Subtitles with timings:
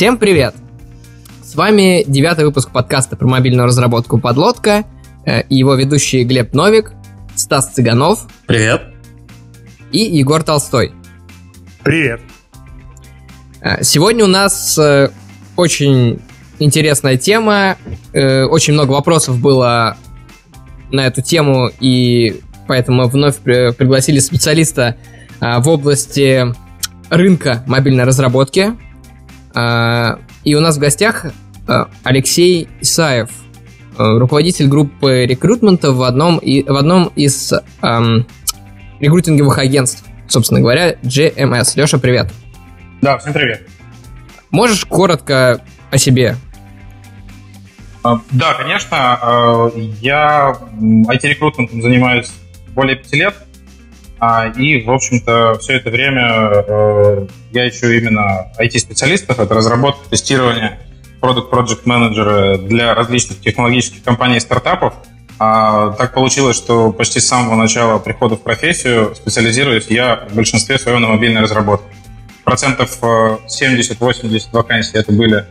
[0.00, 0.54] Всем привет!
[1.44, 4.84] С вами девятый выпуск подкаста про мобильную разработку «Подлодка»
[5.26, 6.92] э, и его ведущие Глеб Новик,
[7.36, 8.26] Стас Цыганов.
[8.46, 8.80] Привет.
[9.92, 10.92] И Егор Толстой.
[11.82, 12.22] Привет.
[13.60, 15.10] Э, сегодня у нас э,
[15.56, 16.22] очень
[16.58, 17.76] интересная тема.
[18.14, 19.98] Очень много вопросов было
[20.90, 24.96] на эту тему, и поэтому мы вновь пригласили специалиста
[25.42, 26.54] в области
[27.10, 28.72] рынка мобильной разработки.
[29.54, 31.26] И у нас в гостях
[32.04, 33.30] Алексей Исаев,
[33.96, 38.26] руководитель группы рекрутмента в одном, и, в одном из эм,
[39.00, 41.72] рекрутинговых агентств, собственно говоря, GMS.
[41.76, 42.32] Леша, привет.
[43.02, 43.68] Да, всем привет.
[44.50, 46.36] Можешь коротко о себе?
[48.02, 48.88] А, да, конечно.
[48.96, 49.70] А,
[50.00, 52.30] я IT-рекрутментом занимаюсь
[52.74, 53.34] более пяти лет.
[54.20, 59.38] А, и, в общем-то, все это время а, я ищу именно IT-специалистов.
[59.38, 60.78] Это разработка, тестирование,
[61.20, 64.94] продукт project менеджеры для различных технологических компаний и стартапов.
[65.38, 71.00] Так получилось, что почти с самого начала прихода в профессию специализируюсь я в большинстве своем
[71.00, 71.86] на мобильной разработке
[72.50, 75.46] процентов 70-80 э, вакансий это были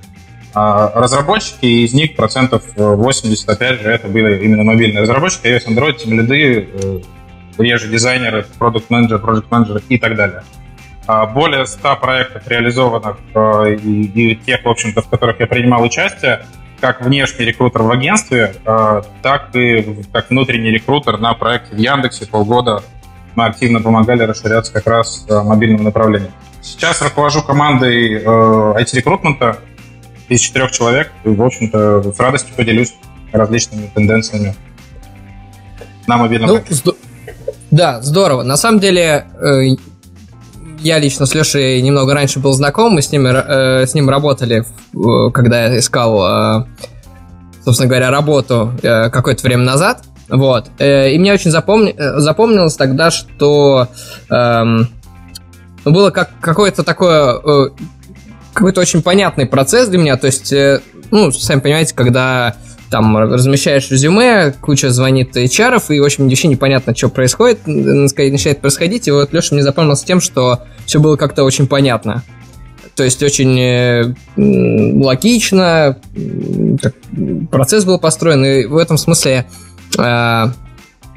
[0.53, 5.47] а, разработчики, и из них процентов 80, э, опять же, это были именно мобильные разработчики,
[5.47, 6.67] iOS, Android, тем лиды,
[7.59, 10.43] э, реже дизайнеры, продукт менеджеры project менеджеры и так далее.
[11.07, 13.17] А, более 100 проектов реализованных
[13.83, 16.45] и, и тех, в общем-то, в которых я принимал участие,
[16.79, 18.53] как внешний рекрутер в агентстве,
[19.21, 22.83] так и как внутренний рекрутер на проекте в Яндексе полгода
[23.35, 26.31] мы активно помогали расширяться как раз мобильному направлению.
[26.61, 29.57] Сейчас руковожу командой э, IT-рекрутмента
[30.27, 31.11] из четырех человек.
[31.23, 32.93] И, в общем-то, с радостью поделюсь
[33.31, 34.55] различными тенденциями
[36.07, 36.88] на мобильном ну,
[37.71, 38.43] Да, здорово.
[38.43, 39.75] На самом деле, э,
[40.79, 44.63] я лично с Лешей немного раньше был знаком, мы с, ними, э, с ним работали,
[44.63, 46.65] э, когда я искал, э,
[47.63, 50.03] собственно говоря, работу э, какое-то время назад.
[50.29, 50.69] Вот.
[50.79, 53.87] Э, и мне очень запомни- э, запомнилось тогда, что...
[54.29, 54.63] Э,
[55.85, 57.69] было как какое-то такое э,
[58.53, 60.17] какой-то очень понятный процесс для меня.
[60.17, 60.81] То есть, э,
[61.11, 62.55] ну, сами понимаете, когда
[62.89, 69.07] там размещаешь резюме, куча звонит HR, и, в общем, вообще непонятно, что происходит, начинает происходить,
[69.07, 72.23] и вот Леша мне запомнился тем, что все было как-то очень понятно.
[72.95, 75.97] То есть очень э, логично,
[77.49, 79.45] процесс был построен, и в этом смысле
[79.97, 80.45] э,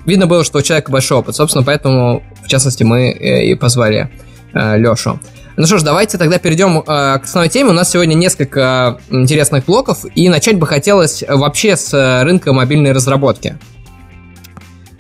[0.07, 1.35] видно было, что у человека большой опыт.
[1.35, 4.11] Собственно, поэтому, в частности, мы э, и позвали
[4.55, 5.19] Лешу.
[5.57, 7.71] Ну что ж, давайте тогда перейдем э, к основной теме.
[7.71, 12.93] У нас сегодня несколько интересных блоков, и начать бы хотелось вообще с э, рынка мобильной
[12.93, 13.59] разработки.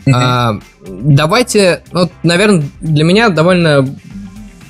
[0.05, 0.59] Mm-hmm.
[0.59, 3.89] Э, давайте, ну, наверное, для меня довольно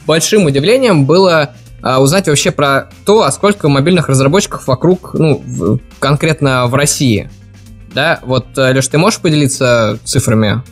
[0.06, 5.78] большим удивлением было э, узнать вообще про то, а сколько мобильных разработчиков вокруг, ну, в,
[5.98, 7.28] конкретно в России.
[7.92, 10.62] Да, вот, э, Леш, ты можешь поделиться цифрами?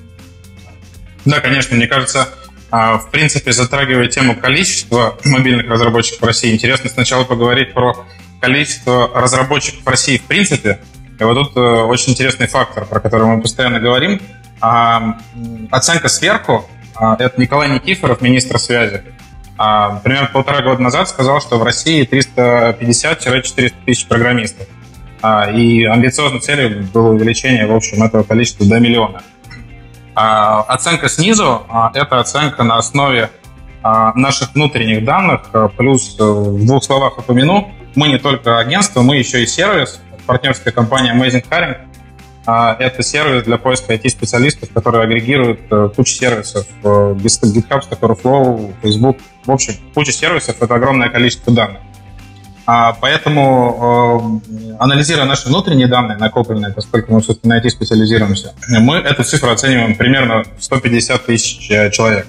[1.25, 6.89] Да, конечно, мне кажется, а, в принципе, затрагивая тему количества мобильных разработчиков в России, интересно
[6.89, 8.07] сначала поговорить про
[8.41, 10.81] количество разработчиков в России в принципе.
[11.19, 14.21] И вот тут э, очень интересный фактор, про который мы постоянно говорим.
[14.61, 15.19] А,
[15.71, 19.03] оценка сверху а,– это Николай Никифоров, министр связи.
[20.03, 24.67] Примерно полтора года назад сказал, что в России 350-400 тысяч программистов.
[25.55, 29.23] И амбициозной целью было увеличение, в общем, этого количества до миллиона.
[30.15, 33.31] А, оценка снизу а,– это оценка на основе
[33.83, 35.43] а, наших внутренних данных,
[35.77, 40.73] плюс э, в двух словах упомяну, мы не только агентство, мы еще и сервис, партнерская
[40.73, 41.77] компания Amazing Hiring.
[42.47, 49.19] Это сервис для поиска IT-специалистов, который агрегирует э, кучу сервисов, э, GitHub, Stack Overflow, Facebook.
[49.45, 51.81] В общем, куча сервисов– это огромное количество данных.
[52.67, 58.97] А, поэтому, э, анализируя наши внутренние данные, накопленные, поскольку мы все-таки на IT специализируемся, мы
[58.97, 62.27] эту цифру оцениваем примерно 150 тысяч э, человек.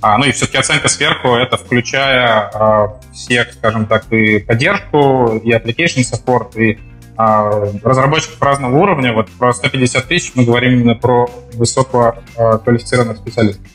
[0.00, 5.52] А, ну и все-таки оценка сверху, это включая а, всех, скажем так, и поддержку, и
[5.52, 6.78] application support, и
[7.16, 9.12] а, разработчиков разного уровня.
[9.12, 13.66] Вот про 150 тысяч мы говорим именно про высококвалифицированных специалистов.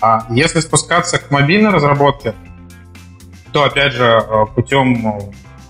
[0.00, 2.34] А если спускаться к мобильной разработке,
[3.56, 5.20] то, опять же, э, путем э,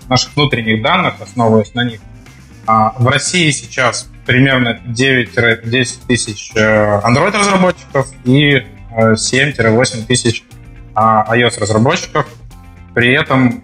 [0.09, 2.01] наших внутренних данных, основываясь на них,
[2.65, 10.43] а, в России сейчас примерно 9-10 тысяч э, Android-разработчиков и 7-8 тысяч
[10.95, 12.27] а, iOS-разработчиков.
[12.93, 13.63] При этом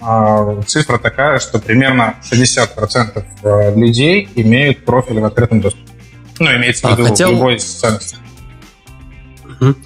[0.65, 5.91] цифра такая, что примерно 60% людей имеют профиль в открытом доступе.
[6.39, 7.31] Ну, имеется в а, виду а, хотел...
[7.31, 8.15] любой социальности.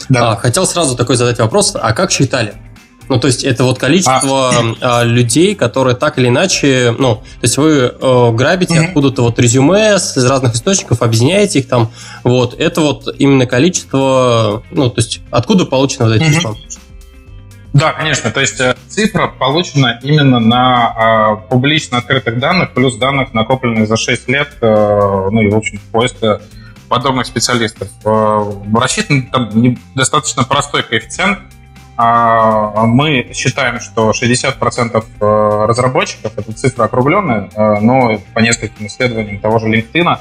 [0.09, 0.33] Да.
[0.33, 1.75] А, хотел сразу такой задать вопрос.
[1.79, 2.53] А как считали?
[3.09, 5.03] Ну, то есть это вот количество а.
[5.03, 8.87] людей, которые так или иначе, ну, то есть вы э, грабите mm-hmm.
[8.87, 11.91] откуда-то вот резюме из разных источников, объединяете их там,
[12.23, 16.33] вот, это вот именно количество, ну, то есть откуда получено вот эти mm-hmm.
[16.33, 16.55] числа?
[17.73, 18.31] Да, конечно.
[18.31, 23.97] То есть э, цифра получена именно на э, публично открытых данных, плюс данных, накопленных за
[23.97, 26.41] 6 лет, э, ну и, в общем, поиска
[26.89, 27.89] подобных специалистов.
[28.03, 31.39] Э, рассчитан там достаточно простой коэффициент.
[31.97, 39.39] Э, мы считаем, что 60% э, разработчиков, это цифра округленная, э, но по нескольким исследованиям
[39.39, 40.17] того же LinkedIn,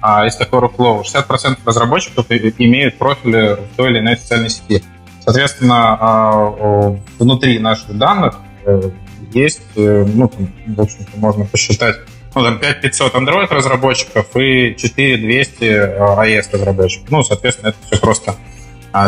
[0.00, 4.82] а есть такой workflow, 60% разработчиков имеют профили в той или иной социальной сети.
[5.20, 8.90] Соответственно, а, внутри наших данных э,
[9.32, 10.30] есть, ну,
[10.68, 11.96] в общем-то, можно посчитать,
[12.34, 17.10] ну, там 5500 Android разработчиков и 4200 iOS а, разработчиков.
[17.10, 18.57] Ну, соответственно, это все просто а,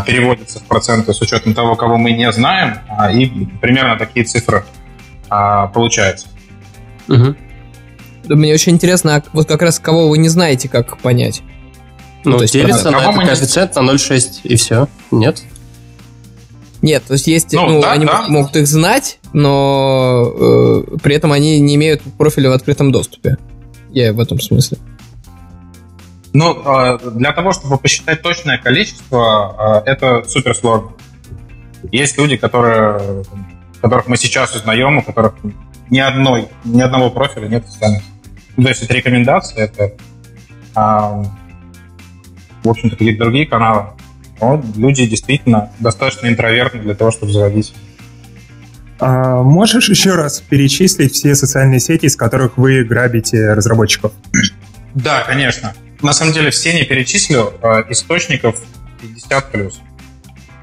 [0.07, 2.79] переводится в проценты с учетом того, кого мы не знаем,
[3.13, 4.65] и примерно такие цифры
[5.29, 6.29] получаются.
[7.09, 7.37] Угу.
[8.29, 11.43] Мне очень интересно, а вот как раз кого вы не знаете, как понять?
[12.25, 14.89] Ну, ну то есть делится на этот коэффициент на 0,6 и все.
[15.11, 15.43] Нет?
[16.83, 18.27] Нет, то есть есть, ну, ну да, они да.
[18.29, 23.37] могут их знать, но э, при этом они не имеют профиля в открытом доступе.
[23.91, 24.79] Я в этом смысле.
[26.33, 30.93] Ну, э, для того, чтобы посчитать точное количество, э, это супер сложно.
[31.91, 33.25] Есть люди, которые,
[33.81, 35.35] которых мы сейчас узнаем, у которых
[35.89, 38.03] ни одной, ни одного профиля нет социальных.
[38.57, 41.25] Ну, то есть это рекомендации, это, э,
[42.63, 43.89] в общем-то, какие-то другие каналы
[44.41, 47.75] но люди действительно достаточно интровертны для того, чтобы заводить.
[48.99, 54.13] А можешь еще раз перечислить все социальные сети, из которых вы грабите разработчиков?
[54.95, 55.73] Да, конечно.
[56.03, 57.53] На самом деле все не перечислю.
[57.63, 58.57] А, источников
[59.01, 59.81] 50 плюс.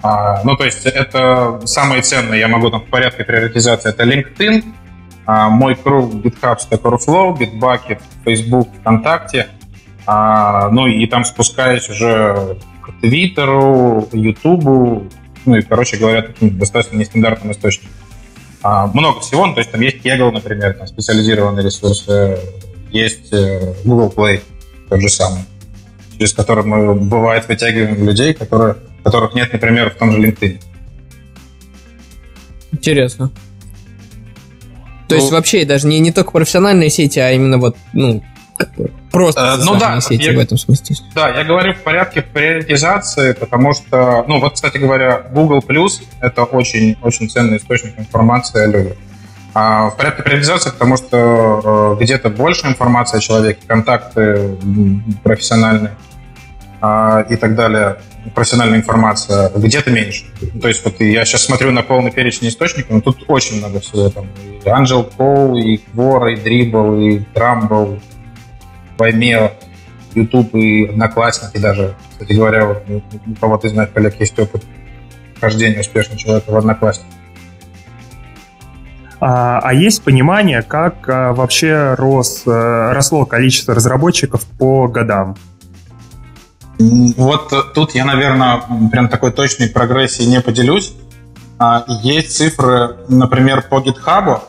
[0.02, 3.90] А, ну, то есть это самые ценные, я могу там в порядке приоритизации.
[3.90, 4.64] Это LinkedIn,
[5.26, 9.48] а, мой круг, GitHub, Stack Overflow, Bitbucket, Facebook, ВКонтакте.
[10.10, 12.58] Ну и там спускаясь уже
[13.02, 15.06] Твиттеру, Ютубу,
[15.46, 17.92] ну и, короче говоря, таким достаточно нестандартным источником.
[18.64, 22.40] Много всего, ну, то есть там есть Kaggle, например, там специализированные ресурсы,
[22.90, 24.42] есть э, Google Play,
[24.90, 25.42] тот же самый,
[26.18, 30.62] через который мы, бывает, вытягиваем людей, которые, которых нет, например, в том же LinkedIn.
[32.72, 33.32] Интересно.
[35.08, 38.24] То ну, есть вообще даже не, не только профессиональные сети, а именно вот, ну,
[39.12, 40.96] Просто э, ну да, сети я, в этом смысле.
[41.16, 46.44] Да, я говорю в порядке приоритизации, потому что, ну вот, кстати говоря, Google Plus это
[46.44, 48.98] очень, очень ценный источник информации о людях.
[49.60, 54.56] А в порядке приоритизации, потому что э, где-то больше информации о человеке, контакты
[55.24, 55.96] профессиональные
[56.80, 57.98] э, и так далее,
[58.36, 60.26] профессиональная информация, где-то меньше.
[60.62, 64.12] То есть вот я сейчас смотрю на полный перечень источников, но тут очень много всего.
[64.12, 64.28] Там
[64.64, 68.00] и Angel Call, и Quora, и Dribble, и Trumble,
[69.00, 69.54] Vimeo,
[70.14, 71.96] YouTube и Одноклассники даже.
[72.12, 74.64] Кстати говоря, вот у кого-то из моих коллег есть опыт
[75.42, 77.17] хождения успешного человека в Одноклассниках.
[79.20, 85.36] А, а есть понимание, как а, вообще рос, а, росло количество разработчиков по годам?
[86.80, 90.94] Вот тут я, наверное, прям такой точной прогрессии не поделюсь.
[91.58, 94.42] А, есть цифры, например, по GitHub,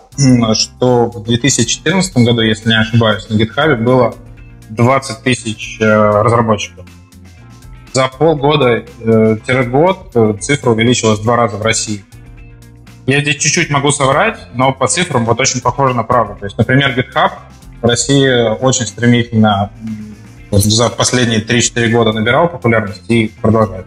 [0.54, 4.14] что в 2014 году, если не ошибаюсь, на GitHub было
[4.68, 6.84] 20 тысяч э, разработчиков.
[7.92, 12.04] За полгода-год э, цифра увеличилась в два раза в России.
[13.08, 16.36] Я здесь чуть-чуть могу соврать, но по цифрам вот очень похоже на правду.
[16.38, 17.30] То есть, например, GitHub
[17.80, 19.70] в России очень стремительно
[20.50, 23.86] за последние 3-4 года набирал популярность и продолжает.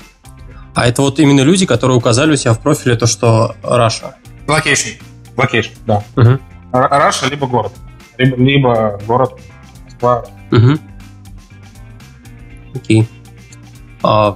[0.73, 4.15] А это вот именно люди, которые указали у себя в профиле то, что Russia.
[4.47, 4.99] Location.
[5.35, 6.03] Location, да.
[6.15, 6.39] Угу.
[6.71, 7.73] Russia либо город.
[8.17, 9.39] Либо, либо город
[9.85, 10.79] Москва, Угу.
[12.73, 13.07] Окей.
[14.01, 14.35] А,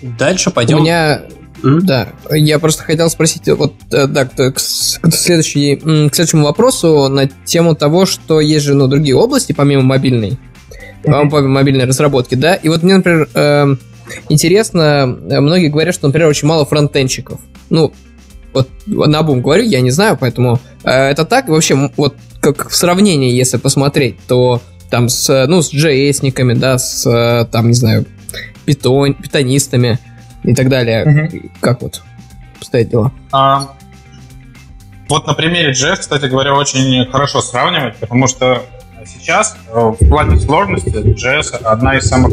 [0.00, 0.78] дальше пойдем.
[0.78, 1.24] У меня
[1.62, 7.28] Да, я просто хотел спросить, вот, э, да, к, к, следующей, к следующему вопросу на
[7.44, 10.38] тему того, что есть же, ну, другие области, помимо мобильной,
[11.02, 11.30] mm-hmm.
[11.30, 13.76] помимо мобильной разработки, да, и вот мне, например, э,
[14.28, 17.40] интересно, многие говорят, что, например, очень мало фронтенщиков.
[17.70, 17.92] Ну,
[18.52, 22.76] вот на бум говорю, я не знаю, поэтому э, это так, вообще, вот как в
[22.76, 24.60] сравнении, если посмотреть, то
[24.90, 28.06] там с, ну, с JS-никами, да, с, там, не знаю,
[28.64, 29.98] питон, питонистами
[30.46, 31.04] и так далее.
[31.04, 31.50] Угу.
[31.60, 32.02] Как вот
[32.56, 33.12] обстоят дела?
[33.32, 33.74] А,
[35.08, 38.62] вот на примере JS, кстати говоря, очень хорошо сравнивать, потому что
[39.04, 42.32] сейчас э, в плане сложности JS одна из самых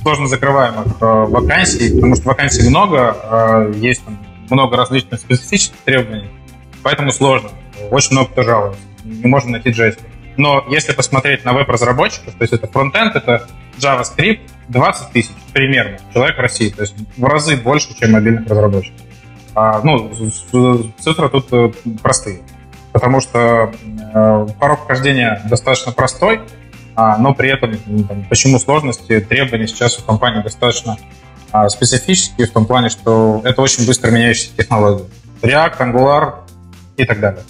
[0.00, 4.02] сложно закрываемых э, вакансий, потому что вакансий много, э, есть
[4.50, 6.30] много различных специфических требований,
[6.82, 7.50] поэтому сложно.
[7.90, 8.80] Очень много кто жалуется.
[9.04, 9.98] Не можно найти JS.
[10.36, 13.46] Но если посмотреть на веб-разработчиков, то есть это фронтенд, это
[13.78, 19.00] JavaScript, 20 тысяч примерно человек в России, то есть в разы больше, чем мобильных разработчиков.
[19.54, 20.10] А, ну,
[20.98, 22.40] цифры тут э, простые,
[22.92, 23.72] потому что
[24.14, 26.40] э, порог вхождения достаточно простой,
[26.96, 30.96] а, но при этом там, почему сложности, требования сейчас у компании достаточно
[31.52, 35.04] а, специфические в том плане, что это очень быстро меняющиеся технологии.
[35.42, 36.34] React, Angular
[36.96, 37.42] и так далее.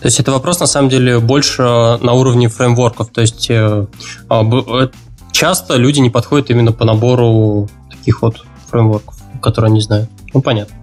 [0.00, 3.10] То есть это вопрос на самом деле больше на уровне фреймворков.
[3.10, 3.86] То есть э,
[4.28, 4.88] а, э,
[5.34, 10.08] часто люди не подходят именно по набору таких вот фреймворков, которые они знают.
[10.32, 10.74] Ну, понятно.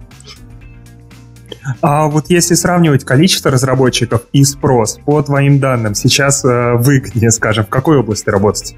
[1.80, 7.64] А вот если сравнивать количество разработчиков и спрос, по твоим данным, сейчас э, выгоднее, скажем,
[7.64, 8.76] в какой области работать?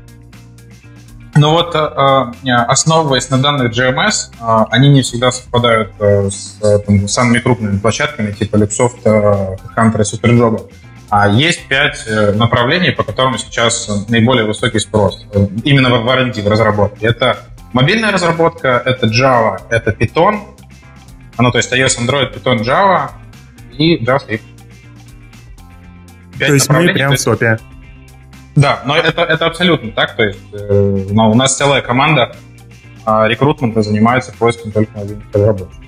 [1.34, 4.30] Ну вот, э, э, основываясь на данных GMS,
[4.70, 10.70] они не всегда совпадают с там, самыми крупными площадками, типа Luxoft, Hunter и SuperJob.
[11.16, 15.24] А есть пять направлений, по которым сейчас наиболее высокий спрос.
[15.62, 17.06] Именно в R&D, в разработке.
[17.06, 17.38] Это
[17.72, 20.40] мобильная разработка, это Java, это Python,
[21.38, 23.10] ну, то есть iOS, Android, Python, Java
[23.78, 24.40] и JavaScript.
[26.36, 27.60] Пять то есть мы прям в топе.
[28.56, 30.16] Да, но это, это абсолютно так.
[30.16, 32.34] То есть э, но у нас целая команда
[33.06, 35.84] э, рекрутмента занимается поиском только мобильных разработчиков.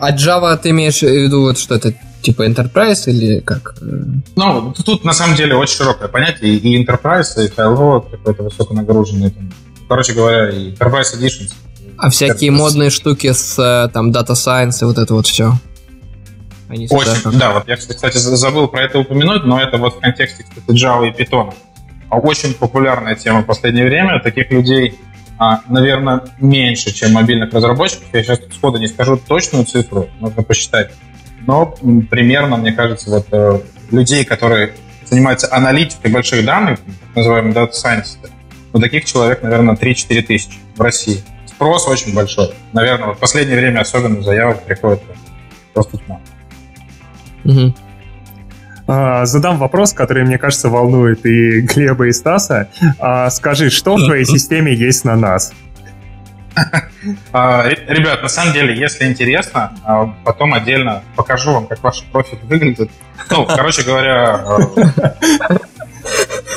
[0.00, 3.74] А Java ты имеешь в виду вот что это типа Enterprise или как?
[4.36, 6.54] Ну, тут на самом деле очень широкое понятие.
[6.54, 9.30] И Enterprise, и High какой-то высоконагруженный.
[9.30, 9.52] Там,
[9.88, 11.52] короче говоря, и Enterprise Editions.
[11.98, 12.54] А всякие Enterprise.
[12.54, 15.52] модные штуки с э, там Data Science и вот это вот все.
[16.68, 20.44] Они Очень, да, вот я, кстати, забыл про это упомянуть, но это вот в контексте,
[20.44, 21.52] кстати, Java и Python.
[22.10, 24.20] Очень популярная тема в последнее время.
[24.20, 24.98] Таких людей,
[25.38, 28.06] а, наверное, меньше, чем мобильных разработчиков.
[28.12, 30.92] Я сейчас сходу не скажу точную цифру, нужно посчитать.
[31.46, 31.66] Но
[32.10, 36.78] примерно, мне кажется, вот э, людей, которые занимаются аналитикой больших данных,
[37.14, 38.30] называемые data scientists,
[38.72, 41.22] вот таких человек, наверное, 3-4 тысячи в России.
[41.46, 42.52] Спрос очень большой.
[42.72, 45.02] Наверное, вот в последнее время особенно заявок приходит
[45.74, 46.20] просто тьма.
[47.44, 47.74] Угу.
[48.86, 52.68] А, задам вопрос, который, мне кажется, волнует и Глеба, и Стаса.
[52.98, 55.52] А, скажи, что в твоей системе есть на нас?
[57.32, 62.38] А, ребят, на самом деле, если интересно, а, потом отдельно покажу вам, как ваш профиль
[62.44, 62.90] выглядит.
[63.30, 64.44] Ну, короче говоря,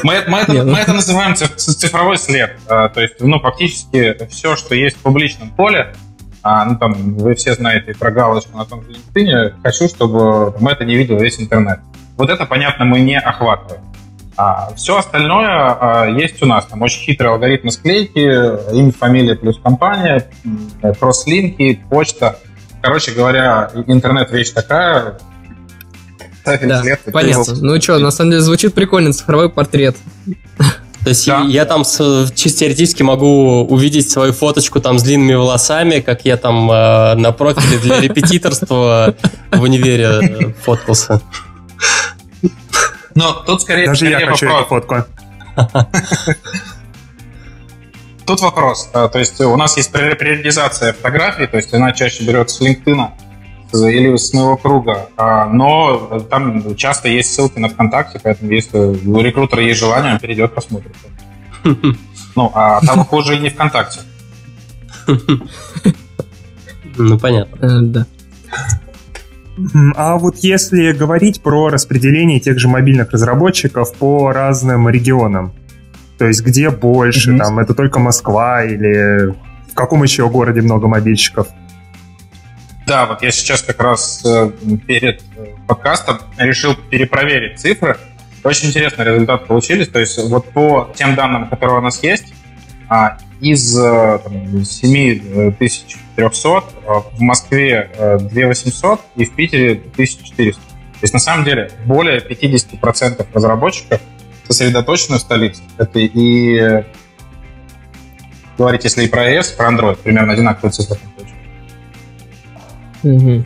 [0.03, 0.71] мы, мы, это, ну.
[0.71, 2.57] мы это называем цифровой след.
[2.67, 5.93] То есть, ну, фактически все, что есть в публичном поле,
[6.47, 10.67] а, ну, там, вы все знаете про галочку на том же LinkedIn, хочу, чтобы там,
[10.67, 11.79] это не видел весь интернет.
[12.17, 13.81] Вот это, понятно, мы не охватываем.
[14.37, 16.65] А все остальное а, есть у нас.
[16.65, 18.19] Там очень хитрые алгоритмы склейки,
[18.73, 20.27] имя, фамилия плюс компания,
[20.99, 22.39] кросслинки, почта.
[22.81, 25.17] Короче говоря, интернет вещь такая.
[26.45, 27.55] Да, понятно.
[27.61, 29.95] Ну что, на самом деле звучит прикольно, цифровой портрет.
[31.05, 31.43] То есть да.
[31.47, 36.35] я там с, чисто теоретически могу увидеть свою фоточку там с длинными волосами, как я
[36.35, 39.13] там э, на профиле для репетиторства
[39.51, 41.21] в универе э, фоткался.
[43.15, 44.83] Но тут скорее, Даже скорее я хочу вопрос.
[44.83, 45.05] эту фотку.
[48.25, 48.89] Тут вопрос.
[48.93, 53.07] Э, то есть у нас есть приоритизация фотографий, то есть она чаще берется с LinkedIn,
[53.73, 55.09] или с моего круга.
[55.17, 60.19] А, но там часто есть ссылки на ВКонтакте, поэтому если у рекрутера есть желание, он
[60.19, 60.95] перейдет, посмотрит.
[62.37, 64.01] Ну, а там хуже и не ВКонтакте.
[66.97, 67.65] Ну, понятно.
[67.65, 68.05] Э, да.
[69.95, 75.53] А вот если говорить про распределение тех же мобильных разработчиков по разным регионам,
[76.17, 77.37] то есть где больше, mm-hmm.
[77.37, 79.33] там это только Москва или
[79.71, 81.47] в каком еще городе много мобильщиков?
[82.87, 84.51] Да, вот я сейчас как раз э,
[84.85, 87.97] перед э, подкастом решил перепроверить цифры.
[88.43, 89.87] Очень интересные результаты получились.
[89.87, 92.33] То есть вот по тем данным, которые у нас есть,
[92.87, 96.63] а, из э, там, 7300
[97.13, 97.89] в Москве
[98.31, 100.61] 2800 и в Питере 1400.
[100.61, 100.67] То
[101.01, 104.01] есть на самом деле более 50% разработчиков
[104.47, 105.61] сосредоточены в столице.
[105.77, 106.83] Это и
[108.57, 110.97] говорить, если и про iOS, про Android, примерно одинаковые цифры.
[113.03, 113.45] Угу.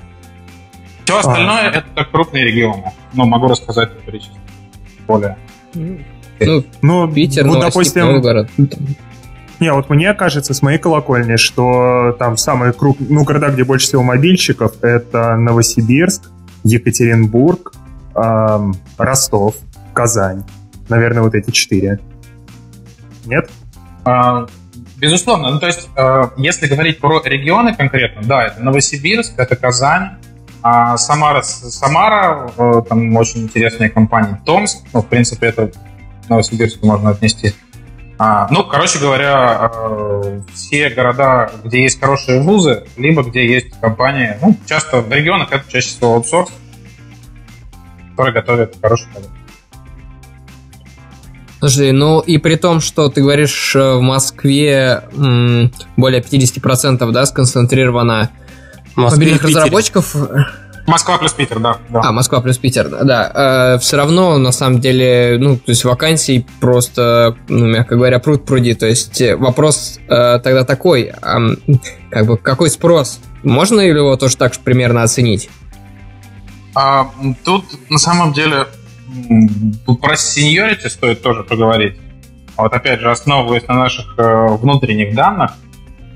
[1.05, 1.71] Все остальное а.
[1.71, 2.91] это крупные регионы.
[3.13, 4.37] Но могу рассказать перечислить
[5.07, 5.37] более.
[5.73, 8.49] Ну, ну Питер, вот, допустим, Новгород.
[9.59, 13.87] Не, вот мне кажется, с моей колокольни, что там самые крупные, ну, города, где больше
[13.87, 16.29] всего мобильщиков, это Новосибирск,
[16.63, 17.73] Екатеринбург,
[18.15, 19.55] эм, Ростов,
[19.93, 20.43] Казань.
[20.87, 21.99] Наверное, вот эти четыре.
[23.25, 23.49] Нет?
[24.05, 24.47] А,
[24.99, 25.51] Безусловно.
[25.51, 30.17] Ну, то есть, э, если говорить про регионы конкретно, да, это Новосибирск, это Казань,
[30.61, 34.35] а Самара, Самара, э, там очень интересные компании.
[34.45, 35.71] Томск, ну, в принципе, это
[36.27, 37.53] Новосибирск можно отнести.
[38.21, 44.37] А, ну, короче говоря, э, все города, где есть хорошие вузы, либо где есть компании,
[44.41, 46.49] ну, часто в регионах это чаще всего аутсорс,
[48.11, 49.31] который готовит хороший продукт.
[51.59, 57.25] Слушай, ну и при том, что ты говоришь, э, в Москве м, более 50% да,
[57.25, 58.31] сконцентрировано
[58.97, 60.13] мобильных разработчиков.
[60.89, 61.77] Москва плюс Питер, да.
[61.89, 62.01] да.
[62.03, 63.75] А, Москва плюс Питер, да.
[63.75, 68.45] Э, все равно, на самом деле, ну, то есть вакансий просто, ну, мягко говоря, пруд
[68.45, 68.73] пруди.
[68.73, 71.37] То есть э, вопрос э, тогда такой, э,
[72.11, 73.19] как бы, какой спрос?
[73.43, 75.49] Можно ли его тоже так же примерно оценить?
[76.75, 77.09] А,
[77.43, 78.67] тут, на самом деле,
[79.85, 81.97] Тут про сеньорити стоит тоже поговорить.
[82.57, 85.51] Вот опять же, основываясь на наших э, внутренних данных,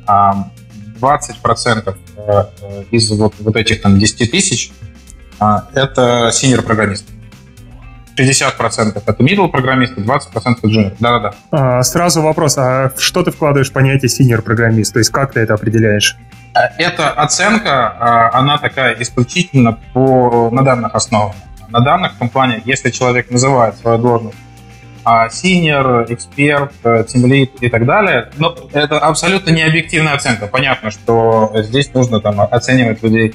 [0.06, 0.53] 20%
[0.98, 1.94] э, э,
[2.91, 4.72] из вот, вот этих там 10 тысяч
[5.74, 7.12] это синьор-программисты.
[8.17, 10.96] 60% это middle программисты, 20% это junior.
[11.00, 11.34] Да-да-да.
[11.51, 14.93] А, сразу вопрос, а что ты вкладываешь в понятие senior программист?
[14.93, 16.15] То есть как ты это определяешь?
[16.77, 21.36] Эта оценка, она такая исключительно по, на данных основах
[21.74, 24.38] на данных компаниях, если человек называет свою должность
[25.04, 26.74] а эксперт,
[27.08, 30.48] тимлит и так далее, но это абсолютно не объективная оценка.
[30.48, 33.34] Понятно, что здесь нужно там оценивать людей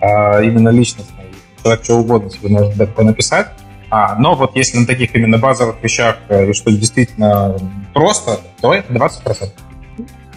[0.00, 1.14] а, именно личностно.
[1.62, 3.48] Человек что угодно себе может такое написать.
[3.90, 7.56] А, но вот если на таких именно базовых вещах, э, и что действительно
[7.92, 9.50] просто, то это 20%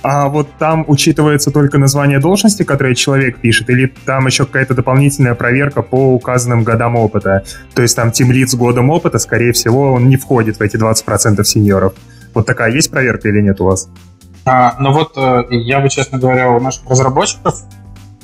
[0.03, 5.35] а вот там учитывается только название должности, которое человек пишет, или там еще какая-то дополнительная
[5.35, 7.43] проверка по указанным годам опыта?
[7.73, 11.43] То есть там тимлид с годом опыта, скорее всего, он не входит в эти 20%
[11.43, 11.93] сеньоров.
[12.33, 13.89] Вот такая есть проверка или нет у вас?
[14.45, 17.63] А, ну вот э, я бы, честно говоря, у наших разработчиков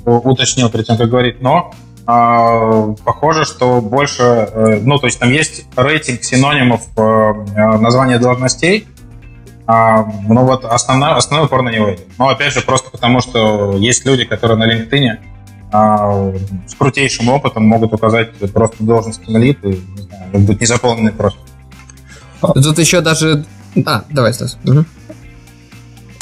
[0.05, 1.73] э, уточнил перед тем, как говорить, но
[2.07, 8.87] э, похоже, что больше, э, ну, то есть там есть рейтинг синонимов названия должностей,
[9.65, 11.95] а, ну вот основной, основной упор на него.
[12.17, 15.19] Но опять же, просто потому что есть люди, которые на LinkedIn
[15.71, 16.33] а,
[16.67, 21.39] с крутейшим опытом могут указать просто должность лид и не знаю, быть незаполненный просто.
[22.41, 23.45] Тут еще даже...
[23.85, 24.57] А, давай, Стас.
[24.65, 24.85] Угу.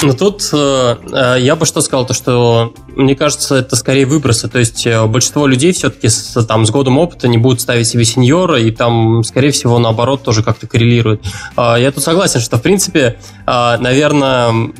[0.02, 4.48] Ну тут э, э, я бы что сказал, то что мне кажется, это скорее выбросы.
[4.48, 8.04] То есть э, большинство людей все-таки с, там, с годом опыта не будут ставить себе
[8.04, 11.24] сеньора, и там, скорее всего, наоборот, тоже как-то коррелирует.
[11.56, 14.72] Э, я тут согласен, что, в принципе, э, наверное,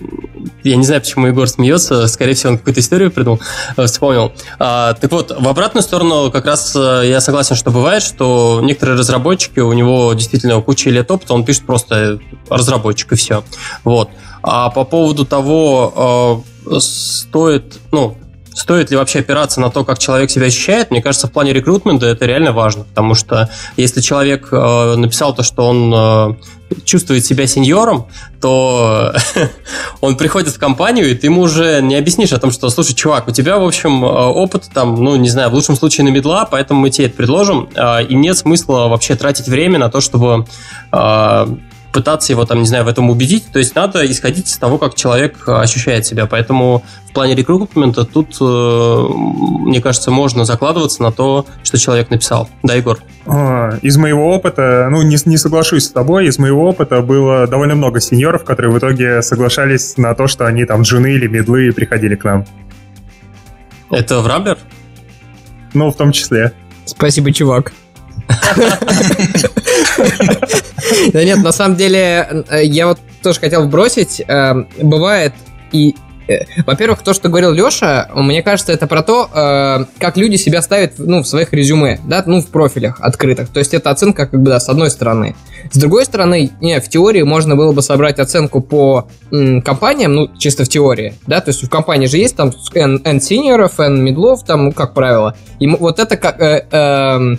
[0.65, 3.41] я не знаю, почему Егор смеется, скорее всего, он какую-то историю придумал,
[3.77, 4.33] э, вспомнил.
[4.59, 8.99] А, так вот, в обратную сторону как раз э, я согласен, что бывает, что некоторые
[8.99, 13.45] разработчики, у него действительно куча лет опыта, он пишет просто разработчик и все.
[13.85, 14.11] Вот.
[14.43, 18.17] А по поводу того, э, стоит, ну,
[18.55, 22.07] стоит ли вообще опираться на то, как человек себя ощущает, мне кажется, в плане рекрутмента
[22.07, 27.47] это реально важно, потому что если человек э, написал то, что он э, чувствует себя
[27.47, 28.09] сеньором,
[28.41, 29.15] то
[30.01, 33.29] он приходит в компанию, и ты ему уже не объяснишь о том, что, слушай, чувак,
[33.29, 36.81] у тебя, в общем, опыт там, ну, не знаю, в лучшем случае на медла, поэтому
[36.81, 37.69] мы тебе это предложим,
[38.09, 40.47] и нет смысла вообще тратить время на то, чтобы
[41.93, 43.47] пытаться его там, не знаю, в этом убедить.
[43.53, 46.27] То есть надо исходить из того, как человек э, ощущает себя.
[46.27, 52.49] Поэтому в плане рекрутмента тут, э, мне кажется, можно закладываться на то, что человек написал.
[52.63, 52.99] Да, Егор?
[53.27, 57.75] А, из моего опыта, ну, не, не соглашусь с тобой, из моего опыта было довольно
[57.75, 61.71] много сеньоров, которые в итоге соглашались на то, что они там джуны или медлы и
[61.71, 62.47] приходили к нам.
[63.91, 64.59] Это в Рамблер?
[65.75, 66.53] Ну, в том числе.
[66.87, 67.73] Спасибо, чувак.
[71.13, 74.23] Да нет, на самом деле, э, я вот тоже хотел бросить.
[74.27, 75.33] Э, бывает
[75.73, 75.95] и
[76.29, 80.95] э, во-первых, то, что говорил Леша, мне кажется, это про то, как люди себя ставят
[80.99, 83.49] ну, в своих резюме, да, ну, в профилях открытых.
[83.49, 85.35] То есть это оценка, как бы, да, с одной стороны.
[85.71, 90.29] С другой стороны, не, в теории можно было бы собрать оценку по м, компаниям, ну,
[90.37, 94.03] чисто в теории, да, то есть в компании же есть там N, N синьоров, N
[94.03, 95.37] медлов, там, ну, как правило.
[95.59, 96.41] И вот это как...
[96.41, 97.37] Э, э,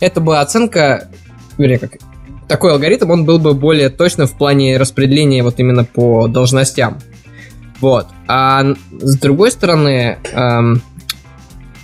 [0.00, 1.08] это была оценка,
[1.58, 1.92] вернее, как
[2.48, 6.98] такой алгоритм, он был бы более точно в плане распределения вот именно по должностям.
[7.80, 8.06] Вот.
[8.26, 10.82] А с другой стороны, эм,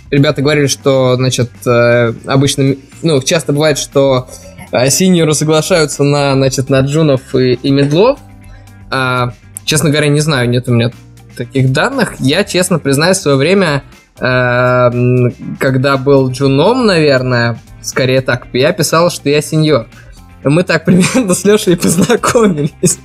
[0.09, 4.27] ребята говорили, что, значит, э, обычно, ну, часто бывает, что
[4.71, 8.19] э, синьоры соглашаются на, значит, на джунов и, и медлов.
[8.89, 9.33] А,
[9.65, 10.91] честно говоря, не знаю, нет у меня
[11.35, 12.15] таких данных.
[12.19, 13.83] Я, честно признаюсь, в свое время,
[14.19, 14.91] э,
[15.59, 19.87] когда был джуном, наверное, скорее так, я писал, что я сеньор.
[20.49, 22.99] Мы так примерно с Лешей познакомились.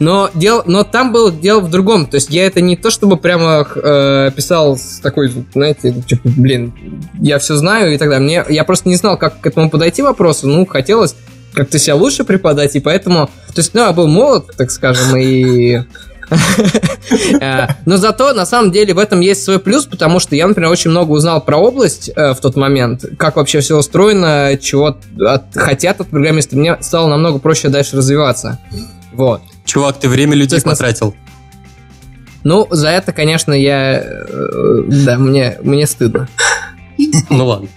[0.00, 2.06] Но, дел, но там было дело в другом.
[2.06, 6.72] То есть я это не то, чтобы прямо э, писал с такой, знаете, типа, блин,
[7.20, 8.24] я все знаю и так далее.
[8.24, 10.46] Мне, я просто не знал, как к этому подойти вопросу.
[10.46, 11.14] Ну, хотелось
[11.52, 13.26] как-то себя лучше преподать, и поэтому...
[13.48, 15.82] То есть, ну, я был молод, так скажем, и
[17.86, 20.90] но зато, на самом деле, в этом есть свой плюс, потому что я, например, очень
[20.90, 24.96] много узнал про область э, в тот момент, как вообще все устроено, чего
[25.54, 26.56] хотят от программиста.
[26.56, 28.58] Мне стало намного проще дальше развиваться.
[29.12, 29.40] Вот.
[29.64, 31.14] Чувак, ты время людей потратил.
[32.44, 34.00] Ну, за это, конечно, я...
[34.00, 36.28] Э, да, мне, мне стыдно.
[37.30, 37.68] Ну ладно.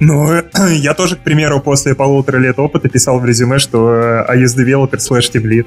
[0.00, 0.28] Ну,
[0.70, 5.32] я тоже, к примеру, после полутора лет опыта писал в резюме, что iOS developer slash
[5.32, 5.66] team lead.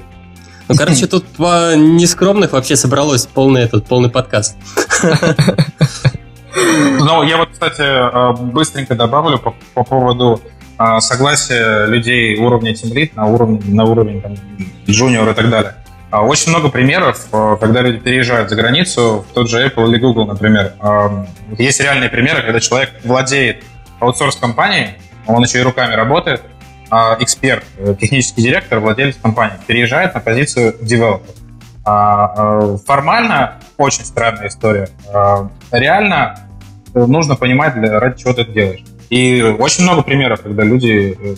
[0.72, 4.56] Ну, короче, тут по нескромных вообще собралось полный этот, полный подкаст.
[6.54, 10.40] Ну, я вот, кстати, э, быстренько добавлю по, по поводу
[10.78, 14.34] э, согласия людей уровня Team Lead на уровень, на уровень там,
[14.86, 15.74] Junior и так далее.
[16.10, 19.98] А, очень много примеров, э, когда люди переезжают за границу, в тот же Apple или
[19.98, 20.72] Google, например.
[21.58, 23.64] Есть реальные примеры, когда человек владеет
[23.98, 26.51] аутсорс-компанией, он еще и руками работает, а,
[27.20, 31.32] эксперт, э, технический директор, владелец компании, переезжает на позицию девелопера.
[31.84, 34.88] А, а, формально очень странная история.
[35.72, 36.38] Реально
[36.94, 38.84] э, нужно понимать, ради чего ты это делаешь.
[39.10, 41.34] И очень много примеров, когда люди, э,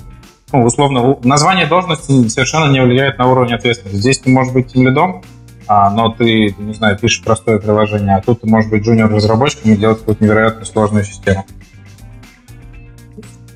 [0.53, 3.97] ну, условно, название должности совершенно не влияет на уровень ответственности.
[3.97, 5.23] Здесь ты можешь быть лидом,
[5.67, 10.01] но ты, не знаю, пишешь простое приложение, а тут ты можешь быть джуниор-разработчиком и делать
[10.01, 11.47] какую-то невероятно сложную систему.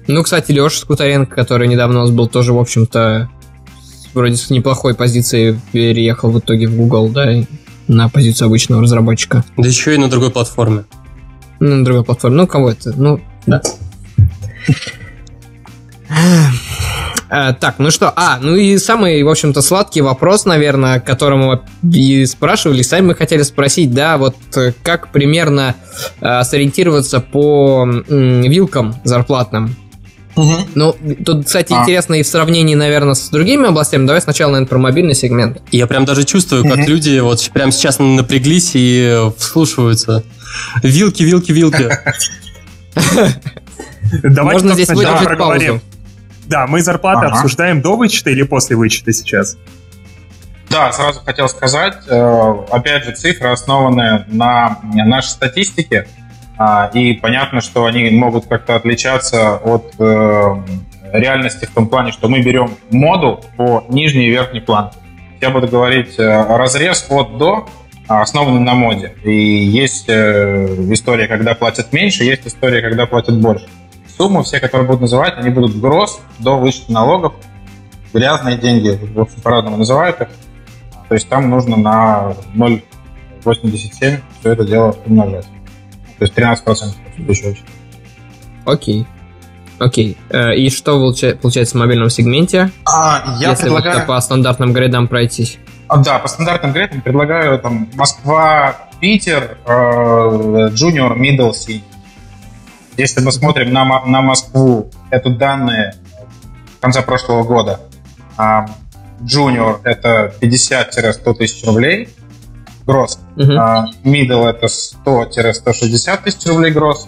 [0.09, 3.29] Ну, кстати, Леша Скутаренко, который недавно у нас был тоже, в общем-то,
[4.15, 7.31] вроде с неплохой позиции переехал в итоге в Google, да,
[7.89, 9.45] на позицию обычного разработчика.
[9.59, 10.85] Да еще и на другой платформе.
[11.61, 12.39] Ну, на другой платформе.
[12.39, 12.95] Ну, кого это?
[12.97, 13.61] Ну, да.
[17.31, 22.25] А, так, ну что, а, ну и самый, в общем-то, сладкий вопрос, наверное, которому и
[22.25, 25.75] спрашивали, сами мы хотели спросить, да, вот э, как примерно
[26.23, 29.77] э, сориентироваться по м, вилкам зарплатным
[30.39, 30.69] Угу.
[30.77, 31.83] Ну, тут, кстати, а.
[31.83, 34.07] интересно и в сравнении, наверное, с другими областями.
[34.07, 35.61] Давай сначала, наверное, про мобильный сегмент.
[35.73, 36.87] Я прям даже чувствую, как угу.
[36.87, 40.23] люди вот прямо сейчас напряглись и вслушиваются.
[40.83, 41.89] Вилки, вилки, вилки.
[44.23, 45.81] Давайте Можно здесь выдержать паузу.
[46.47, 47.37] Да, мы зарплаты ага.
[47.37, 49.59] обсуждаем до вычета или после вычета сейчас?
[50.71, 56.07] Да, сразу хотел сказать, э, опять же, цифры основаны на нашей статистике.
[56.59, 60.57] А, и понятно, что они могут как-то отличаться от э,
[61.13, 64.99] реальности в том плане, что мы берем модул по нижней и верхней планке.
[65.41, 67.69] Я буду говорить э, разрез от до,
[68.09, 69.15] а, основанный на моде.
[69.23, 73.67] И есть э, история, когда платят меньше, есть история, когда платят больше.
[74.17, 77.35] Суммы все, которые будут называть, они будут гроз до вычета налогов.
[78.13, 78.99] Грязные деньги,
[79.45, 80.29] по-разному называют их.
[81.09, 85.47] То есть там нужно на 0,87 все это дело умножать.
[86.19, 86.95] То есть 13%
[87.29, 87.65] еще очень.
[88.65, 89.07] Окей.
[89.79, 90.17] Окей.
[90.31, 92.71] Э, и что получается в мобильном сегменте?
[92.85, 93.99] А, я если предлагаю...
[93.99, 95.59] вот по стандартным грейдам пройтись?
[95.87, 101.81] А, да, по стандартным грейдам предлагаю там Москва, Питер, э, Junior, Middle, C.
[102.97, 105.95] Если мы смотрим на, на Москву, это данные
[106.81, 107.81] конца прошлого года.
[108.37, 108.67] А,
[109.21, 112.09] Junior это 50-100 тысяч рублей,
[112.89, 113.21] гроз.
[113.37, 113.57] Uh-huh.
[113.57, 117.07] А, middle это 100-160 тысяч рублей гроз.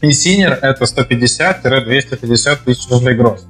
[0.00, 3.46] И senior это 150-250 тысяч рублей гроз.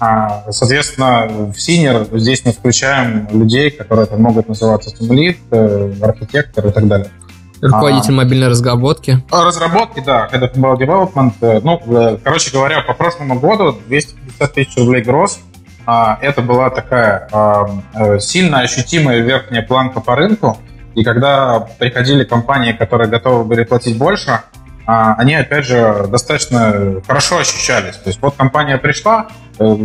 [0.00, 6.66] А, соответственно, в senior здесь мы включаем людей, которые там могут называться тимлит, э, архитектор
[6.66, 7.10] и так далее.
[7.62, 9.22] Руководитель а, мобильной разработки.
[9.30, 11.32] Разработки, да, Head of Mobile Development.
[11.42, 15.49] Э, ну, э, короче говоря, по прошлому году 250 тысяч рублей гроз а,
[16.20, 20.58] это была такая а, э, сильно ощутимая верхняя планка по рынку.
[20.94, 24.40] И когда приходили компании, которые готовы были платить больше,
[24.86, 27.96] а, они, опять же, достаточно хорошо ощущались.
[27.96, 29.28] То есть вот компания пришла,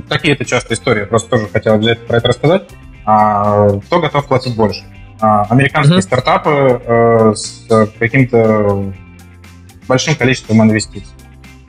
[0.10, 2.64] такие э, это часто истории, просто тоже хотел обязательно про это рассказать,
[3.04, 4.84] кто готов платить больше.
[5.20, 6.02] Американские mm-hmm.
[6.02, 7.68] стартапы э, с
[8.00, 8.94] каким-то
[9.88, 11.15] большим количеством инвестиций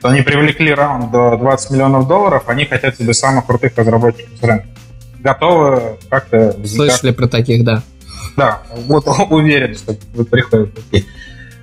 [0.03, 4.67] они привлекли раунд до 20 миллионов долларов, они хотят себе самых крутых разработчиков с рынка.
[5.19, 6.55] Готовы как-то...
[6.65, 7.81] Слышали про таких, да.
[8.35, 9.93] Да, вот уверен, что
[10.25, 11.05] приходят такие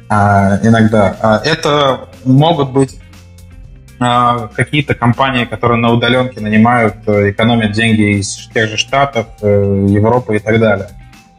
[0.09, 1.16] а, иногда.
[1.20, 2.99] А, это могут быть
[4.01, 9.87] а, какие-то компании, которые на удаленке нанимают, э, экономят деньги из тех же Штатов, э,
[9.88, 10.88] Европы и так далее.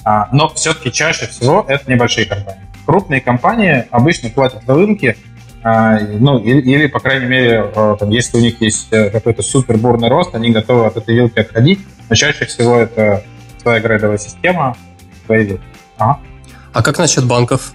[0.06, 2.62] А, но все-таки чаще всего это небольшие компании.
[2.86, 5.18] Крупные компании обычно платят на рынке
[5.66, 9.78] ну, или, или, по крайней мере, а, там, если у них есть э, какой-то супер
[9.78, 13.24] бурный рост, они готовы от этой вилки отходить, но чаще всего это
[13.64, 14.78] своя грейдовая система,
[15.26, 15.64] свои вилки.
[15.98, 16.20] Ага.
[16.72, 17.72] А как насчет банков?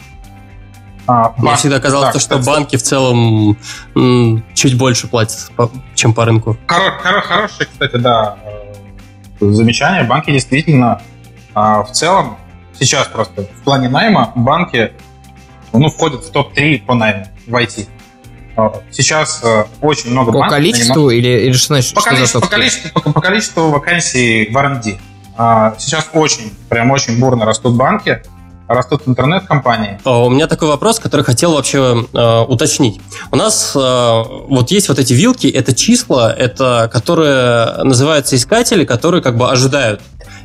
[1.09, 3.59] А, Мне банк, всегда казалось, да, что кстати, банки в целом
[3.97, 5.51] м, чуть больше платят,
[5.97, 6.57] чем по рынку.
[6.69, 8.37] Хоро, хоро, хорошее, кстати, да,
[9.41, 10.05] э, замечание.
[10.05, 11.03] Банки действительно
[11.55, 12.37] в целом
[12.79, 14.93] сейчас просто в плане найма банки
[15.73, 17.87] ну, входят в топ-3 по найму в IT.
[18.57, 20.51] А, сейчас э, очень много по банков...
[20.51, 21.25] По количеству нанимают...
[21.25, 21.95] или, или что значит?
[21.95, 24.99] По, что количеству, по, количеству, по, по количеству вакансий в R&D.
[25.37, 28.23] А, сейчас очень, прям очень бурно растут банки,
[28.69, 29.99] растут интернет-компании.
[30.05, 33.01] А, у меня такой вопрос, который хотел вообще э, уточнить.
[33.31, 39.23] У нас э, вот есть вот эти вилки, это числа, это которые называются искатели, которые
[39.23, 40.01] как бы ожидают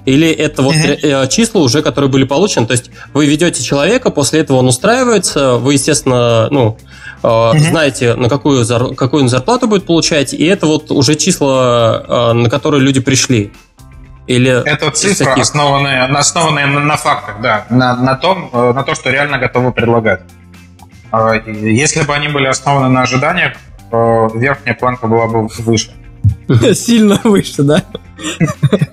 [0.06, 1.28] или это вот uh-huh.
[1.28, 2.68] числа уже, которые были получены?
[2.68, 6.78] То есть вы ведете человека, после этого он устраивается, вы, естественно, ну,
[7.24, 7.58] uh-huh.
[7.60, 8.66] знаете, на какую,
[8.96, 13.52] какую он зарплату будет получать, и это вот уже числа, э, на которые люди пришли.
[14.28, 15.44] Или это цифры, таких...
[15.44, 20.22] основанные, основанные на, на фактах, да, на, на, том, на то, что реально готовы предлагать.
[21.46, 23.54] Если бы они были основаны на ожиданиях,
[23.92, 25.92] верхняя планка была бы выше.
[26.74, 27.84] Сильно выше, да?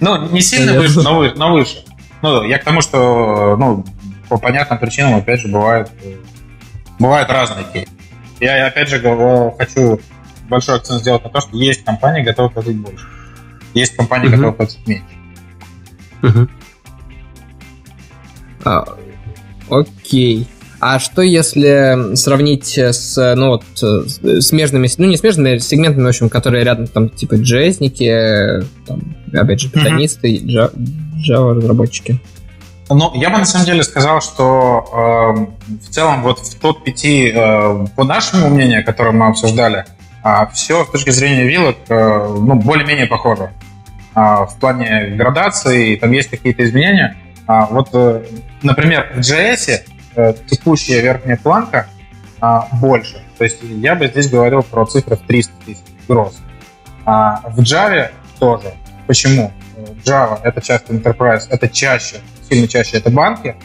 [0.01, 1.85] Ну, не сильно выше, но, вы, но выше.
[2.23, 3.85] Ну, я к тому, что, ну,
[4.29, 5.91] по понятным причинам, опять же, бывают,
[6.99, 7.93] бывают разные кейсы.
[8.41, 9.01] Я, опять же,
[9.59, 10.01] хочу
[10.49, 13.07] большой акцент сделать на то, что есть компании, готовы платить больше.
[13.75, 14.37] Есть компании, uh-huh.
[14.37, 15.05] готовы платить меньше.
[16.23, 16.49] Uh-huh.
[18.65, 18.85] А,
[19.71, 20.47] окей.
[20.85, 23.65] А что если сравнить с, ну, вот,
[24.43, 29.01] смежными, ну, не смежными сегментами, в общем, которые рядом, там, типа, джезники, там,
[29.33, 30.73] опять же, питонисты, mm-hmm.
[31.25, 32.21] Java-разработчики?
[32.91, 37.87] Ну, я бы на самом деле сказал, что э, в целом вот в топ-5, э,
[37.95, 39.85] по нашему мнению, которое мы обсуждали,
[40.25, 43.53] э, все с точки зрения вилок э, ну, более-менее похоже.
[44.17, 47.17] Э, в плане градации, там есть какие-то изменения.
[47.47, 48.25] А, вот, э,
[48.63, 49.83] например, в JS
[50.15, 51.87] Э, текущая верхняя планка
[52.41, 53.23] а, больше.
[53.39, 56.39] То есть я бы здесь говорил про цифры в 300 тысяч гроз.
[57.07, 58.75] А в Java тоже.
[59.07, 59.53] Почему?
[60.05, 62.17] Java— это часто enterprise, это чаще,
[62.49, 63.57] сильно чаще это банки.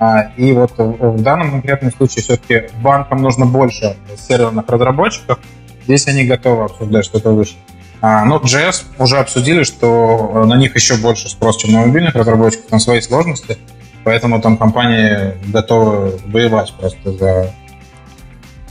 [0.00, 5.38] А, и вот в данном конкретном случае все-таки банкам нужно больше серверных разработчиков.
[5.84, 7.54] Здесь они готовы обсуждать что-то выше.
[8.00, 12.66] А, но JS уже обсудили, что на них еще больше спрос, чем на мобильных разработчиков,
[12.66, 13.58] там свои сложности.
[14.04, 17.50] Поэтому там компании готовы воевать просто за...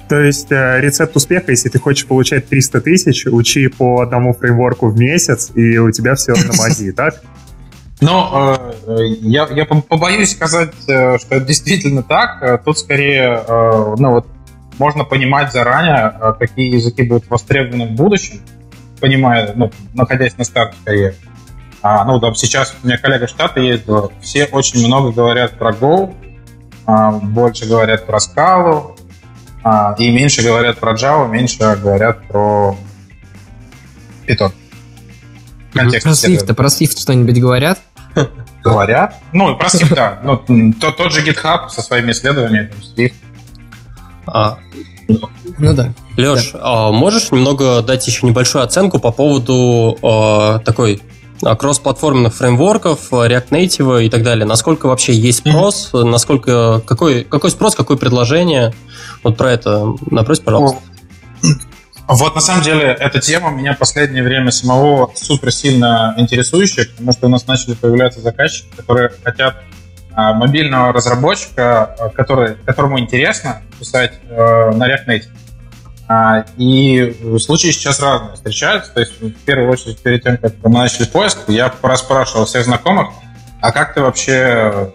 [0.07, 4.89] То есть э, рецепт успеха, если ты хочешь получать 300 тысяч, учи по одному фреймворку
[4.89, 7.23] в месяц, и у тебя все на мази, так?
[7.99, 12.63] Ну, э, я, я побоюсь сказать, э, что это действительно так.
[12.63, 13.43] Тут скорее,
[13.97, 14.27] ну вот,
[14.77, 18.41] можно понимать заранее, какие языки будут востребованы в будущем,
[18.99, 21.15] понимая, ну, находясь на старте карьеры.
[21.83, 26.15] А, ну, там сейчас у меня коллега штата ездила, все очень много говорят про Go,
[26.85, 28.95] а, больше говорят про Scala,
[29.65, 32.77] а, и меньше говорят про Java, меньше говорят про
[34.25, 34.53] Python.
[35.73, 37.79] Контекст про Swift, про Swift что-нибудь говорят?
[38.63, 39.15] Говорят.
[39.33, 40.19] Ну, про Swift, да.
[40.23, 40.37] Ну,
[40.79, 43.13] тот, тот же GitHub со своими исследованиями, там, Swift.
[44.25, 44.57] А,
[45.57, 45.93] ну да.
[46.15, 46.59] Леш, да.
[46.61, 51.12] а можешь немного дать еще небольшую оценку по поводу а, такой а,
[51.57, 54.45] кроссплатформенных фреймворков, React Native и так далее.
[54.45, 56.03] Насколько вообще есть спрос, mm-hmm.
[56.03, 58.73] насколько какой, какой спрос, какое предложение?
[59.23, 60.79] Вот про это напрось, пожалуйста.
[62.07, 67.13] Вот на самом деле эта тема меня в последнее время самого супер сильно интересующая, потому
[67.13, 69.63] что у нас начали появляться заказчики, которые хотят
[70.13, 75.29] а, мобильного разработчика, а, который, которому интересно писать э, на React Native.
[76.13, 78.93] А, и случаи сейчас разные встречаются.
[78.93, 83.07] То есть, в первую очередь, перед тем, как мы начали поиск, я поспрашивал всех знакомых,
[83.61, 84.93] а как ты вообще,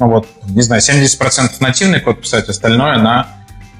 [0.00, 3.26] ну вот, не знаю, 70% нативный код писать, остальное на,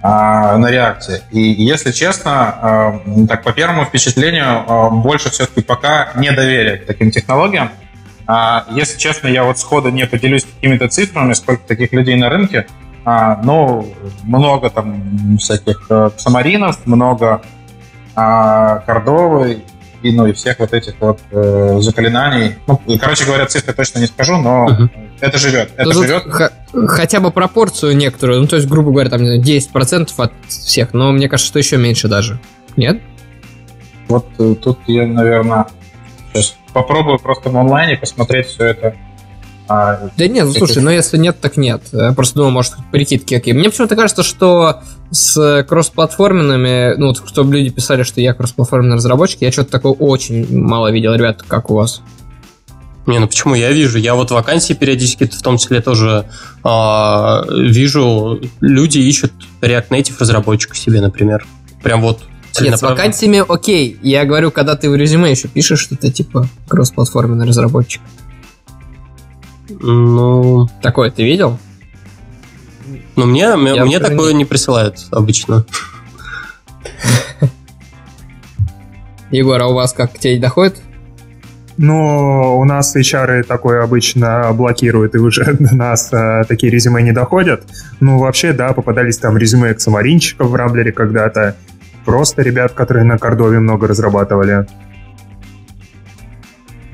[0.02, 1.22] а, на реакции.
[1.30, 7.70] И если честно, а, так по первому впечатлению, больше все-таки пока недоверие к таким технологиям.
[8.70, 12.66] Если честно, я вот сходу не поделюсь какими-то цифрами, сколько таких людей на рынке,
[13.04, 13.86] а, ну,
[14.22, 17.42] много там всяких э, самаринов, много
[18.16, 19.62] а, кордовы
[20.02, 22.56] и, ну, и всех вот этих вот э, заклинаний.
[22.66, 24.88] Ну, короче говоря, цифры точно не скажу, но uh-huh.
[25.20, 25.72] это живет.
[25.76, 26.22] Это ну, живет.
[26.24, 26.52] Х-
[26.86, 31.28] хотя бы пропорцию некоторую, ну, то есть, грубо говоря, там 10% от всех, но мне
[31.28, 32.38] кажется, что еще меньше даже.
[32.76, 33.00] Нет?
[34.08, 35.66] Вот э, тут я, наверное,
[36.32, 38.94] сейчас попробую просто в онлайне посмотреть все это
[39.66, 41.82] А, да нет, ну слушай, ну если нет, так нет.
[41.92, 43.54] Я просто думаю, может, прикидки какие.
[43.54, 49.40] Мне почему-то кажется, что с кроссплатформенными, ну, вот, чтобы люди писали, что я кроссплатформенный разработчик,
[49.40, 52.02] я что-то такое очень мало видел, ребят, как у вас.
[53.06, 53.54] Не, ну почему?
[53.54, 53.98] Я вижу.
[53.98, 56.24] Я вот вакансии периодически в том числе тоже
[56.64, 58.40] э, вижу.
[58.60, 61.46] Люди ищут React Native разработчика себе, например.
[61.82, 62.20] Прям вот
[62.60, 63.98] нет, с вакансиями окей.
[64.02, 68.00] Я говорю, когда ты в резюме еще пишешь, что ты типа кроссплатформенный разработчик.
[69.80, 70.68] Ну...
[70.82, 71.58] Такое ты видел?
[73.16, 75.64] Ну, мне, я мне такое не присылают обычно.
[79.30, 80.80] Егор, а у вас как, к тебе доходит?
[81.76, 87.12] Ну, у нас HR такое обычно блокируют, и уже до нас а, такие резюме не
[87.12, 87.64] доходят.
[88.00, 91.56] Ну, вообще, да, попадались там резюме эксамаринчиков в Рамблере когда-то.
[92.04, 94.66] Просто ребят, которые на Кордове много разрабатывали.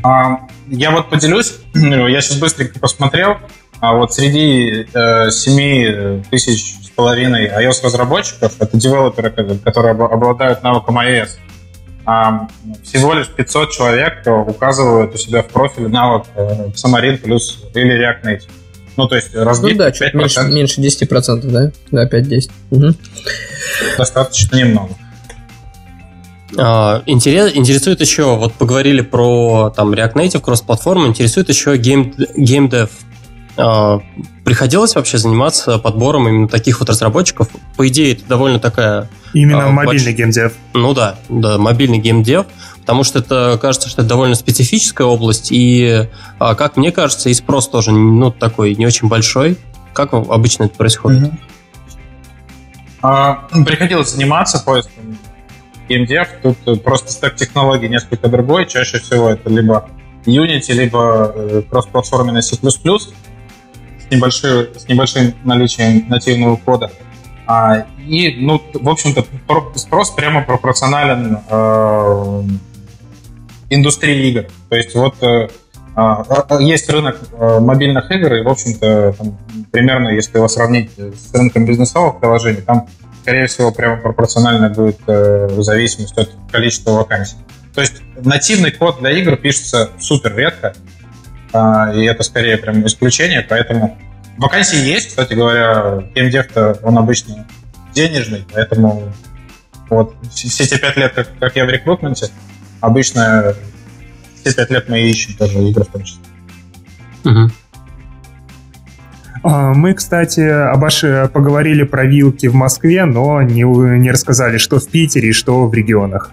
[0.02, 3.38] А, я вот поделюсь, я сейчас быстренько посмотрел,
[3.80, 9.30] а вот среди э, 7 тысяч с половиной iOS-разработчиков, это девелоперы,
[9.64, 11.30] которые обладают навыком iOS,
[12.06, 12.48] а
[12.83, 18.48] всего лишь 500 человек указывают у себя в профиле навык Xamarin плюс или React Native.
[18.96, 21.70] Ну, то есть разбить ну, да, чуть меньше, меньше 10%, да?
[21.90, 22.50] Да, 5-10.
[22.70, 22.94] Угу.
[23.96, 24.90] Достаточно немного.
[26.52, 32.90] Uh, интерес, интересует еще, вот поговорили про там React Native, кросс-платформу, интересует еще гейм, геймдев.
[33.56, 34.02] Uh,
[34.44, 37.48] приходилось вообще заниматься подбором именно таких вот разработчиков?
[37.76, 39.08] По идее, это довольно такая...
[39.32, 40.16] Именно uh, мобильный больш...
[40.16, 40.52] геймдев.
[40.74, 42.46] Ну да, да, мобильный геймдев,
[42.80, 46.08] потому что это, кажется, что это довольно специфическая область, и,
[46.40, 49.56] uh, как мне кажется, и спрос тоже, ну, такой не очень большой.
[49.92, 51.30] Как обычно это происходит?
[53.02, 53.64] Mm-hmm.
[53.64, 55.16] Приходилось заниматься поиском
[55.90, 58.66] геймдев, тут э, просто стек технологий несколько другой.
[58.66, 59.88] Чаще всего это либо
[60.24, 62.61] Unity, либо э, кроссплатформенный C++ с,
[64.11, 66.90] небольшим, с небольшим наличием нативного кода.
[67.46, 69.24] А, и, ну, в общем-то,
[69.74, 72.42] спрос прямо пропорционален э,
[73.70, 74.46] индустрии игр.
[74.68, 75.48] То есть вот э,
[75.96, 79.16] а, а, есть рынок э, мобильных игр, и, в общем-то,
[79.72, 82.87] примерно, если его сравнить с рынком бизнесовых приложений, там
[83.22, 87.37] скорее всего, прямо пропорционально будет э, в зависимости от количества вакансий.
[87.74, 90.74] То есть нативный код для игр пишется супер редко,
[91.52, 91.59] э,
[91.96, 93.98] и это скорее прям исключение, поэтому
[94.38, 97.46] вакансии есть, кстати говоря, геймдев-то он обычно
[97.94, 99.12] денежный, поэтому
[99.88, 102.28] вот все те пять лет, как, как я в рекрутменте,
[102.80, 103.54] обычно
[104.40, 106.22] все пять лет мы ищем тоже игры в том числе.
[107.24, 107.50] Угу.
[109.42, 114.88] А, мы, кстати, обоши поговорили про вилки в Москве, но не, не рассказали, что в
[114.88, 116.31] Питере и что в регионах.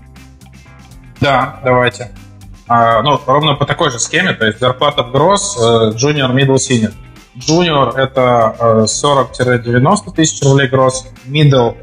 [1.21, 2.11] Да, давайте.
[2.67, 6.93] А, ну, ровно по такой же схеме, то есть зарплата в гроз, junior, middle, senior.
[7.35, 11.75] Junior это 40-90 тысяч рублей гроз, middle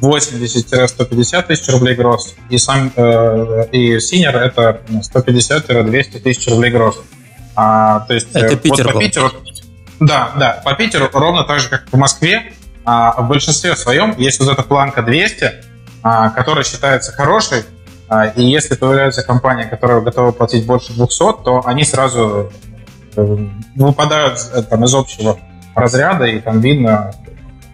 [0.00, 7.02] 80-150 тысяч рублей гроз, и, сам, э, и senior это 150-200 тысяч рублей гроз.
[7.56, 9.30] А, то есть это Питер вот по Питеру,
[10.00, 10.60] да, да.
[10.64, 12.52] По Питеру ровно так же, как по Москве.
[12.84, 15.52] А, в большинстве своем есть вот эта планка 200,
[16.02, 17.64] а, которая считается хорошей.
[18.08, 22.50] А, и если появляются компании, которые готовы платить больше 200, то они сразу
[23.16, 25.38] э, выпадают э, там, из общего
[25.74, 27.12] разряда, и там видно,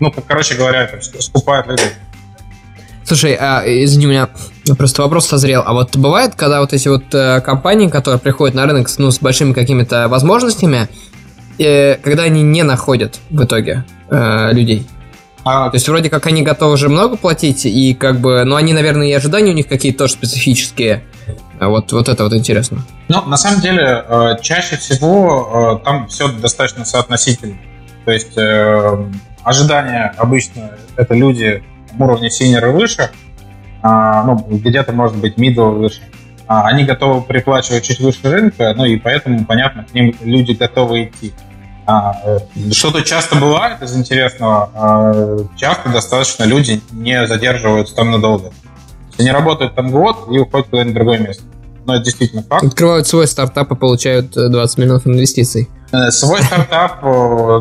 [0.01, 1.91] ну, короче говоря, это скупают людей.
[3.05, 4.29] Слушай, а, извини, у меня
[4.77, 5.63] просто вопрос созрел.
[5.65, 9.21] А вот бывает, когда вот эти вот э, компании, которые приходят на рынок ну, с
[9.21, 10.89] большими какими-то возможностями,
[11.59, 14.87] э, когда они не находят в итоге э, людей.
[15.45, 18.73] А, То есть вроде как они готовы уже много платить, и как бы, ну они,
[18.73, 21.05] наверное, и ожидания у них какие-то тоже специфические.
[21.61, 22.79] А вот, вот это вот интересно.
[23.09, 27.57] Ну, на самом деле, э, чаще всего э, там все достаточно соотносительно.
[28.05, 29.11] То есть э,
[29.43, 31.63] ожидания обычно это люди
[31.99, 33.11] уровня синера выше,
[33.83, 36.01] а, ну, где-то, может быть, middle выше.
[36.47, 41.05] А, они готовы приплачивать чуть выше рынка, ну и поэтому, понятно, к ним люди готовы
[41.05, 41.33] идти.
[41.87, 42.39] А, э,
[42.73, 44.71] что-то часто бывает из интересного.
[44.75, 48.53] А, часто достаточно люди не задерживаются там надолго.
[49.19, 51.43] Они работают там год и уходят куда-нибудь в другое место.
[51.87, 52.65] Но это действительно факт.
[52.65, 55.69] Открывают свой стартап и получают 20 э, миллионов инвестиций.
[55.93, 57.03] Э, свой стартап,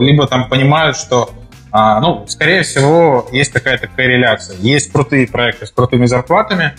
[0.02, 1.30] либо там понимают, что
[1.76, 4.56] ну, скорее всего, есть какая-то корреляция.
[4.60, 6.76] Есть крутые проекты с крутыми зарплатами,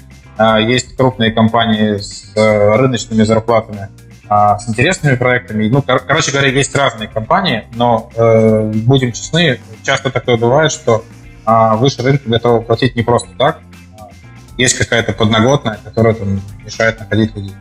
[0.59, 3.89] есть крупные компании с э, рыночными зарплатами,
[4.29, 5.69] а, с интересными проектами.
[5.69, 11.05] Ну, кор- короче говоря, есть разные компании, но э, будем честны, часто такое бывает, что
[11.45, 13.61] а, выше рынка готовы платить не просто так.
[14.57, 17.55] Есть какая-то подноготная, которая там мешает находить людей.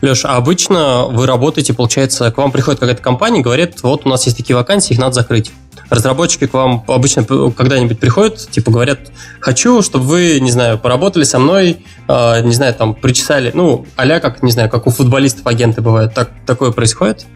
[0.00, 4.24] Леш, а обычно вы работаете, получается, к вам приходит какая-то компания, говорит, вот у нас
[4.26, 5.50] есть такие вакансии, их надо закрыть.
[5.90, 11.38] Разработчики к вам обычно когда-нибудь приходят, типа говорят, хочу, чтобы вы, не знаю, поработали со
[11.38, 15.80] мной, э, не знаю, там, причесали, ну, а как, не знаю, как у футболистов агенты
[15.80, 16.14] бывают.
[16.14, 17.26] Так, такое происходит?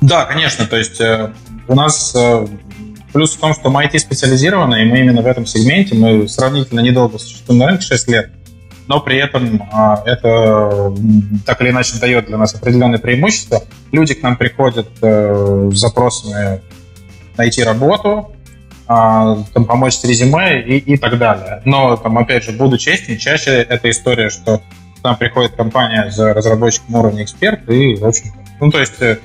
[0.00, 1.32] Да, конечно, то есть э,
[1.68, 2.46] у нас э,
[3.12, 7.18] плюс в том, что мы IT-специализированы, и мы именно в этом сегменте, мы сравнительно недолго
[7.18, 8.32] существуем на рынке, 6 лет,
[8.88, 10.94] но при этом а, это
[11.46, 13.62] так или иначе дает для нас определенные преимущества.
[13.92, 16.60] Люди к нам приходят э, с запросами
[17.36, 18.32] найти работу,
[18.86, 21.62] а, там, помочь с резюме и, и так далее.
[21.64, 24.58] Но, там, опять же, буду честен, чаще эта история, что
[25.00, 29.18] к нам приходит компания за разработчиком уровня эксперт, и, в общем ну, то есть э,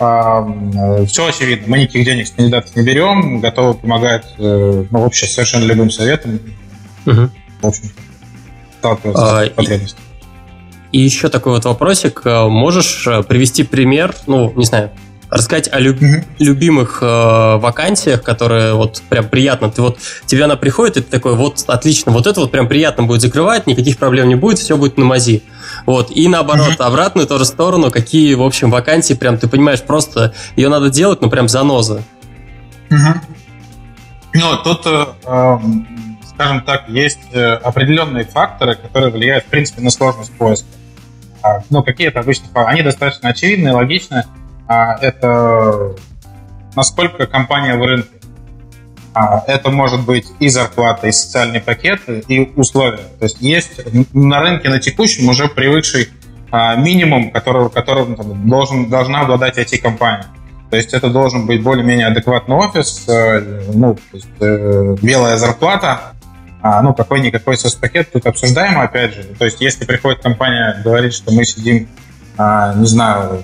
[0.00, 1.66] э, все очевидно.
[1.68, 6.40] Мы никаких денег с кандидатов не берем, готовы помогать, э, ну, вообще совершенно любым советом.
[7.04, 7.28] Угу.
[7.60, 7.66] В
[8.82, 9.44] а.
[9.44, 9.78] И,
[10.92, 12.22] и еще такой вот вопросик.
[12.24, 14.90] Э, можешь э, привести пример, ну, не знаю,
[15.30, 16.24] рассказать о люб- mm-hmm.
[16.38, 19.70] любимых э, вакансиях, которые вот прям приятно.
[19.70, 23.04] Ты вот тебе она приходит, и ты такой, вот отлично, вот это вот прям приятно
[23.04, 25.42] будет закрывать, никаких проблем не будет, все будет на мази.
[25.84, 26.10] Вот.
[26.10, 26.84] И наоборот, mm-hmm.
[26.84, 31.28] обратную тоже сторону, какие, в общем, вакансии, прям ты понимаешь, просто ее надо делать, ну
[31.28, 32.02] прям заноза.
[32.90, 33.20] Mm-hmm.
[34.34, 35.58] Ну, тут э,
[36.38, 40.68] скажем так, есть э, определенные факторы, которые влияют, в принципе, на сложность поиска.
[41.42, 42.46] А, ну, какие это обычно?
[42.54, 44.22] Они достаточно очевидны, логичны.
[44.68, 45.96] А, это
[46.76, 48.08] насколько компания в рынке.
[49.14, 53.02] А, это может быть и зарплата, и социальные пакеты, и условия.
[53.18, 53.80] То есть есть
[54.14, 56.08] на рынке на текущем уже привыкший
[56.50, 58.16] минимум, который, которым
[58.48, 60.24] должен, должна обладать IT-компания.
[60.70, 66.12] То есть это должен быть более-менее адекватный офис, э, ну, то есть, э, белая зарплата,
[66.60, 69.22] а, ну, какой-никакой соцпакет тут обсуждаемо, опять же.
[69.38, 71.88] То есть, если приходит компания, говорит, что мы сидим,
[72.36, 73.42] а, не знаю,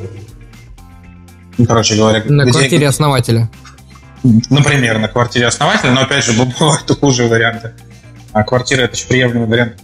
[1.58, 2.22] ну, короче говоря...
[2.24, 2.84] На квартире деньги...
[2.84, 3.50] основателя.
[4.22, 7.72] Например, на квартире основателя, но, опять же, бывают хуже варианты.
[8.32, 9.80] А квартира– это еще приемлемый вариант.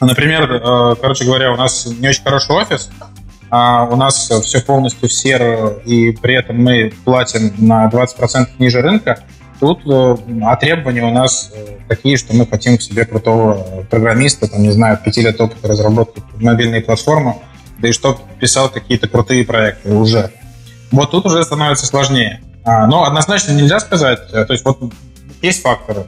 [0.00, 2.90] Например, э, короче говоря, у нас не очень хороший офис,
[3.50, 8.82] а у нас все полностью в серо, и при этом мы платим на 20% ниже
[8.82, 9.20] рынка,
[9.62, 14.60] Тут э, а требования у нас э, такие, что мы хотим себе крутого программиста, там,
[14.60, 17.36] не знаю, пяти лет опыта разработки мобильной платформы,
[17.78, 20.32] да и чтобы писал какие-то крутые проекты уже.
[20.90, 22.40] Вот тут уже становится сложнее.
[22.64, 24.80] А, но однозначно нельзя сказать, э, то есть вот
[25.42, 26.06] есть факторы.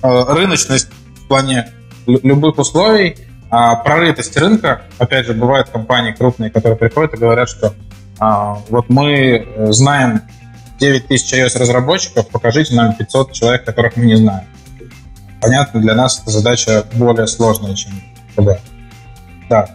[0.00, 1.68] Рыночность в плане
[2.06, 3.16] любых условий,
[3.50, 7.74] а прорытость рынка, опять же, бывают компании крупные, которые приходят и говорят, что
[8.20, 10.22] а, вот мы знаем
[10.78, 14.44] 9 тысяч iOS-разработчиков, покажите нам 500 человек, которых мы не знаем.
[15.40, 17.92] Понятно, для нас эта задача более сложная, чем
[18.36, 18.60] КБ.
[19.48, 19.68] Да,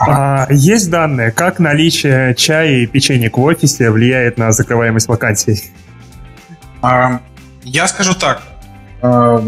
[0.00, 5.72] а, есть данные, как наличие чая и печенья в офисе влияет на закрываемость вакансий?
[6.82, 7.20] А,
[7.64, 8.42] я скажу так.
[9.02, 9.38] А,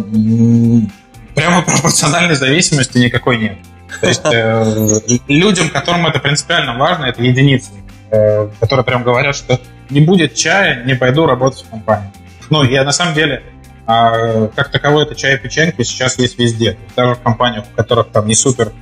[1.34, 3.58] прямо пропорциональной зависимости никакой нет.
[4.00, 7.70] То есть э, людям, которым это принципиально важно, это единицы.
[8.12, 12.10] Э, которые прям говорят, что не будет чая, не пойду работать в компанию.
[12.48, 13.44] Ну, я на самом деле,
[13.86, 16.76] а, как таковой это чай и печеньки сейчас есть везде.
[16.96, 18.72] Даже в компаниях, в которых там не супер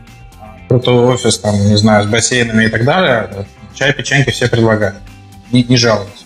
[0.40, 4.48] а, крутой офис, там, не знаю, с бассейнами и так далее, чай и печеньки все
[4.48, 4.96] предлагают.
[5.52, 6.24] Не, не жалуются.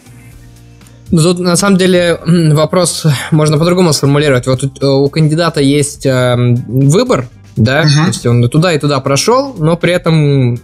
[1.10, 4.46] Ну, тут на самом деле вопрос можно по-другому сформулировать.
[4.46, 6.36] Вот у, у кандидата есть э,
[6.68, 7.26] выбор,
[7.56, 8.02] да, uh-huh.
[8.02, 10.58] то есть он и туда и туда прошел, но при этом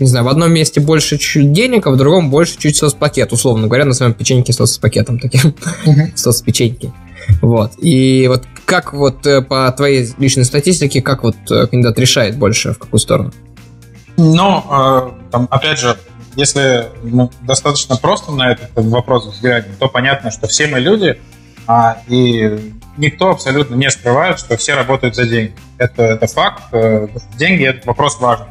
[0.00, 3.66] не знаю, в одном месте больше чуть денег, а в другом больше чуть соцпакет, условно
[3.66, 5.54] говоря, на своем печеньке соцпакетом таким,
[5.86, 6.12] uh-huh.
[6.14, 6.92] соцпеченьки.
[7.42, 7.72] Вот.
[7.78, 12.72] И вот как вот э, по твоей личной статистике, как вот э, кандидат решает больше,
[12.72, 13.32] в какую сторону?
[14.16, 14.64] Ну,
[15.30, 15.96] там, опять же,
[16.34, 21.18] если ну, достаточно просто на этот вопрос взглянуть, то понятно, что все мы люди,
[21.66, 25.54] а, и никто абсолютно не скрывает, что все работают за деньги.
[25.78, 26.62] Это, это факт.
[27.36, 28.48] Деньги– это вопрос важный.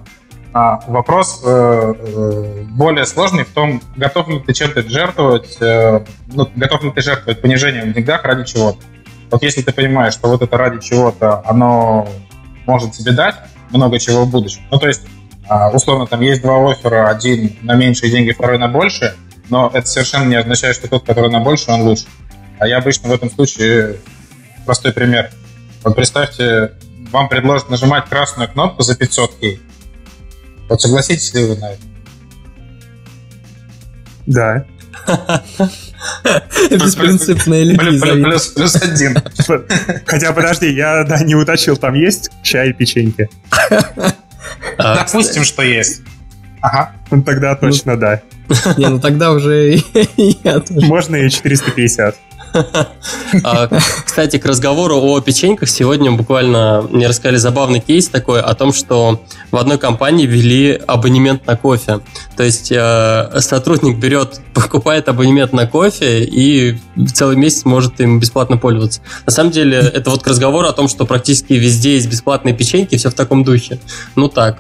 [0.60, 6.04] А вопрос э, э, более сложный в том, готов ли ты чем-то жертвовать, э,
[6.34, 8.80] ну, готов ли ты жертвовать понижением в деньгах ради чего-то.
[9.30, 12.08] Вот если ты понимаешь, что вот это ради чего-то, оно
[12.66, 13.36] может тебе дать
[13.70, 14.64] много чего в будущем.
[14.72, 15.04] Ну, то есть,
[15.48, 19.14] э, условно, там есть два оффера, один на меньшие деньги, второй на больше,
[19.50, 22.06] но это совершенно не означает, что тот, который на больше, он лучше.
[22.58, 23.98] А я обычно в этом случае
[24.66, 25.30] простой пример.
[25.84, 26.72] Вот представьте,
[27.12, 29.62] вам предложат нажимать красную кнопку за 500 кей,
[30.70, 31.82] вот согласитесь ли вы на это?
[34.26, 34.66] Да.
[36.70, 38.24] Беспринципные люди.
[38.24, 39.18] Плюс, плюс один.
[40.06, 43.30] Хотя, подожди, я да, не уточил, там есть чай и печеньки?
[44.78, 46.02] А, Допустим, что есть.
[46.62, 46.92] Ага.
[47.12, 48.22] Ну, тогда точно да.
[48.78, 49.78] Не, ну тогда уже
[50.70, 52.16] Можно и 450.
[53.44, 53.68] А,
[54.06, 59.22] кстати, к разговору о печеньках сегодня буквально мне рассказали забавный кейс такой о том, что
[59.52, 62.00] в одной компании ввели абонемент на кофе.
[62.36, 66.78] То есть э, сотрудник берет, покупает абонемент на кофе и
[67.14, 69.02] целый месяц может им бесплатно пользоваться.
[69.26, 72.98] На самом деле, это вот к разговору о том, что практически везде есть бесплатные печеньки,
[72.98, 73.80] все в таком духе.
[74.16, 74.60] Ну так.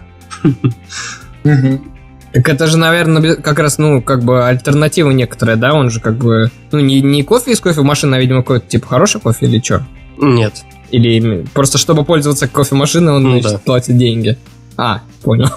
[2.38, 5.74] Так это же, наверное, как раз, ну, как бы альтернатива некоторая, да?
[5.74, 9.20] Он же как бы, ну, не, не кофе из кофемашины, а, видимо, какой-то типа хороший
[9.20, 9.84] кофе или что?
[10.22, 10.64] Нет.
[10.92, 13.58] Или просто чтобы пользоваться кофемашиной, он, ну, значит, да.
[13.58, 14.38] платит деньги.
[14.78, 15.50] А, понял.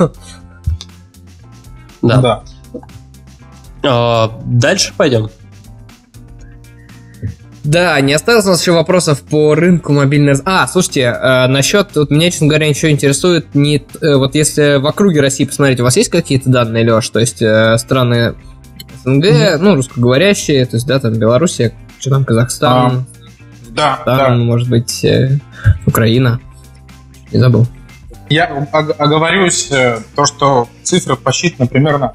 [2.01, 2.17] Да.
[2.23, 2.43] да.
[3.83, 5.29] А, дальше пойдем.
[7.63, 10.35] Да, не осталось у нас еще вопросов по рынку мобильной...
[10.47, 11.95] А, слушайте, э, насчет...
[11.95, 13.85] Вот меня, честно говоря, еще интересует не...
[14.01, 17.09] Э, вот если в округе России посмотреть, у вас есть какие-то данные, Леш?
[17.11, 18.35] То есть э, страны
[19.05, 19.57] СНГ, mm-hmm.
[19.59, 23.05] ну, русскоговорящие, то есть, да, там Белоруссия, что там, Казахстан, а,
[23.71, 24.35] да, там, да.
[24.37, 25.39] может быть, э,
[25.87, 26.41] Украина.
[27.31, 27.67] Не забыл.
[28.31, 29.71] Я оговорюсь,
[30.15, 32.13] то, что цифры посчитаны примерно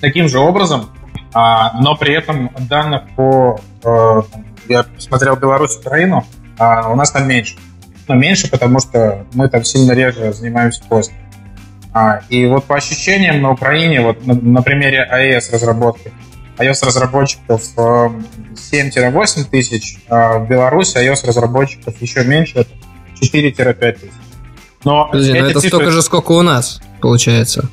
[0.00, 0.90] таким же образом,
[1.32, 3.60] а, но при этом данных по...
[3.84, 4.22] Э,
[4.68, 6.24] я посмотрел Беларусь, Украину,
[6.58, 7.56] а у нас там меньше.
[8.06, 11.16] Но меньше, потому что мы там сильно реже занимаемся поиском.
[11.92, 16.12] А, и вот по ощущениям на Украине, вот на, на примере iOS разработки,
[16.58, 22.66] iOS разработчиков 7-8 тысяч, а в Беларуси iOS разработчиков еще меньше,
[23.20, 24.10] 4-5 тысяч.
[24.84, 25.68] Но Подожди, но это цифры...
[25.68, 27.68] столько же, сколько у нас, получается.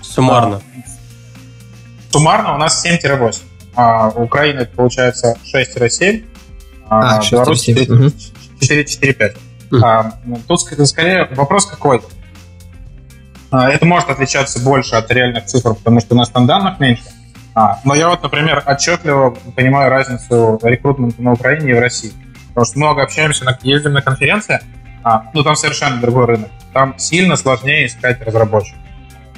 [0.00, 0.62] Суммарно.
[2.10, 3.40] Суммарно у нас 7-8.
[3.74, 6.24] А у Украины это получается 6-7,
[6.88, 9.36] а, а Беларусь 4-5.
[9.70, 9.84] Угу.
[9.84, 12.00] А, ну, тут скорее вопрос какой.
[13.50, 17.04] А, это может отличаться больше от реальных цифр, потому что у нас там данных меньше.
[17.54, 22.12] А, но я вот, например, отчетливо понимаю разницу рекрутмента на Украине и в России.
[22.48, 24.60] Потому что много общаемся, на, ездим на конференции,
[25.02, 26.50] а, ну там совершенно другой рынок.
[26.72, 28.80] Там сильно сложнее искать разработчиков.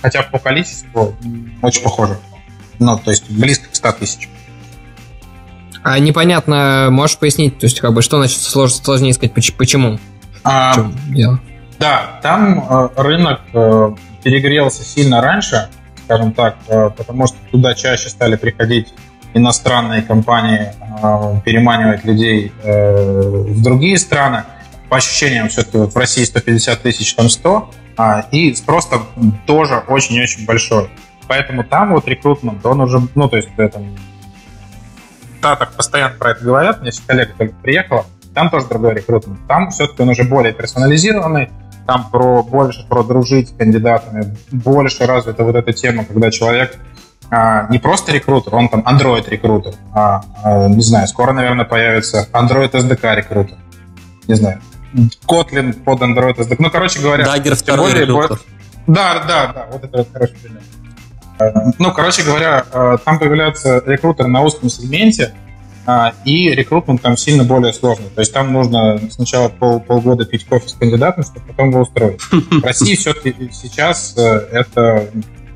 [0.02, 1.16] Хотя по количеству
[1.62, 2.18] очень похоже.
[2.78, 4.28] Ну, то есть близко к 100 тысяч.
[5.82, 9.98] А непонятно, можешь пояснить, то есть как бы что значит сложно, сложнее искать, почему?
[10.44, 11.40] А, В дело?
[11.78, 15.68] Да, там э, рынок э, перегрелся сильно раньше,
[16.04, 18.92] скажем так, э, потому что туда чаще стали приходить
[19.34, 20.72] иностранные компании,
[21.44, 24.44] переманивать людей в другие страны.
[24.88, 29.06] По ощущениям, все-таки вот в России 150 тысяч, там 100, а, и спрос там
[29.46, 30.88] тоже очень-очень большой.
[31.28, 33.82] Поэтому там вот рекрутмент, он уже, ну, то есть это
[35.40, 39.38] да, так постоянно про это говорят, у меня коллега только приехала, там тоже другой рекрутмент.
[39.46, 41.50] Там все-таки он уже более персонализированный,
[41.86, 46.76] там про больше про дружить с кандидатами, больше развита вот эта тема, когда человек
[47.30, 52.26] а, не просто рекрутер, он там Android рекрутер, а, а не знаю, скоро, наверное, появится
[52.32, 53.56] Android SDK рекрутер,
[54.26, 54.60] не знаю,
[55.26, 56.56] Kotlin под Android SDK.
[56.58, 58.40] Ну, короче говоря, Dagger второй рекрутер.
[58.86, 60.62] Да, да, да, вот это вот хороший пример.
[61.78, 65.34] Ну, короче говоря, э, там появляются рекрутеры на узком сегменте,
[65.86, 68.10] а, и рекрутмент там сильно более сложный.
[68.14, 72.20] То есть там нужно сначала пол, полгода пить кофе с кандидатом, чтобы потом его устроить.
[72.20, 75.08] В России все-таки сейчас э, это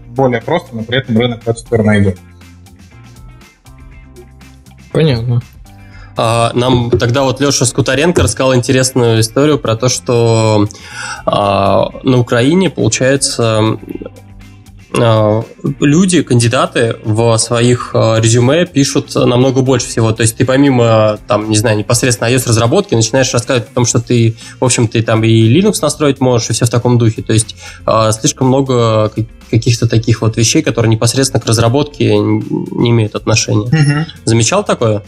[0.08, 2.18] более просто, но при этом рынок в эту сторону идет.
[4.90, 5.42] Понятно.
[6.16, 10.66] А, нам тогда вот Леша Скутаренко рассказал интересную историю про то, что
[11.26, 13.78] а, на Украине, получается,
[14.94, 20.12] люди, кандидаты в своих а, резюме пишут намного больше всего.
[20.12, 24.36] То есть ты помимо, там, не знаю, непосредственно iOS-разработки начинаешь рассказывать о том, что ты,
[24.60, 27.22] в общем, ты там и Linux настроить можешь, и все в таком духе.
[27.22, 29.10] То есть а, слишком много
[29.50, 33.66] каких-то таких вот вещей, которые непосредственно к разработке не имеют отношения.
[33.66, 34.06] Угу.
[34.24, 35.02] Замечал такое?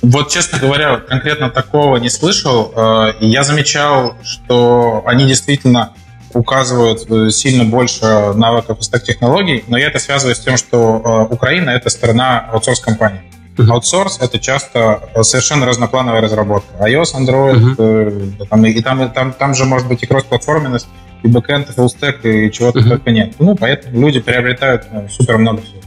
[0.00, 2.72] Вот, честно говоря, конкретно такого не слышал.
[3.20, 5.92] Я замечал, что они действительно
[6.34, 11.34] указывают э, сильно больше навыков и стек-технологий, но я это связываю с тем, что э,
[11.34, 13.20] Украина— это страна аутсорс-компаний.
[13.58, 16.68] Аутсорс— это часто совершенно разноплановая разработка.
[16.86, 18.46] iOS, Android, uh-huh.
[18.48, 20.86] там, и там, там, там же может быть и кросс-платформенность,
[21.24, 22.88] и бэкэнд, и фуллстек, и чего-то uh-huh.
[22.88, 23.34] только нет.
[23.40, 25.80] Ну, поэтому люди приобретают ну, супер много всего.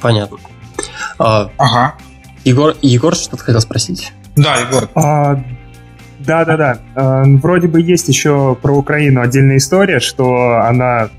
[0.00, 0.38] Понятно.
[1.18, 1.94] А, ага.
[2.44, 4.12] Егор, Егор что-то хотел спросить?
[4.34, 4.88] Да, Егор.
[4.94, 5.42] А,
[6.26, 6.78] да-да-да.
[6.94, 11.10] Э, вроде бы есть еще про Украину отдельная история, что она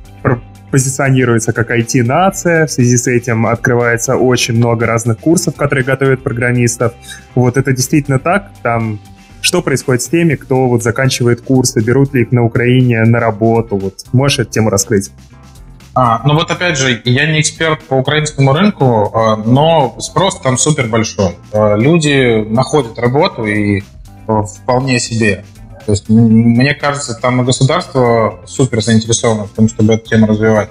[0.72, 6.94] позиционируется как IT-нация, в связи с этим открывается очень много разных курсов, которые готовят программистов.
[7.36, 9.00] Вот это действительно так, там
[9.42, 13.76] что происходит с теми, кто вот заканчивает курсы, берут ли их на Украине на работу?
[13.76, 15.12] Вот можешь эту тему раскрыть?
[15.94, 20.58] А, ну вот опять же, я не эксперт по украинскому рынку, а, но спрос там
[20.58, 21.36] супер большой.
[21.52, 23.84] А, люди находят работу и
[24.44, 25.44] вполне себе.
[25.86, 30.70] То есть, мне кажется, там и государство супер заинтересовано в том, чтобы эту тему развивать.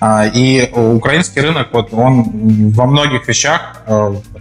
[0.00, 3.82] А, и украинский рынок, вот он во многих вещах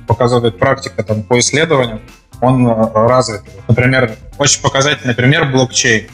[0.08, 2.02] показывает практика там, по исследованиям,
[2.42, 3.42] он развит.
[3.68, 6.08] Например, очень показательный пример блокчейн.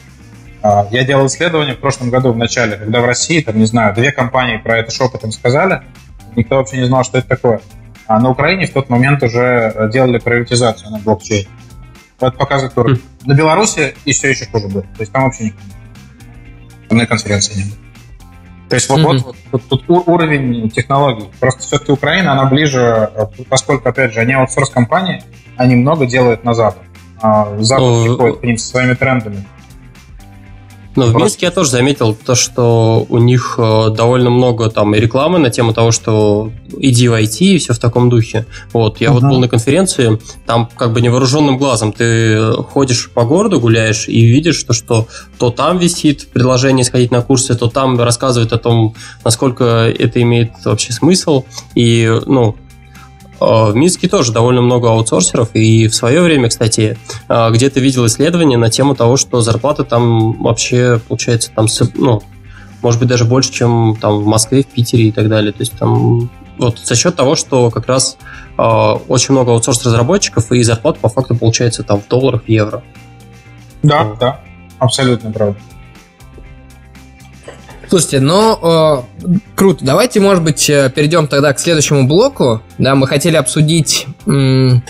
[0.62, 3.94] А, я делал исследование в прошлом году, в начале, когда в России, там, не знаю,
[3.94, 5.82] две компании про это шепотом сказали,
[6.34, 7.60] никто вообще не знал, что это такое.
[8.08, 11.46] А на Украине в тот момент уже делали приватизацию на блокчейн.
[12.18, 12.96] Это показывает уровень.
[12.96, 13.26] Mm.
[13.26, 14.84] На Беларуси и все еще хуже будет.
[14.94, 15.52] То есть там вообще
[16.90, 17.76] не На конференции не было.
[18.68, 19.22] То есть вот, mm-hmm.
[19.24, 21.28] вот, вот тут уровень технологий.
[21.38, 23.10] Просто все-таки Украина, она ближе,
[23.48, 25.22] поскольку, опять же, они аутсорс-компании,
[25.56, 26.82] они много делают на Запад.
[27.20, 28.04] А Запад oh.
[28.04, 29.46] приходит к ним со своими трендами.
[30.96, 35.00] Ну, в Минске я тоже заметил то, что у них э, довольно много там и
[35.00, 38.46] рекламы на тему того, что иди в IT и все в таком духе.
[38.72, 39.12] Вот, я uh-huh.
[39.12, 44.24] вот был на конференции, там как бы невооруженным глазом ты ходишь по городу, гуляешь и
[44.24, 45.06] видишь, то, что
[45.38, 50.52] то там висит предложение сходить на курсы, то там рассказывают о том, насколько это имеет
[50.64, 51.44] вообще смысл.
[51.74, 52.56] И, ну,
[53.40, 58.58] в Минске тоже довольно много аутсорсеров, и в свое время, кстати, а, где-то видел исследование
[58.58, 62.22] на тему того, что зарплата там вообще получается там, ну,
[62.82, 65.52] может быть, даже больше, чем там в Москве, в Питере и так далее.
[65.52, 68.16] То есть там вот за счет того, что как раз
[68.56, 72.82] э, очень много аутсорс-разработчиков, и зарплата по факту получается там в долларах, в евро.
[73.82, 74.18] Да, вот.
[74.18, 74.40] да,
[74.78, 75.58] абсолютно правда.
[77.88, 79.84] Слушайте, ну, э, круто.
[79.84, 82.62] Давайте, может быть, э, перейдем тогда к следующему блоку.
[82.78, 84.82] Да, мы хотели обсудить м,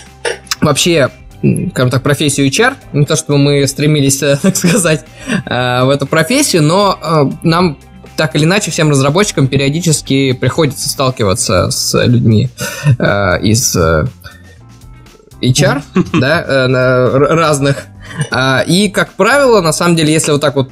[0.61, 1.09] вообще,
[1.71, 2.75] скажем так, профессию HR.
[2.93, 5.05] Не то, чтобы мы стремились, э, так сказать,
[5.45, 7.77] э, в эту профессию, но нам
[8.15, 12.49] так или иначе всем разработчикам периодически приходится сталкиваться с людьми
[12.97, 13.77] из
[15.39, 15.83] HR,
[16.13, 16.67] да,
[17.27, 17.85] разных.
[18.31, 20.71] Э, и, как правило, на самом деле, если вот так вот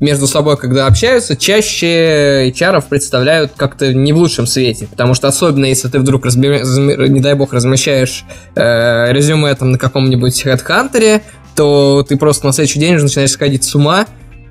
[0.00, 4.86] между собой, когда общаются, чаще HR представляют как-то не в лучшем свете.
[4.86, 6.48] Потому что особенно если ты вдруг, разби...
[6.48, 8.24] не дай бог, размещаешь
[8.54, 11.22] э, резюме там на каком-нибудь HeadHunter,
[11.54, 14.06] то ты просто на следующий день уже начинаешь сходить с ума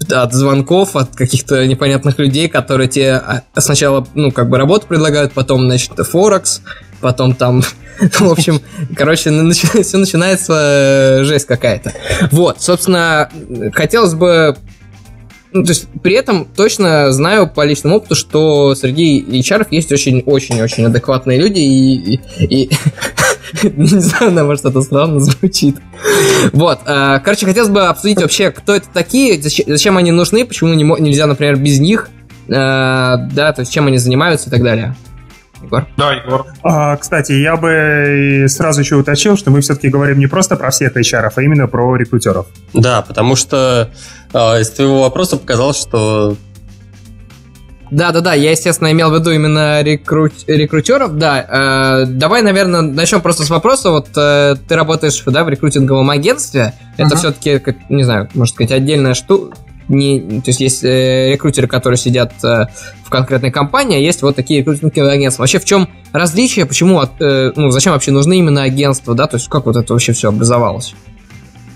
[0.10, 5.34] от звонков, от каких-то непонятных людей, которые тебе а, сначала, ну, как бы работу предлагают,
[5.34, 6.62] потом, значит, Форекс,
[7.02, 7.62] потом там
[8.20, 8.62] в общем,
[8.96, 9.32] короче,
[9.84, 11.94] все начинается э, жесть какая-то.
[12.32, 13.30] Вот, собственно,
[13.74, 14.58] хотелось бы
[15.54, 20.86] ну, то есть, при этом точно знаю по личному опыту, что среди HR есть очень-очень-очень
[20.86, 22.70] адекватные люди, и, и, и
[23.76, 25.78] не знаю, на может это странно звучит.
[26.54, 31.28] Вот, а, короче, хотелось бы обсудить вообще, кто это такие, зачем они нужны, почему нельзя,
[31.28, 32.10] например, без них,
[32.50, 34.96] а, да, то есть чем они занимаются и так далее.
[35.64, 35.88] Егор?
[35.98, 36.46] Да, Егор.
[36.64, 40.96] А, кстати, я бы сразу еще уточнил, что мы все-таки говорим не просто про всех
[40.96, 42.48] HR, а именно про рекрутеров.
[42.74, 43.96] Да, потому что э,
[44.34, 46.36] из твоего вопроса показалось, что
[47.92, 50.30] да, да, да, я, естественно, имел в виду именно рекру...
[50.48, 52.04] рекрутеров, да.
[52.04, 53.92] Э, давай, наверное, начнем просто с вопроса.
[53.92, 56.74] Вот э, ты работаешь да, в рекрутинговом агентстве.
[56.98, 57.06] Uh-huh.
[57.06, 59.58] Это все-таки, как, не знаю, может сказать, отдельная штука,
[59.90, 62.68] не, то есть есть э, рекрутеры, которые сидят э,
[63.04, 65.44] в конкретной компании, а есть вот такие рекрутинговые агентства.
[65.44, 69.50] Вообще в чем различие, почему, э, ну, зачем вообще нужны именно агентства, да, то есть
[69.50, 70.96] как вот это вообще все образовалось?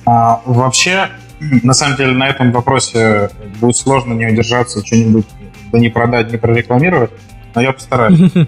[0.06, 1.10] А, вообще,
[1.40, 3.30] на самом деле, на этом вопросе
[3.60, 5.26] будет сложно не удержаться, что-нибудь
[5.72, 7.12] да не продать, не прорекламировать,
[7.54, 8.32] но я постараюсь.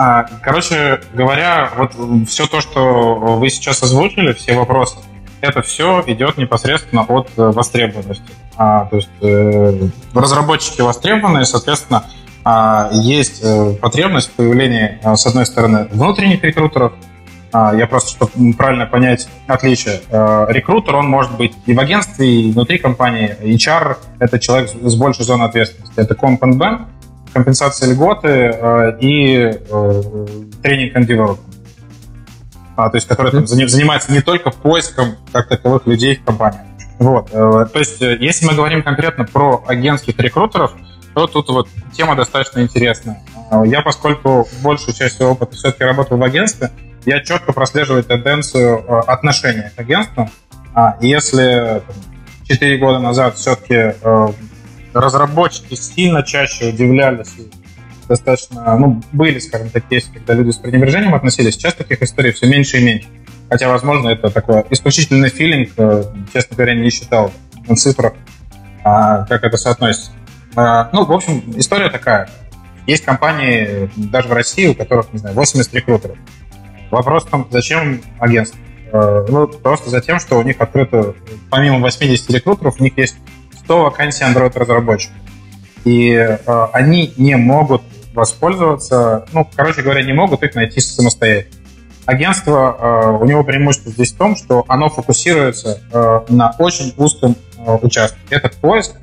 [0.00, 1.92] А, короче говоря, вот
[2.28, 4.98] все то, что вы сейчас озвучили, все вопросы,
[5.40, 8.22] это все идет непосредственно от э, востребованности.
[8.56, 12.04] А, то есть э, разработчики востребованные, соответственно,
[12.44, 16.92] а, есть э, потребность в появлении, а, с одной стороны, внутренних рекрутеров.
[17.52, 20.00] А, я просто, чтобы правильно понять отличие.
[20.10, 23.36] А, рекрутер, он может быть и в агентстве, и внутри компании.
[23.40, 25.94] HR— это человек с большей зоной ответственности.
[25.96, 26.86] Это comp and ben,
[27.32, 30.26] компенсация льготы а, и а,
[30.62, 31.38] тренинг and development
[32.78, 36.60] а, то есть который там, занимается не только поиском как таковых людей в компании.
[37.00, 37.28] Вот.
[37.32, 40.72] Э, то есть, э, если мы говорим конкретно про агентских рекрутеров,
[41.12, 43.20] то тут вот тема достаточно интересная.
[43.50, 46.70] Э, я, поскольку большую часть своего опыта все-таки работал в агентстве,
[47.08, 50.30] я четко прослеживаю тенденцию отношения к агентству.
[50.74, 51.82] А если
[52.44, 53.94] 4 года назад все-таки
[54.92, 57.34] разработчики сильно чаще удивлялись
[58.08, 61.54] достаточно, ну, были, скажем так, кейсы, когда люди с пренебрежением относились.
[61.54, 63.08] Сейчас таких историй все меньше и меньше.
[63.50, 67.32] Хотя, возможно, это такой исключительный филинг, э, честно говоря, не считал
[67.66, 68.14] на цифрах,
[68.84, 70.10] а, как это соотносится.
[70.56, 72.28] А, ну, в общем, история такая.
[72.86, 76.16] Есть компании, даже в России, у которых, не знаю, 80 рекрутеров.
[76.90, 78.58] Вопрос в том, зачем агентство?
[78.92, 81.14] Э, ну, просто за тем, что у них открыто,
[81.50, 83.16] помимо 80 рекрутеров, у них есть
[83.64, 85.16] 100 вакансий Android-разработчиков.
[85.84, 87.82] И э, они не могут
[88.14, 91.54] воспользоваться, ну, короче говоря, не могут их найти самостоятельно.
[92.06, 97.36] Агентство, э, у него преимущество здесь в том, что оно фокусируется э, на очень узком
[97.58, 98.18] э, участке.
[98.30, 98.94] Это поиск,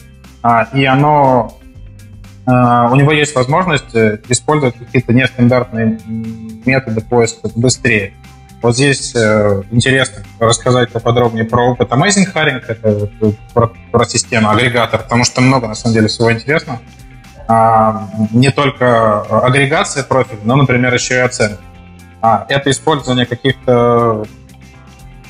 [0.44, 1.60] э, и оно
[2.48, 6.00] у него есть возможность э, использовать какие-то нестандартные
[6.66, 8.14] методы поиска быстрее.
[8.62, 13.10] Вот здесь э, интересно рассказать поподробнее про опыт Amazing Hiring, это
[13.54, 16.80] про, про систему агрегатор, потому что много, на самом деле, всего интересного.
[17.48, 21.62] А, не только агрегация профиля, но, например, еще и оценка.
[22.22, 24.26] А, это использование каких-то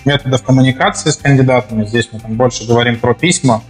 [0.06, 1.86] методов коммуникации с кандидатами.
[1.86, 3.64] Здесь мы там больше говорим про письма,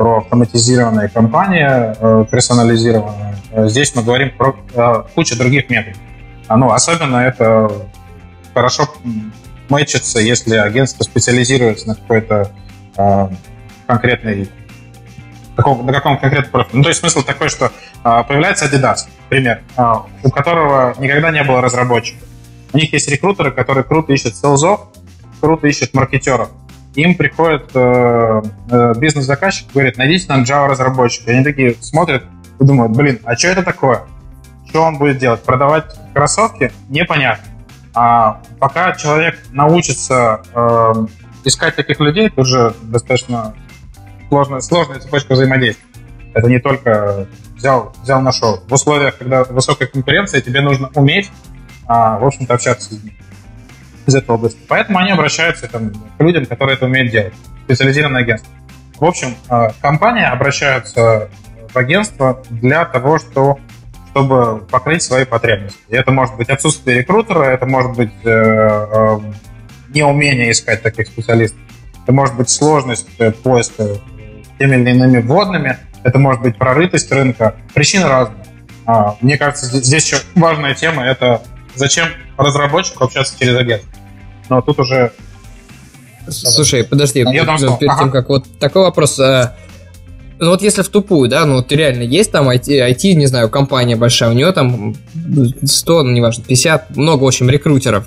[0.00, 3.36] про автоматизированные кампании, э, персонализированные.
[3.68, 6.00] Здесь мы говорим про э, кучу других методов.
[6.48, 7.70] А, ну, особенно это
[8.54, 8.88] хорошо
[9.68, 12.50] мэчится, если агентство специализируется на какой-то
[12.96, 13.28] э,
[13.86, 14.48] конкретной
[15.58, 16.78] на каком конкретном профиле.
[16.78, 19.82] Ну, то есть смысл такой, что э, появляется Adidas, пример, э,
[20.22, 22.26] у которого никогда не было разработчиков.
[22.72, 24.80] У них есть рекрутеры, которые круто ищут селзов,
[25.42, 26.48] круто ищут маркетеров.
[26.94, 31.30] Им приходит э, э, бизнес-заказчик говорит, найдите нам Java-разработчика.
[31.30, 32.24] Они такие смотрят
[32.60, 34.02] и думают, блин, а что это такое?
[34.68, 35.42] Что он будет делать?
[35.42, 36.72] Продавать кроссовки?
[36.88, 37.44] Непонятно.
[37.94, 41.06] А пока человек научится э,
[41.44, 43.54] искать таких людей, это уже достаточно
[44.28, 45.86] сложная, сложная цепочка взаимодействия.
[46.34, 48.62] Это не только взял, взял нашел.
[48.68, 51.30] В условиях, когда высокая конкуренция, тебе нужно уметь,
[51.86, 53.19] а, в общем-то, общаться с людьми
[54.06, 54.58] из этой области.
[54.68, 57.34] Поэтому они обращаются там, к людям, которые это умеют делать.
[57.64, 58.52] Специализированное агентство.
[58.98, 61.30] В общем, а, компании обращаются
[61.72, 63.58] в агентство для того, что
[64.10, 65.78] чтобы покрыть свои потребности.
[65.88, 69.18] И это может быть отсутствие рекрутера, это может быть э, э,
[69.94, 71.60] неумение искать таких специалистов,
[72.02, 73.86] это может быть сложность э, поиска
[74.58, 77.54] теми или иными вводными, это может быть прорытость рынка.
[77.72, 78.44] Причины разные.
[78.86, 81.42] А, мне кажется, здесь еще важная тема– это
[81.80, 83.90] зачем разработчику общаться через агентство.
[84.48, 85.12] Но тут уже...
[86.28, 88.02] Слушай, подожди, я перед, перед ага.
[88.02, 89.18] тем, как вот такой вопрос.
[89.18, 89.56] А,
[90.38, 93.48] ну вот если в тупую, да, ну вот реально есть там IT, IT, не знаю,
[93.48, 94.94] компания большая, у нее там
[95.64, 98.06] 100, ну неважно, 50, много, в общем, рекрутеров.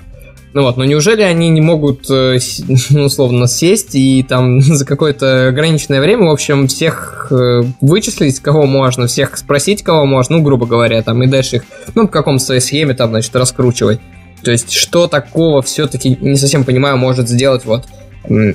[0.54, 2.38] Ну вот, но неужели они не могут, э,
[2.90, 8.66] ну, условно, сесть и там за какое-то ограниченное время, в общем, всех э, вычислить, кого
[8.66, 11.64] можно, всех спросить, кого можно, ну, грубо говоря, там, и дальше их,
[11.96, 14.00] ну, в каком-то своей схеме там, значит, раскручивать.
[14.44, 17.86] То есть, что такого все-таки, не совсем понимаю, может сделать вот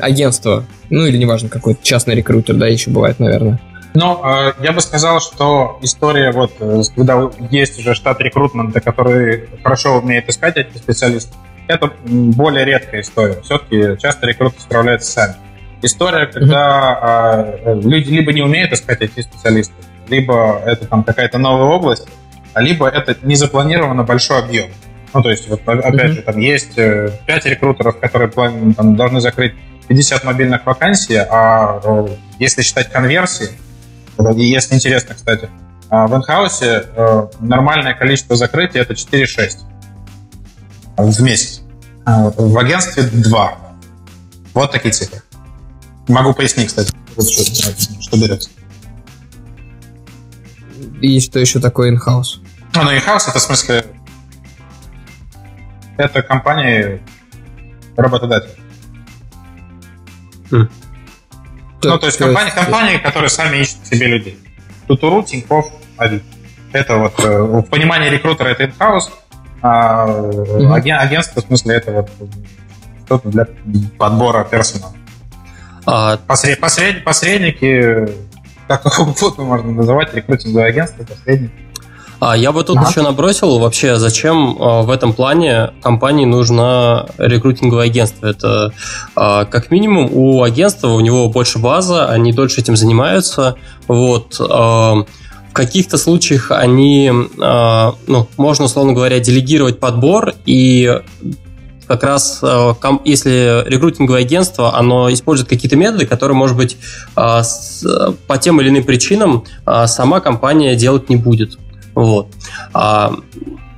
[0.01, 3.61] агентство, ну, или неважно, какой-то частный рекрутер, да, еще бывает, наверное.
[3.95, 9.49] Ну, э, я бы сказал, что история, вот, э, когда есть уже штат рекрутмента, который
[9.63, 11.37] хорошо умеет искать этих специалистов,
[11.69, 13.41] это более редкая история.
[13.43, 15.35] Все-таки часто рекрутеры справляются сами.
[15.83, 17.83] История, когда mm-hmm.
[17.83, 19.75] люди либо не умеют искать эти специалисты,
[20.09, 22.09] либо это там какая-то новая область,
[22.57, 24.71] либо это не запланировано большой объем.
[25.15, 26.09] Ну, то есть, вот, опять mm-hmm.
[26.09, 26.81] же, там есть 5
[27.27, 29.55] э, рекрутеров, которые там, должны закрыть
[29.87, 32.07] 50 мобильных вакансий, а
[32.39, 33.49] если считать конверсии,
[34.37, 35.49] и если интересно, кстати,
[35.91, 39.61] а, в инхаусе э, нормальное количество закрытий это 4-6
[40.99, 41.63] в месяц.
[42.05, 43.59] А, в агентстве 2.
[44.55, 45.23] Вот такие цифры.
[46.09, 48.51] Могу пояснить, кстати, что, что берется.
[51.01, 52.41] И что еще такое in-house?
[52.75, 53.85] Ну, ну, in-house это в смысле
[55.97, 57.03] это компании
[57.97, 58.59] работодатель.
[60.51, 60.71] Mm.
[61.83, 64.39] Ну, то есть компании, компании, которые сами ищут себе людей.
[64.87, 66.25] Тутуру, Тинькофф, Авито.
[66.73, 69.11] Это вот э, в понимании рекрутера это in-house,
[69.63, 70.91] а mm-hmm.
[70.91, 72.11] агентство в смысле это вот
[73.05, 73.47] что-то для
[73.99, 74.93] подбора персонала.
[75.87, 76.19] А...
[76.27, 78.09] Посред, посред, посредники,
[78.69, 81.53] как угодно можно называть, рекрутинговое агентство, посредники.
[82.21, 82.89] А я бы тут ага.
[82.89, 88.27] еще набросил вообще, зачем а, в этом плане компании нужно рекрутинговое агентство.
[88.27, 88.73] Это
[89.15, 93.55] а, как минимум у агентства у него больше база, они дольше этим занимаются.
[93.87, 94.41] Вот.
[95.59, 101.01] А, каких-то случаях они, ну, можно, условно говоря, делегировать подбор и
[101.87, 102.75] как раз, э,
[103.07, 106.77] если рекрутинговое агентство, оно использует какие-то методы, которые, может быть,
[107.17, 107.43] э,
[108.27, 109.45] по тем или иным причинам
[109.87, 111.59] сама компания делать не будет.
[111.95, 112.29] Вот.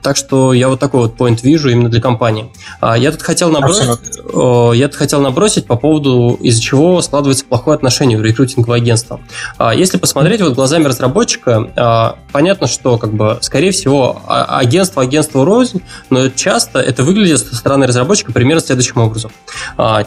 [0.03, 2.51] Так что я вот такой вот point вижу именно для компании.
[2.80, 7.74] А, я тут хотел набросить, я тут хотел набросить по поводу, из-за чего складывается плохое
[7.74, 9.20] отношение в рекрутинговое агентство.
[9.59, 15.44] А, если посмотреть вот глазами разработчика, а, понятно, что как бы, скорее всего, агентство агентство
[15.44, 19.30] рознь, но часто это выглядит со стороны разработчика примерно следующим образом.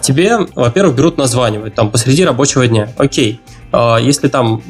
[0.01, 2.89] Тебе, во-первых, берут названивать там посреди рабочего дня.
[2.97, 3.41] Окей,
[4.01, 4.61] если там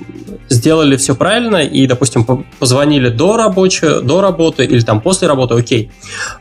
[0.50, 5.92] сделали все правильно и, допустим, позвонили до рабочей, до работы или там после работы, окей.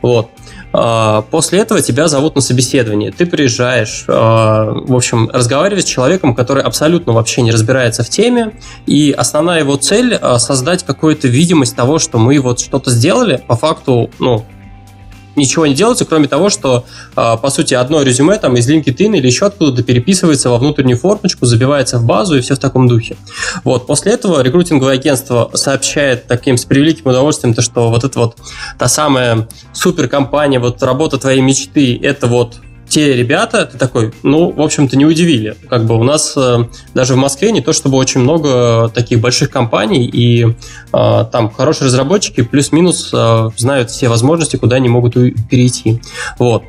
[0.01, 0.29] Вот.
[0.75, 3.11] А, после этого тебя зовут на собеседование.
[3.11, 8.53] Ты приезжаешь, а, в общем, разговариваешь с человеком, который абсолютно вообще не разбирается в теме,
[8.87, 13.55] и основная его цель а, создать какую-то видимость того, что мы вот что-то сделали, по
[13.55, 14.45] факту, ну,
[15.35, 19.27] ничего не делается, кроме того, что, а, по сути, одно резюме там из LinkedIn или
[19.27, 23.17] еще откуда-то переписывается во внутреннюю формочку, забивается в базу и все в таком духе.
[23.63, 23.87] Вот.
[23.87, 28.37] После этого рекрутинговое агентство сообщает таким с превеликим удовольствием, то, что вот это вот
[28.77, 32.57] та самая суперкомпания, вот работа твоей мечты, это вот
[32.93, 35.55] те ребята, ты такой, ну, в общем-то, не удивили.
[35.67, 39.49] Как бы у нас э, даже в Москве не то чтобы очень много таких больших
[39.49, 45.15] компаний, и э, там хорошие разработчики плюс-минус э, знают все возможности, куда они могут
[45.49, 46.01] перейти.
[46.37, 46.63] Вот.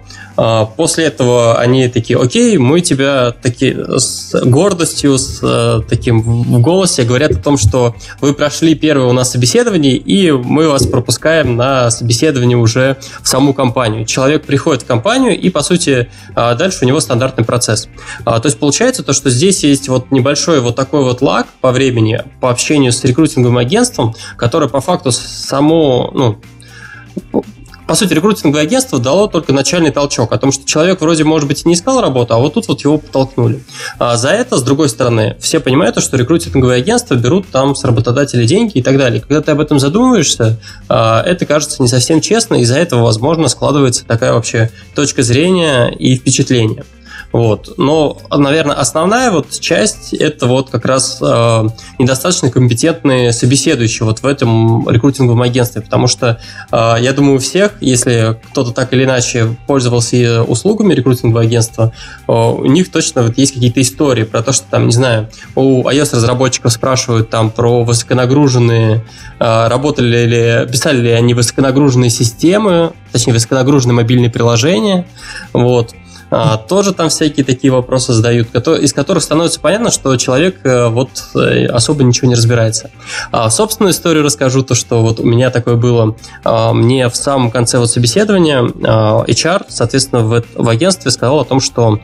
[0.76, 7.30] После этого они такие, окей, мы тебя таки, с гордостью, с таким в голосе говорят
[7.30, 12.56] о том, что вы прошли первое у нас собеседование, и мы вас пропускаем на собеседование
[12.56, 14.06] уже в саму компанию.
[14.06, 17.88] Человек приходит в компанию, и, по сути, а, дальше у него стандартный процесс.
[18.24, 21.72] А, то есть получается то, что здесь есть вот небольшой вот такой вот лаг по
[21.72, 26.40] времени, по общению с рекрутинговым агентством, который по факту само, ну,
[27.86, 31.64] по сути, рекрутинговое агентство дало только начальный толчок о том, что человек вроде, может быть,
[31.64, 33.62] и не искал работу, а вот тут вот его подтолкнули.
[33.98, 38.46] А за это, с другой стороны, все понимают, что рекрутинговые агентства берут там с работодателей
[38.46, 39.20] деньги и так далее.
[39.20, 40.58] Когда ты об этом задумываешься,
[40.88, 46.16] а, это кажется не совсем честно, из-за этого, возможно, складывается такая вообще точка зрения и
[46.16, 46.84] впечатление.
[47.34, 47.74] Вот.
[47.78, 51.68] Но, наверное, основная вот часть это вот как раз э,
[51.98, 56.38] недостаточно компетентные собеседующие вот в этом рекрутинговом агентстве, потому что
[56.70, 61.92] э, я думаю, у всех, если кто-то так или иначе пользовался услугами рекрутингового агентства,
[62.28, 65.88] э, у них точно вот есть какие-то истории про то, что там, не знаю, у
[65.88, 69.04] iOS-разработчиков спрашивают там про высоконагруженные,
[69.40, 75.04] э, работали ли, писали ли они высоконагруженные системы, точнее, высоконагруженные мобильные приложения,
[75.52, 75.94] вот,
[76.56, 81.66] тоже там всякие такие вопросы задают, из которых становится понятно, что человек э, вот э,
[81.66, 82.90] особо ничего не разбирается.
[83.30, 86.16] А, собственную историю расскажу, то, что вот у меня такое было.
[86.42, 91.60] А, мне в самом конце вот собеседования HR, соответственно, в, в агентстве сказал о том,
[91.60, 92.00] что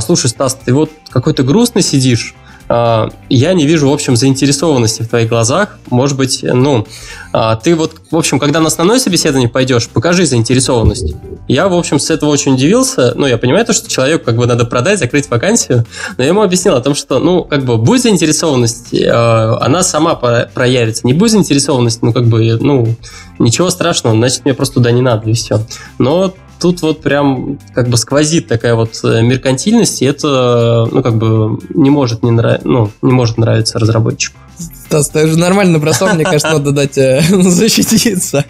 [0.00, 5.08] слушай, Стас, ты вот какой-то грустный сидишь, а, я не вижу, в общем, заинтересованности в
[5.08, 5.78] твоих глазах.
[5.90, 6.86] Может быть, ну,
[7.32, 11.14] а, ты вот, в общем, когда на основное собеседование пойдешь, покажи заинтересованность.
[11.48, 13.12] Я, в общем, с этого очень удивился.
[13.14, 15.84] Ну, я понимаю то, что человеку как бы надо продать, закрыть вакансию,
[16.16, 20.14] но я ему объяснил о том, что, ну, как бы, будет заинтересованность, а, она сама
[20.14, 21.06] проявится.
[21.06, 22.96] Не будет заинтересованность, ну, как бы, ну,
[23.38, 25.60] ничего страшного, значит, мне просто туда не надо, и все.
[25.98, 31.16] Но тут вот прям как бы сквозит такая вот э, меркантильность, и это, ну, как
[31.16, 32.64] бы не может не, нрав...
[32.64, 34.38] ну, не может нравиться разработчику.
[34.86, 38.44] Стас, ты же нормально бросал, мне кажется, надо дать э, защититься.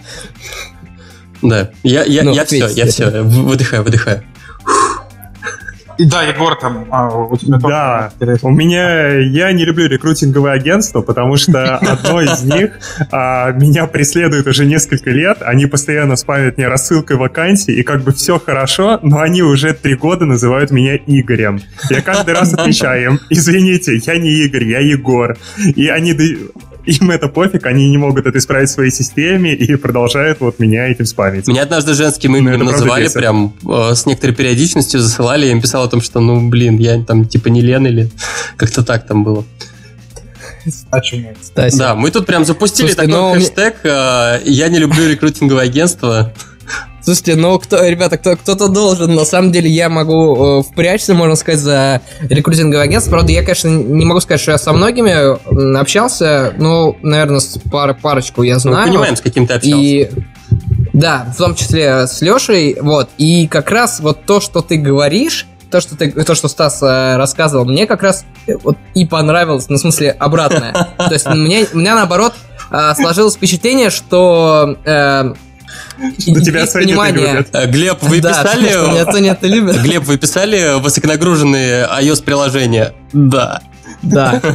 [1.42, 4.22] Да, я, я, ну, я все, я все, выдыхаю, выдыхаю.
[5.98, 11.02] И да, Егор, там а, у тебя Да, у меня я не люблю рекрутинговые агентства,
[11.02, 12.78] потому что одно из них
[13.10, 15.38] а, меня преследует уже несколько лет.
[15.40, 19.94] Они постоянно спамят мне рассылкой вакансий, и как бы все хорошо, но они уже три
[19.94, 21.60] года называют меня Игорем.
[21.90, 25.36] Я каждый раз отвечаю им, извините, я не Игорь, я Егор.
[25.74, 26.12] И они
[26.86, 30.88] им это пофиг, они не могут это исправить в своей системе и продолжают вот меня
[30.88, 31.46] этим спамить.
[31.46, 35.84] Меня однажды женским ну, именем называли прям э, с некоторой периодичностью, засылали, я им писал
[35.84, 38.08] о том, что, ну, блин, я там типа не Лен или
[38.56, 39.44] как-то так там было.
[41.76, 41.76] А?
[41.76, 46.32] Да, мы тут прям запустили Слушайте, такой ну, хэштег э, «Я не люблю рекрутинговое агентство».
[47.06, 49.14] Слушайте, ну кто, ребята, кто, кто-то должен.
[49.14, 53.12] На самом деле я могу э, впрячься, можно сказать, за рекрутинговое агентство.
[53.12, 56.52] Правда, я, конечно, не могу сказать, что я со многими общался.
[56.58, 58.78] Ну, наверное, с пар, парочку я знаю.
[58.78, 59.78] Мы понимаем, с каким ты общался.
[59.78, 60.10] И...
[60.94, 62.76] Да, в том числе с Лешей.
[62.80, 63.08] Вот.
[63.18, 67.16] И как раз вот то, что ты говоришь, то, что ты, то, что Стас э,
[67.16, 70.72] рассказывал, мне как раз э, вот и понравилось, ну, в смысле, обратное.
[70.98, 72.34] То есть мне, у меня, наоборот,
[72.72, 75.34] э, сложилось впечатление, что э,
[76.18, 77.32] Что тебя ценят и понимание.
[77.32, 77.48] любят.
[77.52, 78.68] Э, Глеб, вы писали...
[78.68, 79.76] что меня ценят и любят.
[79.82, 82.94] Глеб, вы писали высоконагруженные iOS-приложения?
[83.12, 83.62] Да.
[84.10, 84.40] Да.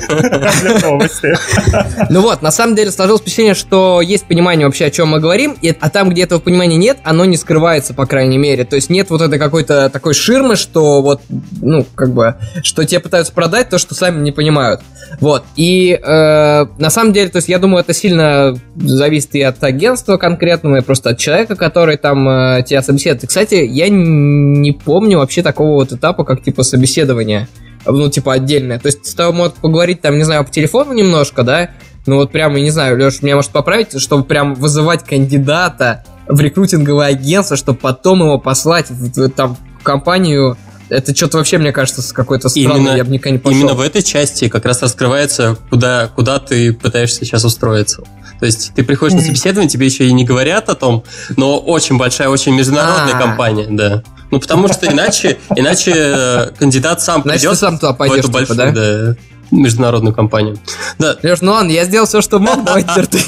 [2.09, 5.55] Ну вот, на самом деле сложилось впечатление, что есть понимание вообще, о чем мы говорим,
[5.79, 8.65] а там, где этого понимания нет, оно не скрывается, по крайней мере.
[8.65, 11.21] То есть нет вот этой какой-то такой ширмы, что вот,
[11.61, 14.81] ну, как бы, что тебе пытаются продать то, что сами не понимают.
[15.19, 15.43] Вот.
[15.55, 20.17] И э, на самом деле, то есть я думаю, это сильно зависит и от агентства
[20.17, 23.23] конкретного, и просто от человека, который там э, тебя собеседует.
[23.23, 27.47] И, кстати, я не помню вообще такого вот этапа, как типа собеседования
[27.86, 28.79] ну, типа, отдельное.
[28.79, 31.71] То есть с тобой могут поговорить, там, не знаю, по телефону немножко, да,
[32.05, 36.39] ну вот прямо, я не знаю, Леш, меня может поправить, чтобы прям вызывать кандидата в
[36.39, 40.57] рекрутинговое агентство, чтобы потом его послать в, там, в компанию.
[40.89, 43.59] Это что-то вообще, мне кажется, с какой-то странной, Именно- я бы никогда не пошел.
[43.59, 48.03] Именно в этой части как раз раскрывается, куда, куда ты пытаешься сейчас устроиться.
[48.39, 51.03] То есть ты приходишь на собеседование, тебе еще и не говорят о том,
[51.38, 53.19] но очень большая, очень международная А.
[53.19, 54.03] компания, да.
[54.32, 58.27] Ну, потому что иначе, иначе э, кандидат сам Значит, придет сам туда в пойдешь, эту
[58.27, 58.71] типа, большую, да?
[58.71, 59.15] да,
[59.51, 60.57] международную компанию.
[60.97, 63.19] Да, Леш, ну ладно, я сделал все, что мог, давай теперь ты.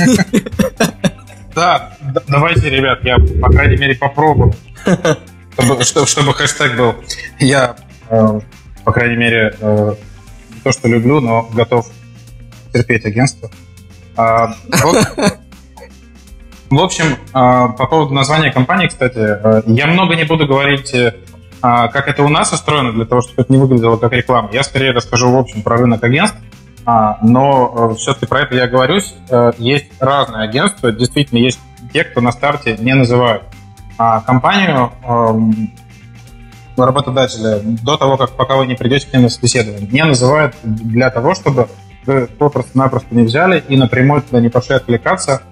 [1.54, 1.94] Да,
[2.28, 4.56] давайте, ребят, я, по крайней мере, попробую.
[5.56, 6.96] Чтобы, чтобы, чтобы хэштег был.
[7.40, 7.76] Я,
[8.10, 8.40] э,
[8.84, 9.94] по крайней мере, э,
[10.56, 11.88] не то, что люблю, но готов
[12.74, 13.52] терпеть агентство.
[14.16, 15.38] А, в-
[16.78, 21.16] в общем, а, по поводу названия компании, кстати, э, я много не буду говорить, э,
[21.62, 24.50] а, как это у нас устроено, для того, чтобы это не выглядело как реклама.
[24.52, 26.38] Я скорее расскажу, в общем, про рынок агентств.
[26.86, 29.14] А, но все-таки про это я говорюсь.
[29.30, 31.60] Э, Есть разные агентства, действительно есть
[31.94, 33.44] те, кто на старте не называют
[34.26, 35.72] компанию эм,
[36.76, 39.88] работодателя до того, как пока вы не придете к ним на собеседование.
[39.88, 41.68] Не называют для того, чтобы
[42.06, 45.44] вы просто-напросто не взяли и напрямую туда не пошли откликаться,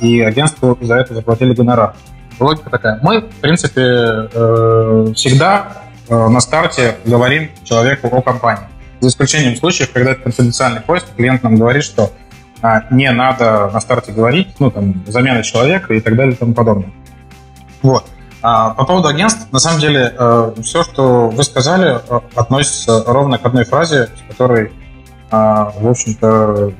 [0.00, 1.94] и агентству за это заплатили гонорар.
[2.38, 2.98] Логика такая.
[3.02, 8.64] Мы, в принципе, э, всегда э, на старте говорим человеку о компании.
[9.00, 12.10] За исключением случаев, когда это конфиденциальный поиск, клиент нам говорит, что
[12.60, 16.54] а, не надо на старте говорить, ну, там, замена человека и так далее и тому
[16.54, 16.90] подобное.
[17.82, 18.04] Вот.
[18.42, 20.14] А, по поводу агентств, на самом деле,
[20.62, 24.72] все, что вы сказали, э, относится ровно к одной фразе, с которой,
[25.30, 26.72] а, в общем-то,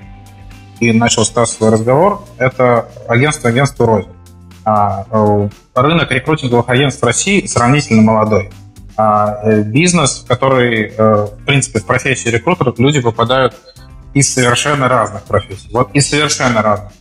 [0.83, 2.23] и начал Стас свой разговор.
[2.39, 4.09] Это агентство агентству рознь.
[4.65, 8.51] А, э, рынок рекрутинговых агентств России сравнительно молодой.
[8.97, 13.55] А, э, бизнес, в который, э, в принципе, в профессию рекрутеров люди попадают
[14.13, 15.69] из совершенно разных профессий.
[15.73, 16.93] Вот из совершенно разных.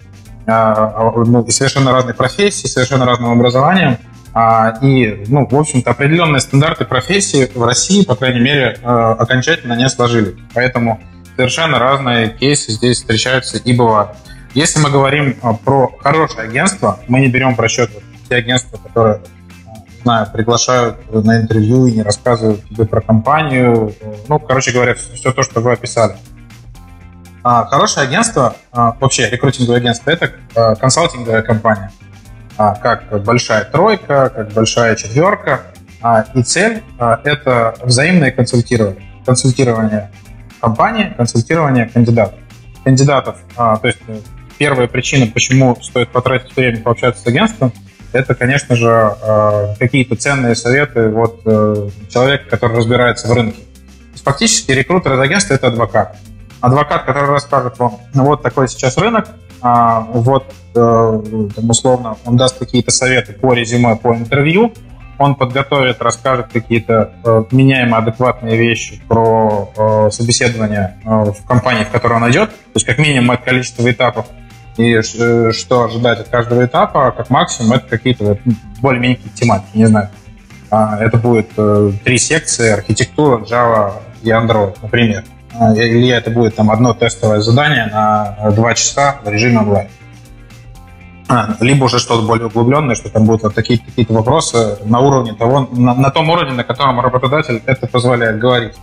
[0.45, 3.97] А, ну, из совершенно разных профессий, совершенно разным образованием.
[4.81, 10.35] И, ну, в общем-то, определенные стандарты профессии в России, по крайней мере, окончательно не сложились.
[10.53, 11.01] Поэтому
[11.35, 14.11] совершенно разные кейсы здесь встречаются и бывают.
[14.53, 17.89] Если мы говорим э, про хорошее агентство, мы не берем в расчет
[18.27, 19.19] те агентства, которые э,
[19.95, 23.93] не знаю, приглашают на интервью и не рассказывают тебе про компанию.
[24.27, 26.15] Ну, короче говоря, все то, что вы описали.
[27.43, 31.91] А, хорошее агентство, а, вообще рекрутинговое агентство, это а, консалтинговая компания.
[32.57, 35.61] А, как большая тройка, как большая четверка.
[36.01, 39.01] А, и цель а, это взаимное консультирование.
[39.25, 40.11] Консультирование
[40.61, 42.39] компании, консультирование кандидатов.
[42.83, 44.19] Кандидатов, а, то есть э,
[44.57, 47.73] первая причина, почему стоит потратить время пообщаться с агентством,
[48.13, 53.59] это, конечно же, э, какие-то ценные советы от э, человека, который разбирается в рынке.
[54.23, 56.17] Фактически рекрутер из агентства– это адвокат.
[56.59, 59.29] Адвокат, который расскажет вам, ну вот такой сейчас рынок,
[59.61, 60.45] а, вот,
[60.75, 61.21] э,
[61.57, 64.73] условно, он даст какие-то советы по резюме, по интервью,
[65.21, 71.89] он подготовит, расскажет какие-то э, меняемые, адекватные вещи про э, собеседование э, в компании, в
[71.89, 74.25] которой он идет, то есть как минимум это количество этапов,
[74.77, 78.39] и э, что ожидать от каждого этапа, а как максимум это какие-то вот,
[78.81, 80.09] более-менее тематики, не знаю.
[80.69, 83.93] А, Это будет э, три секции, архитектура, Java
[84.23, 85.25] и Android, например.
[85.59, 89.87] А, Или это будет там одно тестовое задание на два часа в режиме онлайн.
[91.31, 95.33] А, Либо уже что-то более углубленное, что там будут вот такие какие-то вопросы на уровне
[95.33, 98.75] того, на, на том уровне, на котором работодатель это позволяет говорить.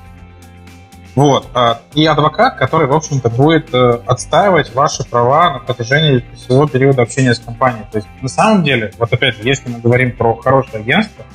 [1.14, 1.46] Вот.
[1.52, 7.02] а, И адвокат, который, в общем-то, будет э, отстаивать ваши права на протяжении всего периода
[7.02, 7.84] общения с компанией.
[7.92, 11.26] То есть, на самом деле, вот опять же, если мы говорим про хорошее агентство,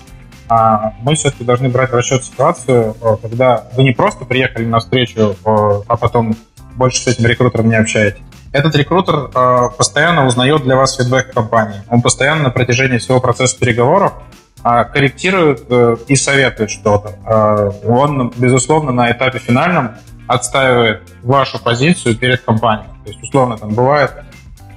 [0.50, 4.80] а, мы все-таки должны брать в расчет ситуацию, э, когда вы не просто приехали на
[4.80, 6.36] встречу, э, а потом
[6.76, 8.22] больше с этим рекрутером не общаетесь.
[8.54, 11.82] Этот рекрутер э, постоянно узнает для вас фидбэк компании.
[11.90, 14.14] Он постоянно на протяжении всего процесса переговоров
[14.62, 17.16] а, корректирует э, и советует что-то.
[17.26, 19.96] А, Он, безусловно, на этапе финальном
[20.28, 22.88] отстаивает вашу позицию перед компанией.
[23.04, 24.12] То есть, условно, там бывает,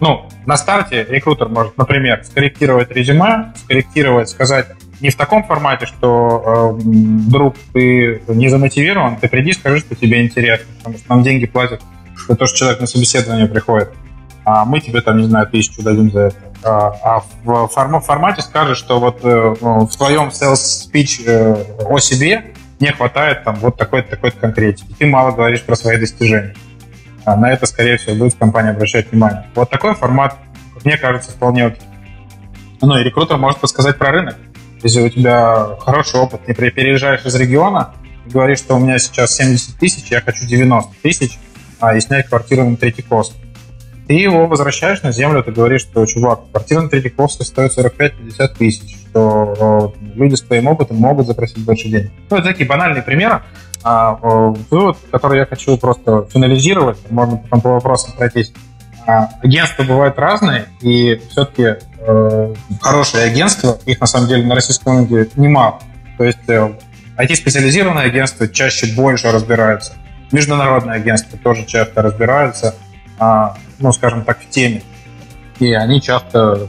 [0.01, 4.69] ну, на старте рекрутер может, например, скорректировать резюме, скорректировать, сказать
[5.01, 10.25] не в таком формате, что э, друг, ты не замотивирован, ты приди, скажи, что тебе
[10.25, 11.83] интересно, потому что нам деньги платят
[12.29, 13.91] за то, что человек на собеседование приходит,
[14.45, 16.37] а мы тебе там, не знаю, тысячу дадим за это.
[16.63, 21.99] А, а в форм формате скажешь, что вот э, в твоем sales speech э, о
[21.99, 24.95] себе не хватает там вот такой-то, такой-то конкретики.
[24.99, 26.55] Ты мало говоришь про свои достижения.
[27.25, 29.47] А на это, скорее всего, будет компания обращать внимание.
[29.55, 30.37] Вот такой формат,
[30.85, 31.83] мне кажется, вполне окей.
[32.83, 34.37] Ну и рекрутер может подсказать про рынок.
[34.83, 37.95] Если у тебя хороший опыт, ты переезжаешь из региона
[38.29, 41.39] говоришь, что у меня сейчас 70 тысяч, я хочу 90 тысяч,
[41.81, 43.35] а, и снять квартиру на Третьяковск.
[44.07, 48.97] Ты его возвращаешь на землю, ты говоришь, что, чувак, квартира на Третьяковской стоит 45-50 тысяч,
[49.11, 52.13] что э, люди с твоим опытом могут запросить больше денег.
[52.31, 53.43] Ну, это такие банальные примеры.
[53.83, 58.53] А, э, вывод, который я хочу просто финализировать, можно потом по вопросам пройтись.
[59.07, 64.99] А, агентства бывают разные, и все-таки э, хорошие агентства, их на самом деле на российском
[64.99, 65.81] рынке немало.
[66.19, 66.73] То есть э,
[67.17, 69.95] IT-специализированные агентства чаще больше разбираются.
[70.33, 72.75] Международные агентства тоже часто разбираются,
[73.19, 74.83] а, ну, скажем так, в теме.
[75.59, 76.69] И они часто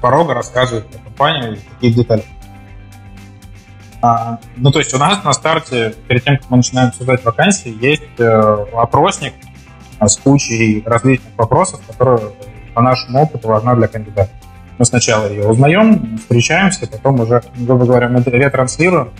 [0.00, 2.24] порога рассказывают про компанию какие детали.
[4.00, 7.76] А, ну, то есть у нас на старте, перед тем, как мы начинаем создать вакансии,
[7.80, 9.34] есть э, опросник
[10.00, 12.30] с кучей различных вопросов, которые
[12.74, 14.30] по нашему опыту важна для кандидата.
[14.78, 19.10] Мы сначала ее узнаем, встречаемся, потом уже, грубо говоря, мы ретранслируем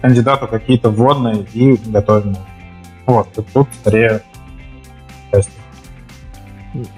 [0.00, 2.36] кандидату какие-то вводные и готовим.
[3.10, 4.22] Вот, и тут скорее.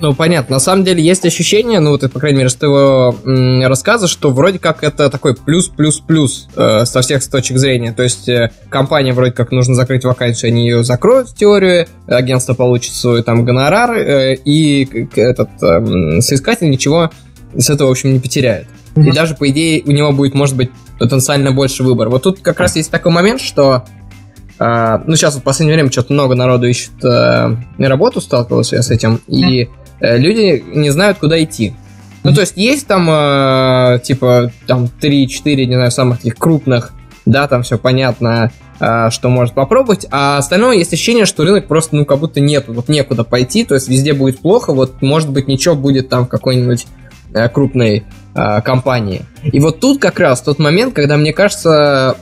[0.00, 0.56] Ну, понятно.
[0.56, 3.16] На самом деле есть ощущение, ну, вот, по крайней мере, с твоего
[3.66, 7.94] рассказа, что вроде как это такой плюс-плюс-плюс э, со всех точек зрения.
[7.94, 12.52] То есть э, компания вроде как нужно закрыть вакансию, они ее закроют в теорию, агентство
[12.52, 17.10] получит свой там гонорар, э, и этот э, соискатель ничего
[17.56, 18.66] с этого, в общем, не потеряет.
[18.94, 19.08] Mm-hmm.
[19.08, 22.10] И даже, по идее, у него будет, может быть, потенциально больше выбор.
[22.10, 23.86] Вот тут как раз есть такой момент, что
[24.58, 28.90] а, ну, сейчас в последнее время что-то много народу ищет э, работу, сталкивался я с
[28.90, 29.68] этим, и
[30.00, 31.74] э, люди не знают, куда идти.
[32.22, 36.92] Ну, то есть есть там, э, типа, там 3-4, не знаю, самых таких крупных,
[37.26, 41.96] да, там все понятно, э, что может попробовать, а остальное есть ощущение, что рынок просто,
[41.96, 45.48] ну, как будто нет, вот некуда пойти, то есть везде будет плохо, вот, может быть,
[45.48, 46.86] ничего будет там в какой-нибудь
[47.34, 49.26] э, крупной компании.
[49.42, 52.16] И вот тут как раз тот момент, когда, мне кажется,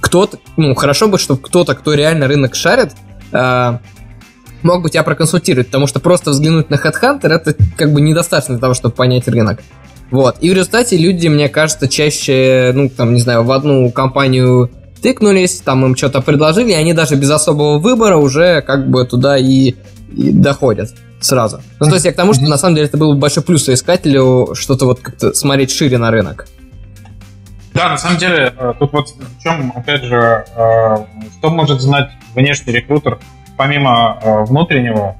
[0.00, 2.92] кто-то, ну, хорошо бы, чтобы кто-то, кто реально рынок шарит,
[3.32, 3.78] э,
[4.62, 8.60] мог бы тебя проконсультировать, потому что просто взглянуть на Headhunter это как бы недостаточно для
[8.60, 9.60] того, чтобы понять рынок.
[10.10, 10.36] Вот.
[10.40, 14.70] И в результате люди, мне кажется, чаще, ну, там, не знаю, в одну компанию
[15.00, 19.38] тыкнулись, там им что-то предложили, и они даже без особого выбора уже как бы туда
[19.38, 19.74] и,
[20.14, 20.94] и доходят
[21.24, 21.60] сразу.
[21.80, 24.54] Ну, то есть я к тому, что на самом деле это был большой плюс искателю
[24.54, 26.46] что-то вот как-то смотреть шире на рынок.
[27.74, 30.96] Да, на самом деле, э, тут вот в чем, опять же, э,
[31.38, 33.18] что может знать внешний рекрутер,
[33.56, 35.16] помимо э, внутреннего,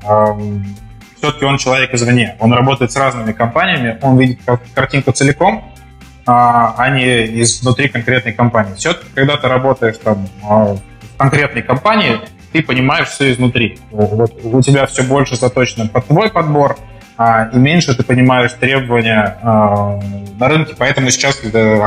[1.17, 2.37] все-таки он человек извне.
[2.41, 4.41] Он работает с разными компаниями, он видит
[4.75, 5.73] картинку целиком,
[6.27, 8.75] а, а не изнутри конкретной компании.
[8.75, 10.81] Все-таки, когда ты работаешь там в
[11.17, 12.19] конкретной компании,
[12.53, 13.79] ты понимаешь все изнутри.
[13.91, 16.77] Вот у тебя все больше заточено под твой подбор,
[17.17, 20.01] а, и меньше ты понимаешь требования а,
[20.39, 21.41] на рынке, поэтому сейчас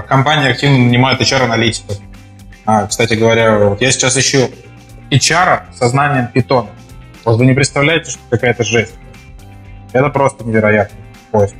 [0.07, 1.97] компании активно нанимают HR-аналитиков.
[2.65, 4.49] А, кстати говоря, вот я сейчас ищу
[5.11, 6.67] HR со знанием Python.
[7.23, 8.93] Вот вы не представляете, что какая-то жесть.
[9.93, 10.99] Это просто невероятный
[11.31, 11.55] поиск.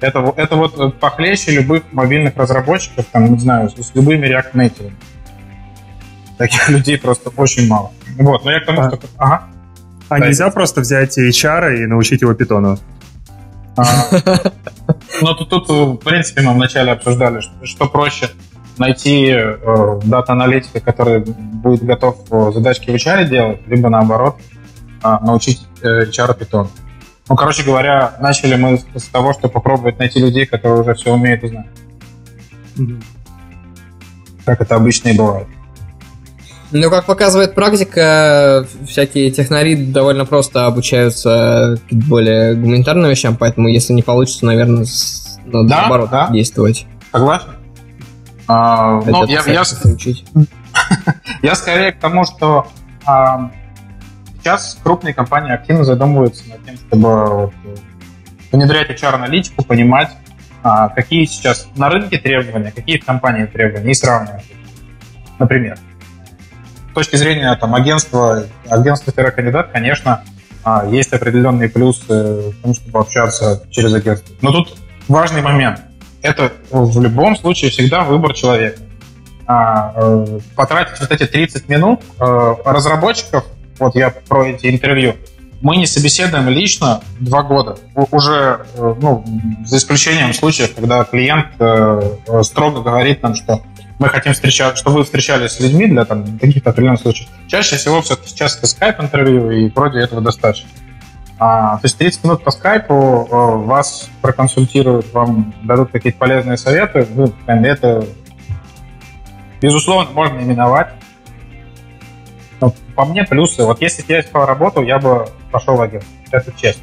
[0.00, 4.92] Это, это вот похлеще любых мобильных разработчиков, там, не знаю, с, с любыми React Native.
[6.38, 7.92] Таких людей просто очень мало.
[8.18, 9.00] Вот, но я к тому, а, что...
[9.16, 9.42] Ага.
[10.08, 12.78] А да, нельзя просто взять HR и научить его питону?
[13.76, 18.30] Ну, тут, в принципе, мы вначале обсуждали, что, что проще
[18.78, 24.36] найти э, дата-аналитика, который будет готов э, задачки в HR делать, либо наоборот
[25.02, 26.68] э, научить э, HR Python.
[27.28, 31.44] Ну, короче говоря, начали мы с того, что попробовать найти людей, которые уже все умеют
[31.44, 31.70] и знают.
[32.76, 33.02] Mm-hmm.
[34.44, 35.46] Как это обычно и бывает.
[36.72, 44.02] Ну, как показывает практика, всякие технари довольно просто обучаются более гуманитарным вещам, поэтому если не
[44.02, 44.86] получится, наверное,
[45.44, 46.28] надо да, наоборот да.
[46.30, 46.86] действовать.
[47.12, 47.48] Согласен.
[48.48, 50.24] А, ну, я, я, учить.
[51.42, 52.66] я скорее к тому, что
[53.04, 53.50] а,
[54.40, 57.52] сейчас крупные компании активно задумываются над тем, чтобы
[58.50, 60.10] внедрять HR-аналитику, понимать,
[60.62, 64.44] а, какие сейчас на рынке требования, какие в компании требования, и сравнивать.
[65.38, 65.78] Например,
[66.92, 70.22] с точки зрения там, агентства, агентства кандидат, конечно,
[70.62, 74.34] а, есть определенные плюсы в том, чтобы общаться через агентство.
[74.42, 74.76] Но тут
[75.08, 75.80] важный момент.
[76.20, 78.78] Это в любом случае всегда выбор человека.
[79.46, 83.44] А, э, потратить вот эти 30 минут э, разработчиков,
[83.78, 85.16] вот я про эти интервью,
[85.62, 87.78] мы не собеседуем лично два года.
[88.10, 89.24] Уже, э, ну,
[89.64, 91.46] за исключением случаев, когда клиент
[92.44, 93.62] строго говорит нам, что
[94.02, 97.28] мы хотим встречаться, что вы встречались с людьми для там, каких-то определенных случаев.
[97.46, 100.68] Чаще всего все-таки сейчас это скайп-интервью, и вроде этого достаточно.
[101.38, 103.24] А, то есть 30 минут по скайпу
[103.64, 107.06] вас проконсультируют, вам дадут какие-то полезные советы.
[107.14, 108.04] Ну, это,
[109.60, 110.88] безусловно, можно именовать.
[112.60, 113.62] Но по мне плюсы.
[113.62, 116.12] Вот если я искал работу, я бы пошел в агентство.
[116.32, 116.82] Это честно.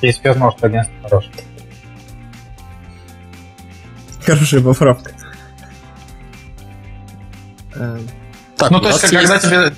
[0.00, 1.34] Если бы я знал, что агентство хорошее.
[4.24, 5.23] Хорошая поправка.
[8.56, 9.46] Так, ну, то есть, когда есть...
[9.46, 9.72] тебе...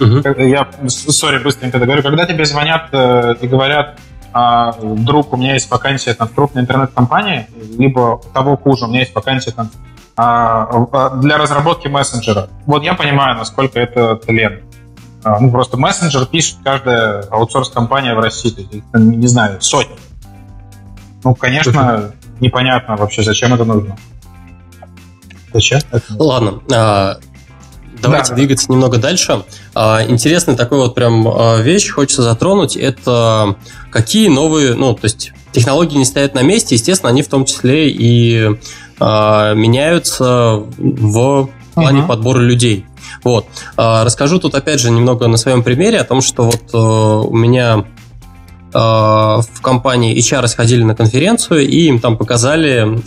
[0.00, 0.42] Угу.
[0.42, 2.02] Я, сори, быстренько договорю.
[2.02, 3.98] Когда тебе звонят э, и говорят,
[4.32, 7.46] а, друг, у меня есть вакансия там, в крупной интернет-компании,
[7.78, 9.70] либо того хуже, у меня есть вакансия там,
[10.16, 12.48] а, а, для разработки мессенджера.
[12.66, 14.62] Вот я понимаю, насколько это тлен.
[15.24, 19.96] А, ну, просто мессенджер пишет каждая аутсорс-компания в России, не знаю, сотни.
[21.24, 23.96] Ну, конечно, непонятно вообще, зачем это нужно.
[25.52, 25.80] Зачем?
[26.18, 27.16] Ладно, а,
[28.00, 29.42] давайте да, двигаться немного дальше.
[29.74, 32.76] А, интересный такой вот прям а, вещь хочется затронуть.
[32.76, 33.56] Это
[33.90, 37.90] какие новые, ну, то есть технологии не стоят на месте, естественно, они в том числе
[37.90, 38.56] и
[39.00, 42.08] меняются в плане uh-huh.
[42.08, 42.84] подбора людей.
[43.22, 43.46] Вот.
[43.76, 47.84] Расскажу тут опять же немного на своем примере о том, что вот у меня
[48.72, 52.98] в компании HR сходили на конференцию и им там показали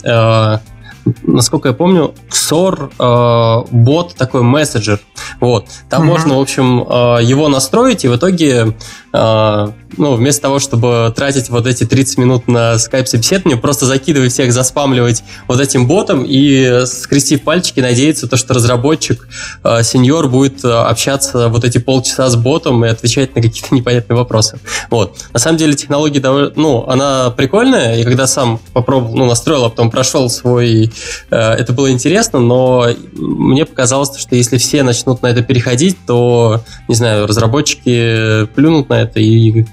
[1.22, 5.00] насколько я помню, XOR э, бот такой мессенджер.
[5.40, 5.66] Вот.
[5.88, 6.12] Там угу.
[6.12, 8.74] можно, в общем, э, его настроить, и в итоге
[9.12, 14.52] э, ну, вместо того, чтобы тратить вот эти 30 минут на скайп-собеседование, просто закидывать всех,
[14.52, 19.28] заспамливать вот этим ботом и, скрестив пальчики, надеяться, то, что разработчик,
[19.64, 24.16] э, сеньор, будет э, общаться вот эти полчаса с ботом и отвечать на какие-то непонятные
[24.16, 24.58] вопросы.
[24.90, 25.16] Вот.
[25.32, 29.70] На самом деле технология довольно, ну, она прикольная, и когда сам попробовал, ну, настроил, а
[29.70, 30.91] потом прошел свой...
[31.30, 36.62] Э, это было интересно, но мне показалось, что если все начнут на это переходить, то,
[36.88, 39.64] не знаю, разработчики плюнут на это и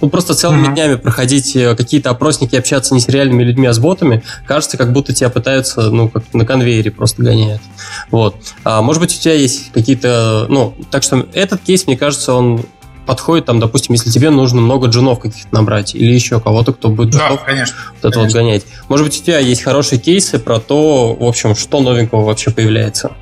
[0.00, 0.74] ну, просто целыми mm-hmm.
[0.74, 4.92] днями проходить э, какие-то опросники, общаться не с реальными людьми, а с ботами, кажется, как
[4.92, 7.62] будто тебя пытаются, ну, как на конвейере просто гоняют.
[8.10, 8.36] Вот.
[8.64, 12.64] А, может быть, у тебя есть какие-то, ну, так что этот кейс, мне кажется, он
[13.08, 17.12] подходит, там, допустим, если тебе нужно много джунов каких-то набрать, или еще кого-то, кто будет
[17.12, 18.22] да, готов конечно, вот это конечно.
[18.22, 18.66] вот гонять.
[18.90, 23.12] Может быть, у тебя есть хорошие кейсы про то, в общем, что новенького вообще появляется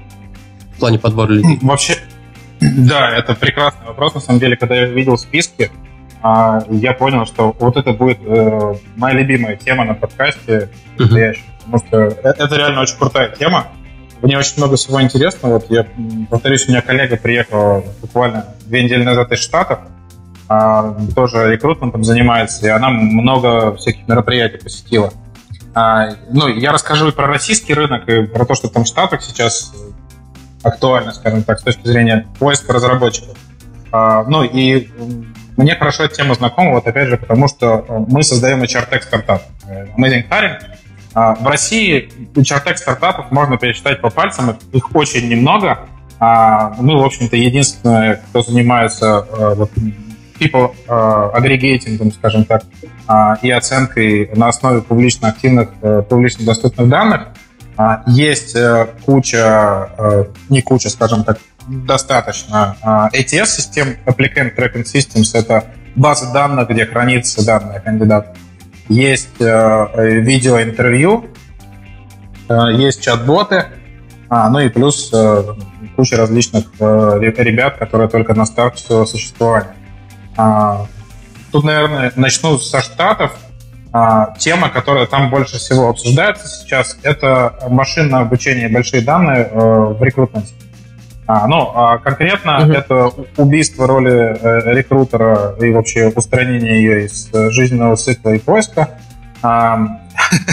[0.75, 1.61] в плане подбора людей?
[1.63, 1.99] Вообще,
[2.61, 4.15] да, это прекрасный вопрос.
[4.15, 5.71] На самом деле, когда я видел списки,
[6.21, 10.69] а, я понял, что вот это будет э, моя любимая тема на подкасте
[10.99, 11.45] настоящем.
[11.65, 13.69] Потому что э, это реально очень крутая тема.
[14.21, 15.55] В ней очень много всего интересного.
[15.55, 15.87] Вот я
[16.31, 19.81] повторюсь, у меня коллега приехала буквально две недели назад из Штатов,
[20.49, 25.13] а, тоже рекрутментом занимается, и она много всяких мероприятий посетила.
[25.75, 29.23] А, ну, я расскажу и про российский рынок, и про то, что там в Штатах
[29.23, 29.75] сейчас
[30.63, 33.37] актуально, скажем так, с точки зрения поиска разработчиков.
[33.93, 34.89] А, ну и
[35.57, 39.43] мне хорошо эта тема знакома, вот опять же, потому что э, мы создаем HR-Tech стартап.
[39.67, 40.61] Э, Amazing Hiring.
[41.17, 45.89] А, в России HR-Tech стартапов можно пересчитать по пальцам, их очень немного.
[46.21, 49.71] А, мы, в общем-то, единственные, кто занимается э, вот,
[50.39, 50.75] people
[51.33, 52.65] агрегейтингом, скажем так,
[53.41, 55.71] и оценкой на основе публично активных,
[56.11, 57.29] публично доступных данных.
[58.07, 58.55] Есть
[59.07, 59.89] куча,
[60.51, 62.77] не куча, скажем так, достаточно.
[63.15, 65.65] ATS-систем, Applicant Tracking Systems, это
[65.95, 68.37] база данных, где хранится данные кандидата.
[68.89, 71.27] Есть э, видеоинтервью,
[72.49, 73.67] э, есть чат-боты,
[74.29, 75.43] а, ну и плюс э,
[75.95, 79.75] куча различных э, ребят, которые только на старте своего существования.
[80.37, 80.87] А,
[81.53, 83.33] тут, наверное, начну со Штатов.
[83.93, 90.03] А, тема, которая там больше всего обсуждается сейчас, это машинное обучение большие данные э, в
[90.03, 90.53] рекрутменте.
[91.27, 92.73] А, ну, а конкретно угу.
[92.73, 98.91] это убийство роли э, рекрутера и вообще устранение ее из э, жизненного цикла и поиска.
[99.43, 99.79] А,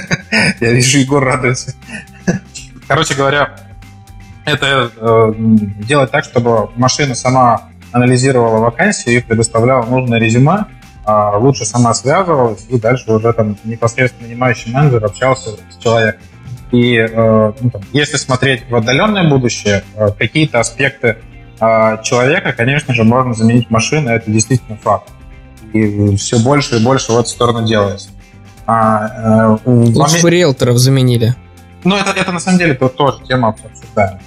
[0.59, 1.75] я вижу, Егор радуется.
[2.87, 3.51] Короче говоря,
[4.45, 5.33] это э,
[5.87, 10.65] делать так, чтобы машина сама анализировала вакансии и предоставляла нужное резюме,
[11.05, 16.21] а лучше сама связывалась, и дальше уже там непосредственно нанимающий менеджер общался с человеком.
[16.73, 21.17] И э, ну, там, если смотреть в отдаленное будущее, э, какие-то аспекты
[21.59, 25.09] а, человека, конечно же, можно заменить машиной, это действительно факт.
[25.71, 28.09] И все больше и больше в эту сторону делается.
[28.65, 31.35] А, э, Лучше бы риэлторов заменили.
[31.83, 34.21] Ну, это, это на самом деле то, тоже тема обсуждаемая.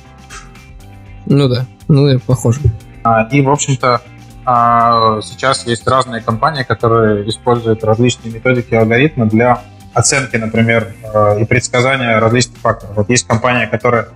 [1.26, 2.60] Ну да, ну и похоже.
[3.02, 4.02] А, и, в общем-то,
[4.44, 9.62] а, сейчас есть разные компании, которые используют различные методики и алгоритмы для
[9.96, 12.96] оценки, например, э, и предсказания различных факторов.
[12.96, 14.08] Вот есть компания, которая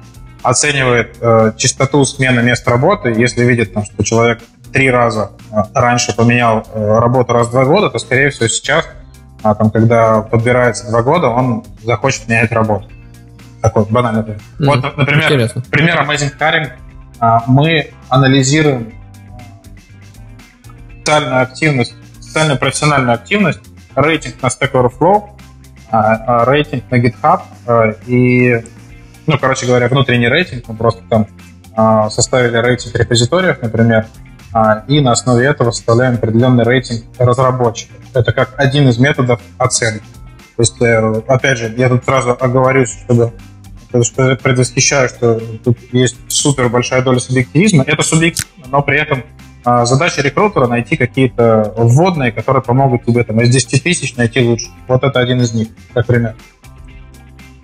[0.42, 3.08] оценивает э, частоту смены мест работы.
[3.08, 4.40] Если видит, там, что человек
[4.74, 8.86] три раза э, раньше поменял работу раз в два года, то, скорее всего, сейчас,
[9.42, 12.86] а, там, когда подбирается два года, он захочет менять работу.
[13.62, 14.40] Такой банальный пример.
[14.58, 14.66] Mm-hmm.
[14.66, 15.62] Вот, например, Интересно.
[15.70, 16.72] пример Amazing Caring.
[17.20, 18.92] А, мы анализируем
[20.98, 23.60] социальную активность, социальную профессиональную активность,
[23.94, 25.39] рейтинг на Stack Overflow,
[25.90, 27.42] а, а, рейтинг на GitHub
[28.06, 28.64] и,
[29.26, 31.26] ну, короче говоря, внутренний рейтинг, мы просто там
[32.10, 34.06] составили рейтинг репозиториев, например,
[34.88, 37.96] и на основе этого составляем определенный рейтинг разработчиков.
[38.12, 40.04] Это как один из методов оценки.
[40.60, 43.32] То есть, э, опять же, я тут сразу оговорюсь, чтобы
[44.02, 47.82] что предвосхищаю, что тут есть супер большая доля субъективизма.
[47.86, 53.40] Это субъективно, но при этом а, задача рекрутера найти какие-то вводные, которые помогут тебе там,
[53.40, 54.68] из 10 тысяч найти лучше.
[54.88, 56.34] Вот это один из них, как пример.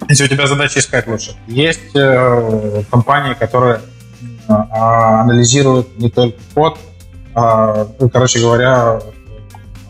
[0.08, 1.36] Если у тебя задача искать лучше.
[1.46, 3.80] Есть э, компании, которые
[4.48, 6.78] э, анализируют не только код,
[7.34, 9.00] а, короче говоря,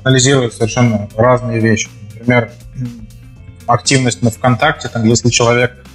[0.02, 1.88] анализируют совершенно разные вещи.
[2.14, 2.50] Например,
[3.66, 5.85] активность на ВКонтакте, там, если человек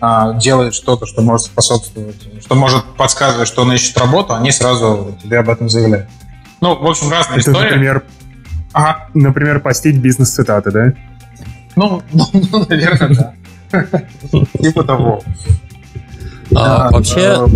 [0.00, 5.16] а, делает что-то, что может способствовать, что может подсказывать, что он ищет работу, они сразу
[5.22, 6.08] тебе об этом заявляют.
[6.60, 7.70] Ну, в общем, разные Это, истории.
[7.70, 8.04] Например,
[8.72, 9.08] ага.
[9.14, 10.92] например, постить бизнес-цитаты, да?
[11.76, 13.34] Ну, ну, ну наверное,
[13.70, 13.84] да.
[14.62, 15.22] Типа того.
[16.54, 17.46] А, вообще...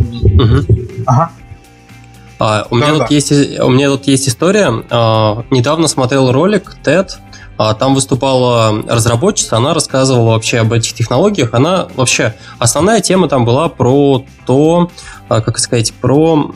[1.07, 1.31] Ага.
[2.39, 4.73] А, у, меня тут есть, у меня тут есть история.
[4.91, 7.11] А, недавно смотрел ролик TED
[7.79, 11.53] там выступала разработчица, она рассказывала вообще об этих технологиях.
[11.53, 14.91] Она вообще, основная тема там была про то,
[15.29, 16.51] а, как сказать, про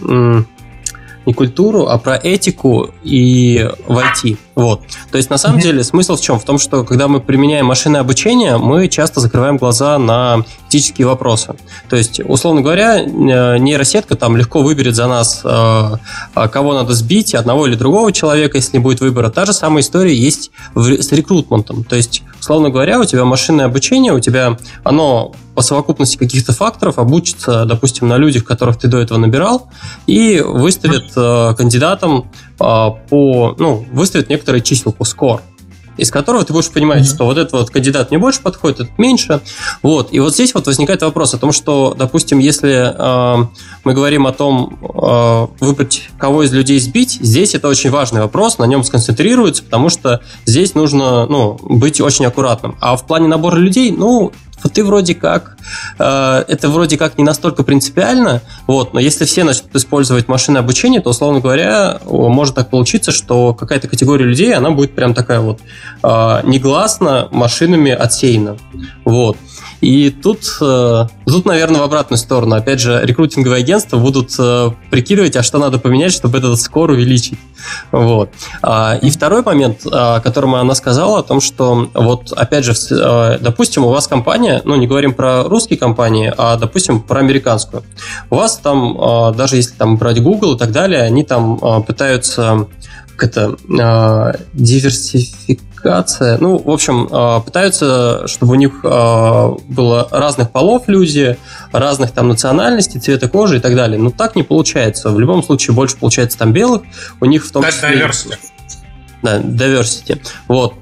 [1.26, 4.38] не культуру, а про этику и в IT.
[4.54, 4.82] Вот.
[5.10, 6.38] То есть, на самом деле, смысл в чем?
[6.38, 11.54] В том, что когда мы применяем машинное обучение, мы часто закрываем глаза на этические вопросы.
[11.88, 15.96] То есть, условно говоря, э, нейросетка там легко выберет за нас, э,
[16.36, 19.30] э, кого надо сбить, одного или другого человека, если не будет выбора.
[19.30, 21.84] Та же самая история есть с рекрутментом.
[21.84, 26.98] То есть, условно говоря, у тебя машинное обучение, у тебя оно по совокупности каких-то факторов
[26.98, 29.68] обучится, допустим, на людях, которых ты до этого набирал,
[30.06, 35.42] и выставит э, кандидатам по, ну, выставит некоторые численку, скор
[35.96, 37.14] из которого ты будешь понимать, mm-hmm.
[37.14, 39.40] что вот этот вот кандидат мне больше подходит, этот меньше.
[39.82, 40.08] Вот.
[40.12, 43.46] И вот здесь вот возникает вопрос о том, что, допустим, если э,
[43.84, 48.58] мы говорим о том, э, выбрать кого из людей сбить, здесь это очень важный вопрос,
[48.58, 52.76] на нем сконцентрируется, потому что здесь нужно ну, быть очень аккуратным.
[52.80, 54.32] А в плане набора людей, ну,
[54.64, 55.56] вот ты вроде как,
[55.98, 61.00] э, это вроде как не настолько принципиально, вот, но если все начнут использовать машинное обучение,
[61.00, 65.60] то, условно говоря, может так получиться, что какая-то категория людей, она будет прям такая вот
[66.02, 68.56] э, негласно машинами отсеяна.
[69.04, 69.36] Вот.
[69.84, 72.56] И тут, э, тут, наверное, в обратную сторону.
[72.56, 77.38] Опять же, рекрутинговые агентства будут э, прикидывать, а что надо поменять, чтобы этот скор увеличить.
[77.92, 78.30] Вот.
[78.62, 83.38] А, и второй момент, о котором она сказала, о том, что вот, опять же, э,
[83.42, 87.82] допустим, у вас компания, ну, не говорим про русские компании, а, допустим, про американскую.
[88.30, 92.68] У вас там, даже если там брать Google и так далее, они там пытаются
[93.16, 93.56] как это,
[94.54, 96.38] диверсифик коммуникация.
[96.38, 101.36] Ну, в общем, а, пытаются, чтобы у них а, было разных полов люди,
[101.72, 103.98] разных там национальностей, цвета кожи и так далее.
[103.98, 105.10] Но так не получается.
[105.10, 106.82] В любом случае больше получается там белых.
[107.20, 108.00] У них в том числе...
[108.00, 108.38] Diversity.
[109.22, 110.20] Да, diversity.
[110.48, 110.74] Вот.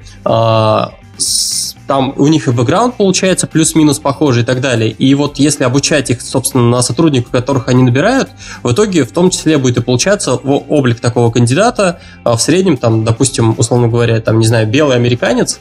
[1.86, 4.90] Там у них и бэкграунд получается плюс-минус похожий и так далее.
[4.90, 8.30] И вот если обучать их, собственно, на сотрудников, которых они набирают,
[8.62, 13.04] в итоге в том числе будет и получаться облик такого кандидата а в среднем, там,
[13.04, 15.60] допустим, условно говоря, там, не знаю, белый американец,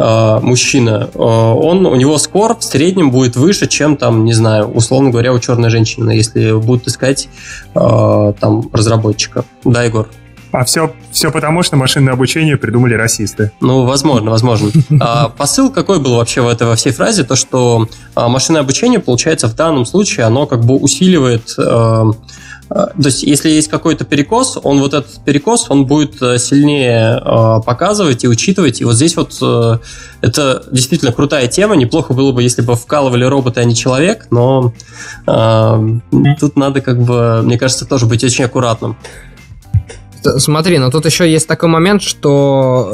[0.00, 4.68] а, мужчина, а, он, у него скор в среднем будет выше, чем там, не знаю,
[4.70, 7.28] условно говоря, у черной женщины, если будут искать
[7.74, 9.44] там разработчика.
[9.64, 10.08] Да, Егор?
[10.50, 13.52] А все, все потому, что машинное обучение придумали расисты.
[13.60, 14.70] Ну, возможно, возможно.
[15.00, 17.24] А посыл какой был вообще в этой во всей фразе?
[17.24, 22.12] То, что а, машинное обучение, получается, в данном случае, оно как бы усиливает э,
[22.70, 27.20] а, то есть, если есть какой-то перекос, он вот этот перекос, он будет э, сильнее
[27.64, 28.80] показывать и учитывать.
[28.80, 29.78] И вот здесь вот э,
[30.20, 31.76] это действительно крутая тема.
[31.76, 34.72] Неплохо было бы, если бы вкалывали роботы, а не человек, но
[35.26, 38.96] тут надо как бы, мне кажется, тоже быть очень аккуратным.
[40.22, 42.90] Смотри, но тут еще есть такой момент, что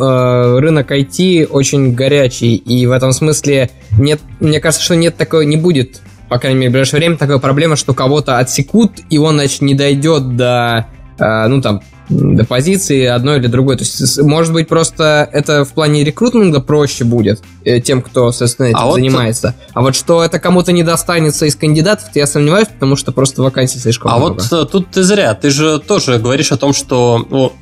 [0.56, 5.46] э, рынок IT очень горячий, и в этом смысле нет, мне кажется, что нет такой,
[5.46, 9.34] не будет по крайней мере, в ближайшее время такая проблема, что кого-то отсекут, и он,
[9.34, 10.86] значит, не дойдет до,
[11.18, 13.76] э, ну, там, до позиции одной или другой.
[13.76, 18.66] То есть, может быть, просто это в плане рекрутинга проще будет э, тем, кто, соответственно,
[18.66, 19.54] этим а занимается.
[19.58, 19.70] Вот...
[19.74, 23.78] А вот что это кому-то не достанется из кандидатов, я сомневаюсь, потому что просто вакансий
[23.78, 24.42] слишком а много.
[24.50, 25.34] А вот тут ты зря.
[25.34, 27.52] Ты же тоже говоришь о том, что ну,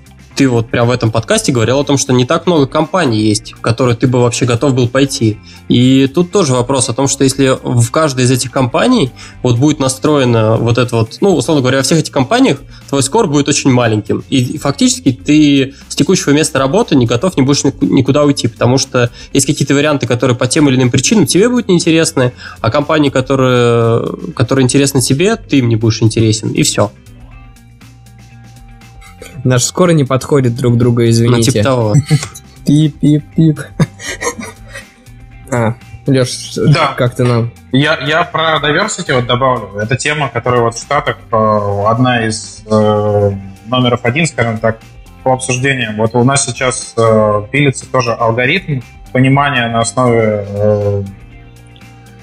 [0.43, 3.53] ты вот прямо в этом подкасте говорил о том, что не так много компаний есть,
[3.53, 5.39] в которые ты бы вообще готов был пойти.
[5.69, 9.13] И тут тоже вопрос о том, что если в каждой из этих компаний
[9.45, 12.59] вот будет настроено вот это вот, ну, условно говоря, во всех этих компаниях
[12.89, 14.25] твой скор будет очень маленьким.
[14.31, 19.11] И фактически ты с текущего места работы не готов не будешь никуда уйти, потому что
[19.33, 24.33] есть какие-то варианты, которые по тем или иным причинам тебе будут неинтересны, а компании, которые,
[24.35, 26.91] которые интересны тебе, ты им не будешь интересен, и все.
[29.45, 31.51] Наш скоро не подходит друг другу, извините.
[31.51, 31.95] Ну, типа того.
[32.67, 33.61] Пип-пип-пип.
[35.51, 35.75] А,
[36.07, 36.95] Леш, да.
[36.97, 37.53] как ты нам?
[37.73, 39.79] Я, я про diversity вот добавлю.
[39.79, 43.31] Это тема, которая вот в Штатах э, одна из э,
[43.67, 44.79] номеров один, скажем так,
[45.23, 45.97] по обсуждениям.
[45.97, 48.81] Вот у нас сейчас э, пилится тоже алгоритм
[49.13, 51.03] понимания на основе э,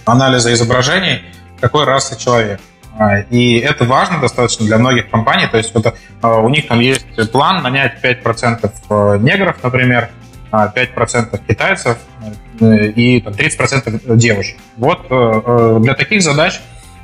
[0.06, 1.22] анализа изображений,
[1.60, 2.60] какой расы человек.
[3.00, 5.48] А, и это важно достаточно для многих компаний.
[5.50, 10.10] То есть вот, а, у них там есть план нанять 5% э, негров, например,
[10.52, 11.98] 5% а, китайцев
[12.60, 14.58] э, и там, 30% девушек.
[14.76, 16.60] Вот э, для таких задач,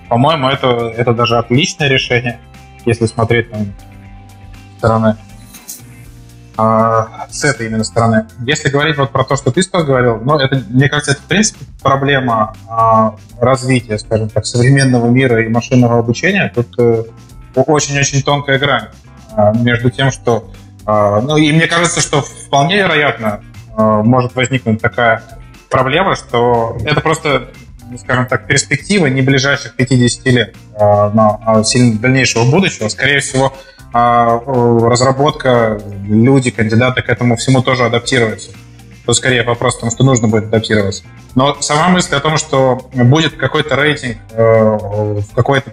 [0.10, 2.40] по-моему, это, это даже отличное решение,
[2.86, 3.74] если смотреть там,
[4.78, 5.16] стороны
[6.58, 8.28] с этой именно стороны.
[8.46, 11.26] Если говорить вот про то, что ты сейчас говорил, ну, это, мне кажется, это, в
[11.26, 16.52] принципе, проблема а, развития, скажем так, современного мира и машинного обучения.
[16.56, 17.04] Тут э,
[17.56, 18.88] очень-очень тонкая грань
[19.34, 20.50] а, между тем, что...
[20.86, 23.42] А, ну, и мне кажется, что вполне вероятно
[23.76, 25.24] а, может возникнуть такая
[25.70, 27.50] проблема, что это просто
[28.00, 32.88] скажем так, перспектива не ближайших 50 лет, а, но а, сильно дальнейшего будущего.
[32.90, 33.54] Скорее всего,
[33.98, 38.52] а разработка, люди, кандидаты к этому всему тоже адаптируются.
[39.06, 41.04] То скорее вопрос в том, что нужно будет адаптироваться.
[41.34, 45.72] Но сама мысль о том, что будет какой-то рейтинг э, какой-то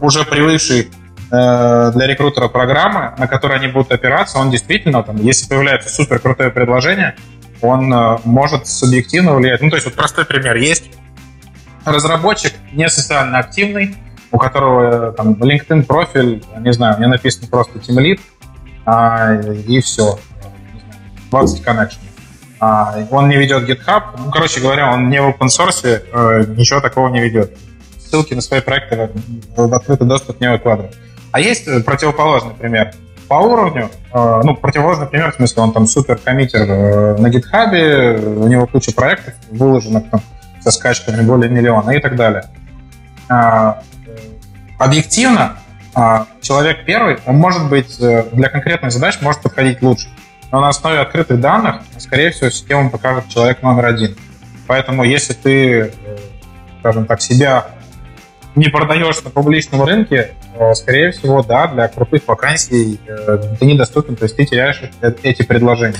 [0.00, 0.90] уже привыкший
[1.30, 6.18] э, для рекрутера программы, на которые они будут опираться, он действительно, там, если появляется супер
[6.18, 7.14] крутое предложение,
[7.60, 9.62] он э, может субъективно влиять.
[9.62, 10.56] Ну, то есть вот простой пример.
[10.56, 10.90] Есть
[11.84, 13.94] разработчик не социально активный,
[14.30, 18.20] у которого там LinkedIn профиль, не знаю, мне написано просто Team Lead,
[18.84, 20.18] а, и все.
[21.30, 21.98] 20 connection.
[22.60, 24.02] А, он не ведет GitHub.
[24.18, 27.56] Ну, короче говоря, он не в open source, э, ничего такого не ведет.
[27.98, 29.10] Ссылки на свои проекты
[29.56, 30.96] в открытый доступ не выкладывает.
[31.30, 32.92] А есть противоположный пример.
[33.28, 38.36] По уровню, э, ну, противоположный пример, в смысле, он там супер коммитер э, на GitHub,
[38.38, 40.22] у него куча проектов выложенных там,
[40.60, 42.44] со скачками более миллиона и так далее.
[43.28, 43.82] А,
[44.78, 45.58] объективно
[45.94, 50.08] а, человек первый, он может быть э, для конкретных задач может подходить лучше.
[50.52, 54.16] Но на основе открытых данных, скорее всего, система покажет человек номер один.
[54.66, 55.90] Поэтому если ты, э,
[56.80, 57.66] скажем так, себя
[58.54, 60.34] не продаешь на публичном рынке,
[60.74, 64.80] скорее всего, да, для крутых вакансий э, ты недоступен, то есть ты теряешь
[65.22, 65.98] эти предложения.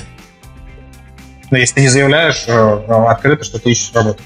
[1.51, 4.21] Но если ты не заявляешь открыто, что ты ищешь работу.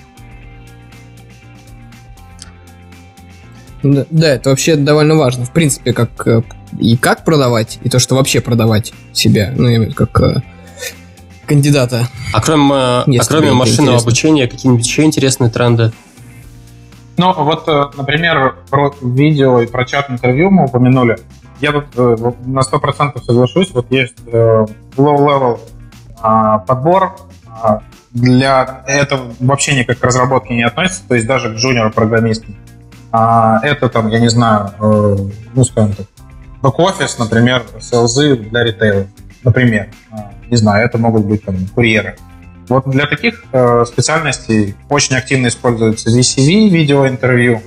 [3.84, 5.46] Да, это вообще довольно важно.
[5.46, 6.42] В принципе, как э,
[6.80, 10.42] и как продавать, и то, что вообще продавать себя, ну, как э,
[11.46, 12.08] кандидата.
[12.34, 14.08] А кроме, э, а кроме машинного интересно.
[14.08, 15.92] обучения, какие-нибудь еще интересные тренды?
[17.18, 21.18] Ну, вот, например, про видео и про чат-интервью мы упомянули.
[21.62, 21.96] Я тут
[22.46, 23.70] на 100% соглашусь.
[23.72, 25.60] Вот есть low-level
[26.24, 27.16] а, подбор.
[27.48, 27.82] А,
[28.12, 32.56] для этого вообще никак к разработке не относится, то есть даже к джуниор-программистам.
[33.16, 35.18] А это там, я не знаю, э,
[35.54, 36.08] ну, скажем так,
[36.64, 39.06] бэк-офис, например, селзы для ритейла,
[39.44, 39.90] например.
[40.12, 42.16] А, не знаю, это могут быть там курьеры.
[42.70, 47.62] Вот для таких э, специальностей очень активно используется VCV, видеоинтервью,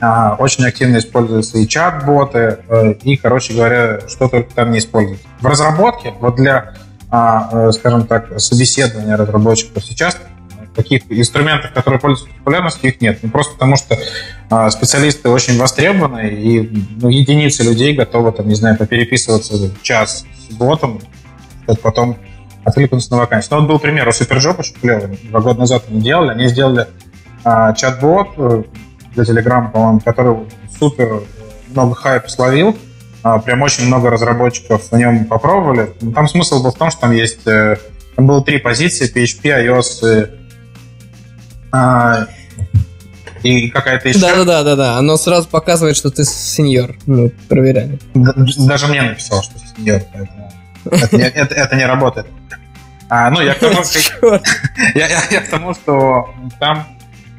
[0.00, 5.26] э, очень активно используются и чат-боты, э, и, короче говоря, что только там не используется.
[5.42, 6.72] В разработке, вот для,
[7.12, 10.16] э, скажем так, собеседования разработчиков сейчас
[10.76, 13.18] таких инструментов, которые пользуются популярностью, их нет.
[13.22, 18.54] Ну, просто потому что э, специалисты очень востребованы, и ну, единицы людей готовы, там, не
[18.54, 21.00] знаю, попереписываться час с ботом,
[21.64, 22.16] чтобы потом
[22.64, 23.56] откликнуться на вакансию.
[23.56, 25.18] Ну, вот был пример у Superjob, очень клевый.
[25.24, 26.30] Два года назад они делали.
[26.30, 26.86] Они сделали
[27.44, 30.36] э, чат-бот для Telegram, по-моему, который
[30.78, 31.20] супер э,
[31.70, 32.76] много хайпа словил.
[33.24, 35.92] Э, прям очень много разработчиков на нем попробовали.
[36.14, 37.46] Там смысл был в том, что там есть...
[37.46, 37.76] Э,
[38.14, 40.45] там было три позиции, PHP, iOS
[43.42, 44.20] и, и какая-то еще...
[44.20, 46.96] Да-да-да, оно сразу показывает, что ты сеньор.
[47.06, 47.98] Мы проверяли.
[48.14, 50.02] Даже мне написал, что сеньор,
[50.84, 52.26] это, не работает.
[53.08, 54.40] А, ну, я к тому, что,
[54.94, 56.86] я, я, я к тому, что там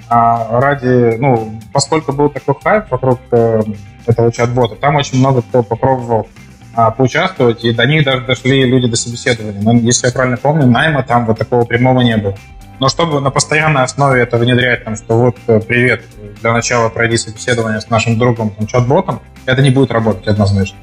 [0.07, 3.61] а, ради, ну, поскольку был такой хайп вокруг э,
[4.05, 6.29] этого чат-бота, там очень много кто попробовал
[6.73, 9.61] а, поучаствовать, и до них даже дошли люди до собеседования.
[9.61, 12.37] Но, если я правильно помню, найма там вот такого прямого не было.
[12.79, 16.03] Но чтобы на постоянной основе это внедрять, там, что вот, э, привет,
[16.41, 20.77] для начала пройди собеседование с нашим другом, там, чат-ботом, это не будет работать однозначно.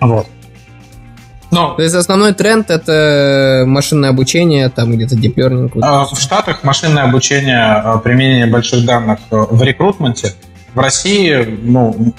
[0.00, 0.26] Вот.
[1.50, 1.74] Но...
[1.74, 5.78] То есть основной тренд это машинное обучение, там где-то deep learning.
[5.82, 10.34] А, в Штатах машинное обучение, а, применение больших данных э, в рекрутменте.
[10.74, 12.14] В России, ну,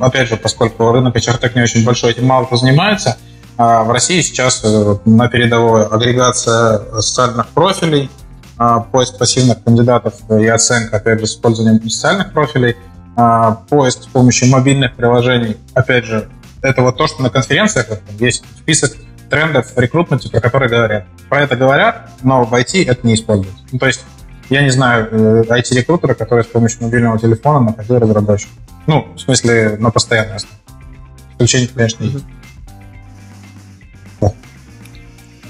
[0.00, 3.16] опять же, поскольку рынок HR не очень большой, этим мало кто занимается, а
[3.56, 8.10] в России сейчас э, на передовой агрегация социальных профилей,
[8.92, 12.76] поиск пассивных кандидатов и оценка, опять же, с использованием социальных профилей,
[13.68, 16.28] поиск с помощью мобильных приложений, опять же,
[16.62, 17.86] это вот то, что на конференциях
[18.20, 18.92] есть список
[19.28, 21.04] трендов в рекрутменте, про которые говорят.
[21.28, 23.54] Про это говорят, но в IT это не используют.
[23.72, 24.04] Ну, то есть
[24.50, 28.52] я не знаю IT-рекрутера, э, который с помощью мобильного телефона находил разработчика.
[28.86, 30.56] Ну, в смысле, на постоянной основе.
[31.32, 32.24] Исключение, конечно, есть.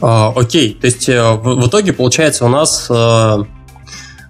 [0.01, 3.45] А, окей, то есть э, в, итоге получается у нас э,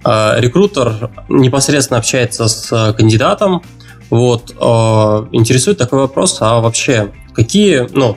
[0.04, 3.62] э, рекрутер непосредственно общается с кандидатом,
[4.10, 4.50] вот,
[5.32, 8.16] интересует такой вопрос, а вообще, какие, ну,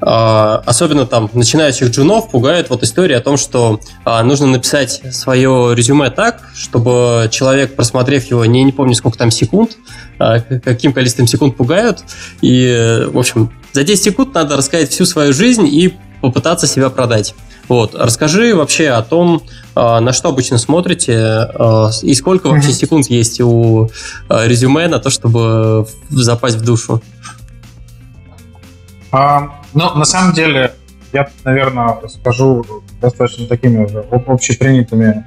[0.00, 6.10] особенно там начинающих джунов пугает вот история о том, что э, нужно написать свое резюме
[6.10, 9.78] так, чтобы человек, просмотрев его, не, не помню сколько там секунд,
[10.18, 12.04] э, каким количеством секунд пугают,
[12.42, 15.94] и, в общем, за 10 секунд надо рассказать всю свою жизнь и
[16.24, 17.34] попытаться себя продать.
[17.68, 17.94] Вот.
[17.94, 19.42] Расскажи вообще о том,
[19.74, 23.90] а, на что обычно смотрите а, и сколько вообще секунд есть у
[24.28, 27.02] а, резюме на то, чтобы запасть в душу.
[29.12, 30.72] А, ну, на самом деле,
[31.12, 32.64] я, наверное, скажу
[33.02, 35.26] достаточно такими уже общепринятыми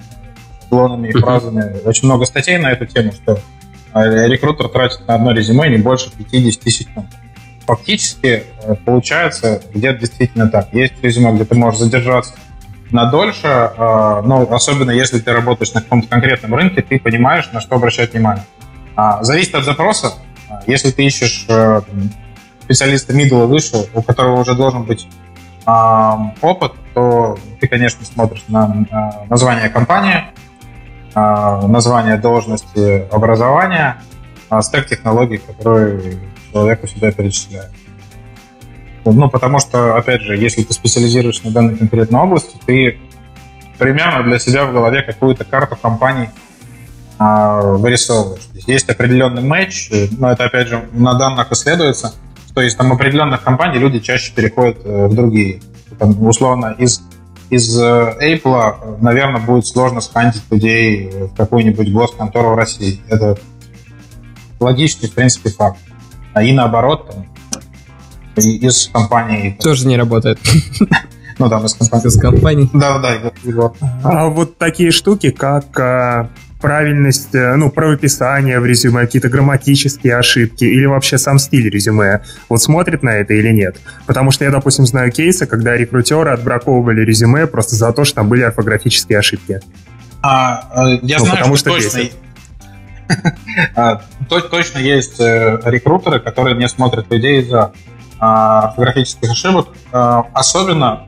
[0.63, 1.77] шаблонами и фразами.
[1.85, 3.39] Очень много статей на эту тему, что
[3.93, 7.07] рекрутер тратит на одно резюме не больше 50 тысяч секунд
[7.67, 10.73] фактически э, получается где-то действительно так.
[10.73, 12.33] Есть резюме, где ты можешь задержаться
[12.91, 17.59] на дольше, э, но особенно если ты работаешь на каком-то конкретном рынке, ты понимаешь, на
[17.59, 18.45] что обращать внимание.
[18.95, 20.13] А, зависит от запроса.
[20.65, 21.81] Если ты ищешь э,
[22.63, 25.07] специалиста middle и выше, у которого уже должен быть
[26.41, 30.23] опыт, то ты, конечно, смотришь на название компании,
[31.13, 33.97] название должности, образования,
[34.61, 36.19] стек технологий, которые
[36.57, 37.71] человеку сюда перечисляют.
[39.05, 42.99] Ну, потому что, опять же, если ты специализируешься на данной конкретной области, ты
[43.77, 46.29] примерно для себя в голове какую-то карту компаний
[47.19, 48.41] а, вырисовываешь.
[48.65, 52.13] Есть определенный матч, но это, опять же, на данных исследуется,
[52.49, 55.61] что из там определенных компаний люди чаще переходят э, в другие.
[55.99, 57.01] Там, условно, из,
[57.49, 62.99] из э, Apple, наверное, будет сложно схантить людей в какую-нибудь госконтору в России.
[63.07, 63.37] Это
[64.59, 65.79] логичный, в принципе, факт.
[66.37, 67.15] А и наоборот,
[68.35, 69.57] там, из компании...
[69.59, 70.39] Тоже не работает.
[71.39, 72.07] Ну да, из компании.
[72.07, 72.69] Из компании.
[72.73, 73.31] Да, да.
[74.03, 80.63] А вот такие штуки, как а, правильность, э, ну, правописание в резюме, какие-то грамматические ошибки
[80.63, 83.77] или вообще сам стиль резюме, вот смотрит на это или нет?
[84.07, 88.29] Потому что я, допустим, знаю кейсы, когда рекрутеры отбраковывали резюме просто за то, что там
[88.29, 89.61] были орфографические ошибки.
[90.23, 92.26] А, э, я ну, знаю, потому что, что точно, А,
[94.29, 97.71] точно есть э, рекрутеры, которые не смотрят людей из-за
[98.19, 99.69] а, орфографических ошибок.
[99.91, 101.07] А, особенно,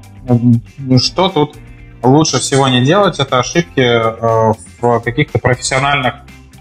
[0.99, 1.57] что тут
[2.03, 6.15] лучше всего не делать, это ошибки э, в каких-то профессиональных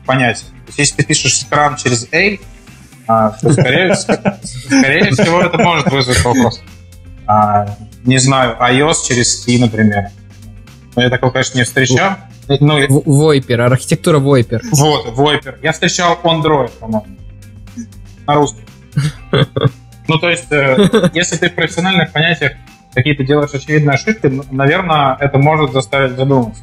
[0.06, 0.50] понятиях.
[0.76, 2.38] Если ты пишешь скрам через A,
[3.06, 6.62] то, скорее, всего, это может вызвать вопрос.
[8.04, 10.08] Не знаю, iOS через C, например.
[10.94, 12.16] Я такого, конечно, не встречал.
[12.60, 14.62] Ну, Войпер, архитектура Войпер.
[14.72, 15.58] Вот, Войпер.
[15.62, 17.06] Я встречал Android, по-моему.
[18.26, 18.64] На русском.
[20.08, 22.52] Ну, то есть, э, если ты в профессиональных понятиях
[22.94, 26.62] какие-то делаешь очевидные ошибки, наверное, это может заставить задуматься.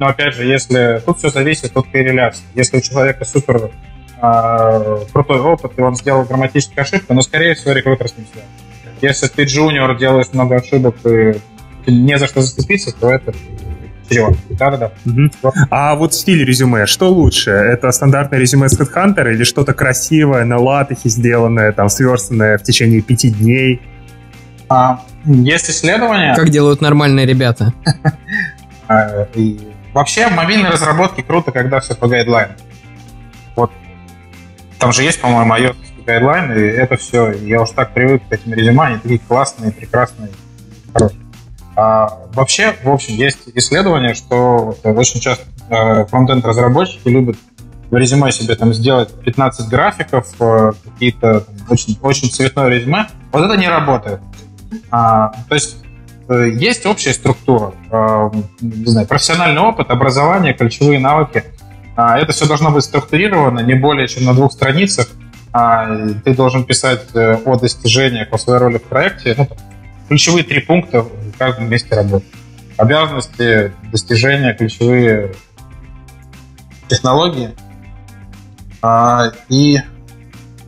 [0.00, 2.42] Но опять же, если тут все зависит от корреляции.
[2.56, 3.70] Если у человека супер
[4.20, 8.50] э, крутой опыт, и он сделал грамматическую ошибку, но, скорее всего, рекрутер с ним связан.
[9.00, 11.40] Если ты джуниор, делаешь много ошибок и
[11.86, 13.32] не за что зацепиться, то это
[14.08, 14.36] чревато.
[14.50, 14.92] Да-да-да.
[15.06, 15.52] Угу.
[15.70, 17.50] А вот стиль резюме, что лучше?
[17.50, 23.00] Это стандартное резюме с HeadHunter или что-то красивое, на латехе сделанное, там, сверстанное в течение
[23.00, 23.80] пяти дней?
[24.68, 26.34] А, есть исследования...
[26.34, 27.72] Как делают нормальные ребята.
[28.86, 29.26] А,
[29.94, 32.54] вообще в мобильной разработке круто, когда все по гайдлайнам.
[33.56, 33.70] Вот
[34.78, 37.32] там же есть, по-моему, iOS гайдлайн, и это все.
[37.32, 40.30] Я уж так привык к этим резюме, они такие классные, прекрасные,
[40.92, 41.23] хорошие.
[41.76, 47.36] А, вообще, в общем, есть исследование, что очень часто э, фронтенд-разработчики любят
[47.90, 53.08] в резюме себе там сделать 15 графиков, э, какие-то очень, очень цветное резюме.
[53.32, 54.20] Вот это не работает.
[54.90, 55.76] А, то есть
[56.28, 58.30] э, есть общая структура, э,
[58.60, 61.44] не знаю, профессиональный опыт, образование, ключевые навыки.
[61.96, 65.08] А, это все должно быть структурировано не более чем на двух страницах.
[65.52, 65.86] А,
[66.24, 69.34] ты должен писать э, о достижениях, о своей роли в проекте.
[69.36, 69.48] Ну,
[70.08, 72.24] ключевые три пункта в каждом месте работы.
[72.76, 75.34] Обязанности, достижения, ключевые
[76.88, 77.50] технологии.
[78.82, 79.76] А, и,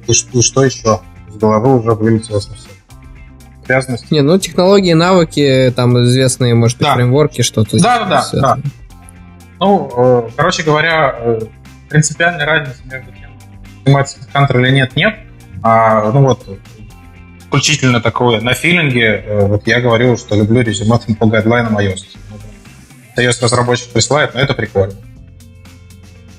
[0.07, 1.01] и, и что еще?
[1.29, 2.71] С головы уже вылетело совсем.
[3.65, 4.07] Обязанности.
[4.11, 6.95] Не, ну технологии, навыки, там известные, может быть, да.
[6.95, 7.81] фреймворки, что-то.
[7.83, 8.59] Да, да, да, да.
[9.59, 11.41] Ну, э, короче говоря, э,
[11.89, 13.31] принципиальной разницы между тем,
[13.83, 15.17] снимать контр или нет, нет.
[15.63, 16.47] А, ну вот,
[17.47, 19.25] исключительно такое на филинге.
[19.27, 22.05] Э, вот я говорю, что люблю резюме по гайдлайнам iOS.
[23.17, 24.95] iOS разработчик присылает, но это прикольно.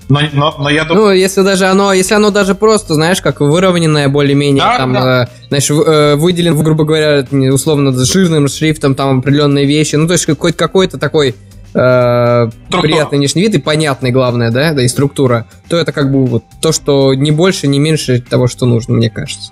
[0.10, 1.08] Но, но, но я думаю...
[1.08, 5.24] Ну, если даже оно, если оно даже просто, знаешь, как выровненное более-менее, да, там, да.
[5.24, 10.26] Э, знаешь, э, выделен, грубо говоря, условно, жирным шрифтом, там, определенные вещи, ну, то есть
[10.26, 11.36] какой-то, какой-то такой
[11.74, 12.50] э,
[12.82, 16.44] приятный внешний вид и понятный, главное, да, да, и структура, то это как бы вот
[16.62, 19.52] то, что не больше, не меньше того, что нужно, мне кажется.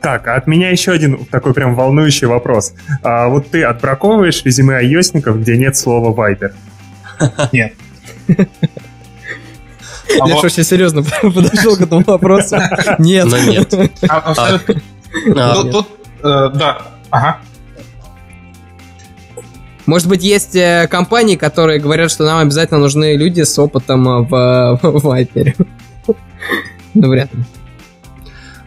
[0.00, 2.72] Так, а от меня еще один такой прям волнующий вопрос.
[3.02, 6.52] А вот ты отбраковываешь резюме айосников, где нет слова Viper?
[7.52, 7.74] Нет.
[10.18, 12.56] А Я что, очень серьезно подошел к этому вопросу?
[12.98, 13.26] Нет.
[13.26, 13.72] Но нет.
[14.08, 14.58] А, а,
[15.62, 15.86] тут,
[16.22, 17.38] э, да, ага.
[19.86, 24.22] Может быть, есть э, компании, которые говорят, что нам обязательно нужны люди с опытом э,
[24.22, 25.66] в, в Viper.
[26.94, 27.44] Ну, вряд ли.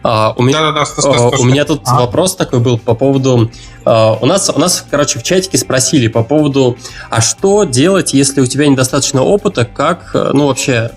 [0.06, 2.00] А, у меня, да, да, да, у меня тут а?
[2.00, 3.50] вопрос такой был по поводу...
[3.86, 6.76] А, у, нас, у нас, короче, в чатике спросили по поводу,
[7.08, 10.90] а что делать, если у тебя недостаточно опыта, как, ну, вообще,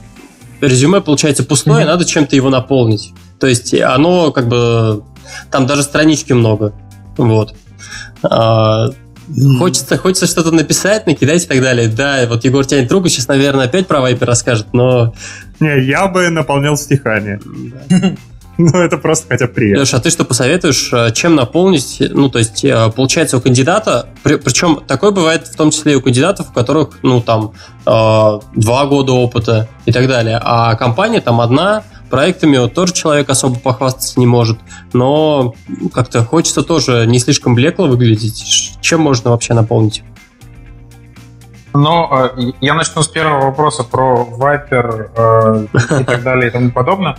[0.59, 1.87] резюме получается пустое, mm-hmm.
[1.87, 3.13] надо чем-то его наполнить.
[3.39, 5.03] То есть оно как бы...
[5.51, 6.73] Там даже странички много.
[7.17, 7.55] Вот.
[8.23, 8.89] А,
[9.29, 9.57] Mm.
[9.57, 11.89] Хочется, хочется что-то написать, накидать и так далее.
[11.89, 15.13] Да, вот Егор тянет руку, сейчас, наверное, опять про Вайпер расскажет, но...
[15.59, 17.41] Не, я бы наполнял стихами.
[18.67, 19.81] Ну, это просто хотя бы приятно.
[19.81, 21.97] Леша, а ты что посоветуешь, э, чем наполнить?
[21.99, 25.95] Ну, то есть, э, получается, у кандидата, при, причем такое бывает в том числе и
[25.95, 27.51] у кандидатов, у которых, ну, там,
[27.85, 33.29] э, два года опыта и так далее, а компания там одна, проектами вот тоже человек
[33.29, 34.57] особо похвастаться не может,
[34.93, 35.53] но
[35.93, 38.77] как-то хочется тоже не слишком блекло выглядеть.
[38.81, 40.03] Чем можно вообще наполнить?
[41.73, 42.09] Ну,
[42.59, 45.67] я начну с первого вопроса про Viper
[46.01, 47.17] и так далее и тому подобное.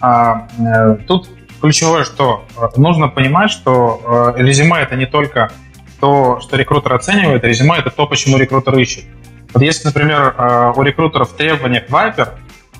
[0.00, 1.28] А, э, тут
[1.60, 5.52] ключевое, что э, нужно понимать, что э, резюме это не только
[6.00, 9.04] то, что рекрутер оценивает, резюме это то, почему рекрутер ищет.
[9.52, 10.34] Вот если, например,
[10.76, 12.34] у рекрутеров требования к Viper,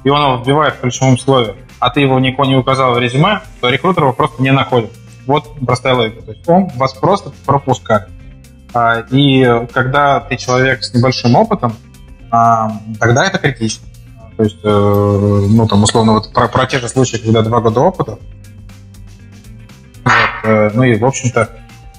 [0.05, 3.41] и он его вбивает в ключевом слове, а ты его никого не указал в резюме,
[3.61, 4.91] то рекрутер его просто не находит.
[5.27, 6.23] Вот простая логика.
[6.23, 8.09] То есть он вас просто пропускает.
[8.73, 11.75] А, и когда ты человек с небольшим опытом,
[12.31, 13.87] а, тогда это критично.
[14.41, 17.81] То есть, э, ну, там, условно, вот про, про те же случаи, когда два года
[17.81, 18.19] опыта.
[20.03, 20.15] Вот,
[20.45, 21.51] э, ну и, в общем-то,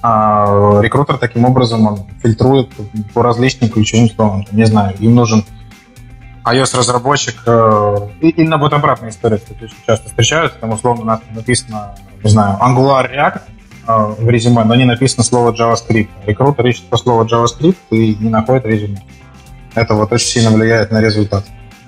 [0.02, 2.68] э, рекрутер таким образом он фильтрует
[3.14, 4.44] по различным ключевым словам.
[4.50, 5.44] Не знаю, им нужен
[6.44, 11.94] iOS-разработчик, э, и, и вот обратная история, кстати, очень часто встречаются, там условно написано,
[12.24, 13.40] не знаю, Angular React
[13.86, 16.08] э, в резюме, но не написано слово JavaScript.
[16.26, 19.00] Рекрутер ищет по слову JavaScript и не находит резюме.
[19.76, 21.44] Это вот очень сильно влияет на результат.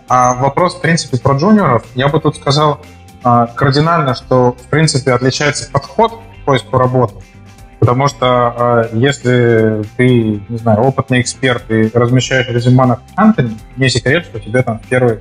[0.09, 2.81] А вопрос, в принципе, про джуниоров, я бы тут сказал
[3.23, 7.15] а, кардинально, что, в принципе, отличается подход к поиску работы.
[7.81, 13.89] Потому что а, если ты, не знаю, опытный эксперт и размещаешь резюме на Антоне, не
[13.89, 15.21] секрет, что тебе там в первый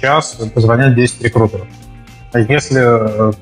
[0.00, 1.66] час позвонят 10 рекрутеров.
[2.34, 3.32] Если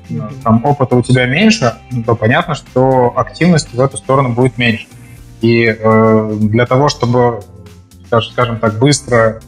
[0.43, 4.87] там, опыта у тебя меньше, то понятно, что активность в эту сторону будет меньше.
[5.41, 7.41] И э, для того, чтобы,
[8.31, 9.41] скажем так, быстро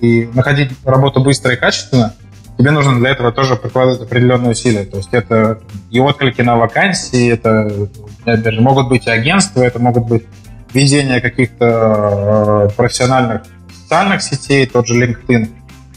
[0.00, 2.14] и находить работу быстро и качественно,
[2.58, 4.84] тебе нужно для этого тоже прикладывать определенные усилия.
[4.84, 5.60] То есть это
[5.90, 7.88] и отклики на вакансии, это
[8.24, 10.24] опять же, могут быть и агентства, это могут быть
[10.72, 13.42] ведение каких-то э, профессиональных
[13.82, 15.48] социальных сетей, тот же LinkedIn.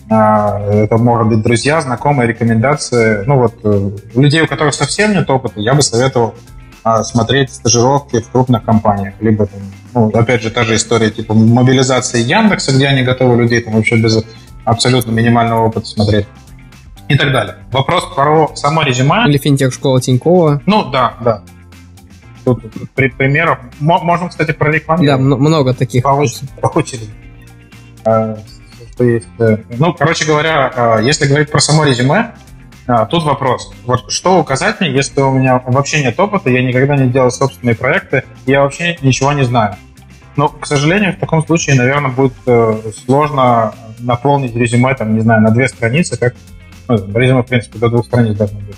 [0.10, 3.24] А, это могут быть друзья, знакомые, рекомендации.
[3.26, 6.36] Ну вот э, людей, у которых совсем нет опыта, я бы советовал
[7.04, 9.14] смотреть стажировки в крупных компаниях.
[9.20, 9.62] Либо, там,
[9.94, 13.96] ну, опять же, та же история типа мобилизации Яндекса, где они готовы людей там вообще
[13.96, 14.24] без
[14.66, 16.28] абсолютно минимального опыта смотреть
[17.08, 17.56] и так далее.
[17.72, 19.28] Вопрос про само резюме.
[19.28, 20.62] Или финтех-школа Тинькова.
[20.66, 21.44] Ну, да, да.
[22.46, 23.60] Тут, тут при, примеров.
[23.80, 25.22] Можем, кстати, прорекламировать.
[25.22, 26.04] Да, много таких.
[26.04, 26.52] По, очереди.
[26.62, 27.10] По очереди.
[28.06, 28.38] А,
[28.92, 29.28] что есть.
[29.40, 32.34] Э, ну, короче говоря, а, если говорить про само резюме,
[32.86, 33.74] а, тут вопрос.
[33.86, 37.76] Вот что указать мне, если у меня вообще нет опыта, я никогда не делал собственные
[37.76, 39.76] проекты, я вообще ничего не знаю.
[40.36, 45.42] Но, к сожалению, в таком случае, наверное, будет э, сложно наполнить резюме, там, не знаю,
[45.42, 46.36] на две страницы, как
[46.88, 48.76] ну, резюме, в принципе, до двух страниц должно быть.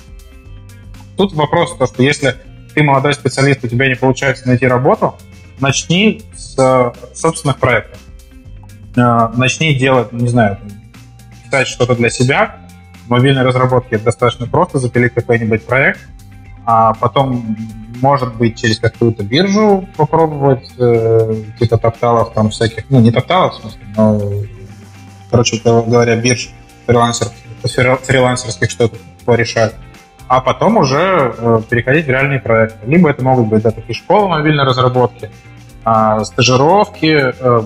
[1.18, 2.36] Тут вопрос, то, что если
[2.74, 5.16] ты молодой специалист, у тебя не получается найти работу,
[5.60, 8.00] начни с э, собственных проектов.
[8.98, 10.60] Э, начни делать, не знаю,
[11.46, 12.58] писать что-то для себя.
[13.06, 16.00] В мобильной разработке достаточно просто, запилить какой-нибудь проект,
[16.66, 17.56] а потом,
[18.02, 23.62] может быть, через какую-то биржу попробовать, э, типа топталов там всяких, ну, не топталов, в
[23.62, 24.22] смысле, но,
[25.30, 26.50] короче говоря, бирж
[26.88, 27.32] фрилансеров,
[28.04, 29.74] фрилансерских что-то порешать
[30.28, 32.80] а потом уже э, переходить в реальные проекты.
[32.88, 35.30] Либо это могут быть да, такие школы мобильной разработки,
[35.86, 37.62] э, стажировки, э,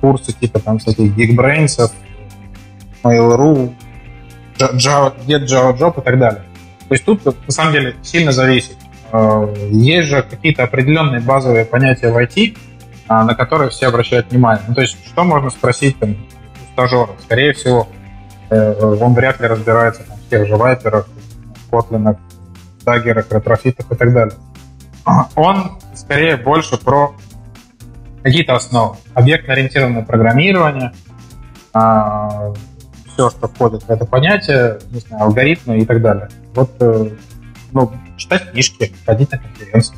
[0.00, 1.92] курсы типа там всяких Geekbrains,
[3.04, 3.72] Mail.ru,
[4.58, 6.42] Java, Get Java Job и так далее.
[6.88, 8.76] То есть тут на самом деле сильно зависит.
[9.12, 12.56] Э, есть же какие-то определенные базовые понятия в IT,
[13.08, 14.64] э, на которые все обращают внимание.
[14.68, 17.08] Ну, то есть что можно спросить там, у стажера?
[17.22, 17.88] Скорее всего,
[18.50, 21.08] э, он вряд ли разбирается там, в тех же вайперах,
[21.70, 22.16] Kotlin,
[22.84, 24.36] даггерах, ретрофитах и так далее.
[25.34, 27.14] Он скорее больше про
[28.22, 28.96] какие-то основы.
[29.14, 30.92] Объектно-ориентированное программирование,
[31.72, 32.52] а,
[33.16, 36.28] все, что входит в это понятие, не знаю, алгоритмы и так далее.
[36.54, 37.10] Вот э,
[37.72, 39.96] ну, читать книжки, ходить на конференции,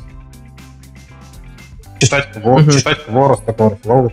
[1.99, 2.71] читать кво, uh-huh.
[2.71, 4.11] читать кво, Ростокор, Флоу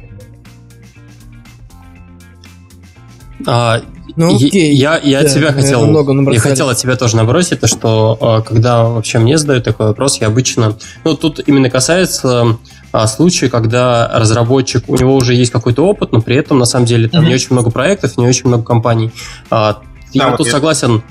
[3.47, 3.81] а,
[4.17, 4.75] ну, окей.
[4.75, 8.43] Я, я да, тебя хотел, много я хотел от тебя тоже набросить, то что а,
[8.43, 12.59] когда вообще мне задают такой вопрос, я обычно, ну тут именно касается
[12.97, 16.87] а, случая, когда разработчик, у него уже есть какой-то опыт, но при этом на самом
[16.87, 17.29] деле там mm-hmm.
[17.29, 19.11] не очень много проектов, не очень много компаний.
[19.51, 19.83] А,
[20.13, 20.53] я вот тут я...
[20.53, 21.03] согласен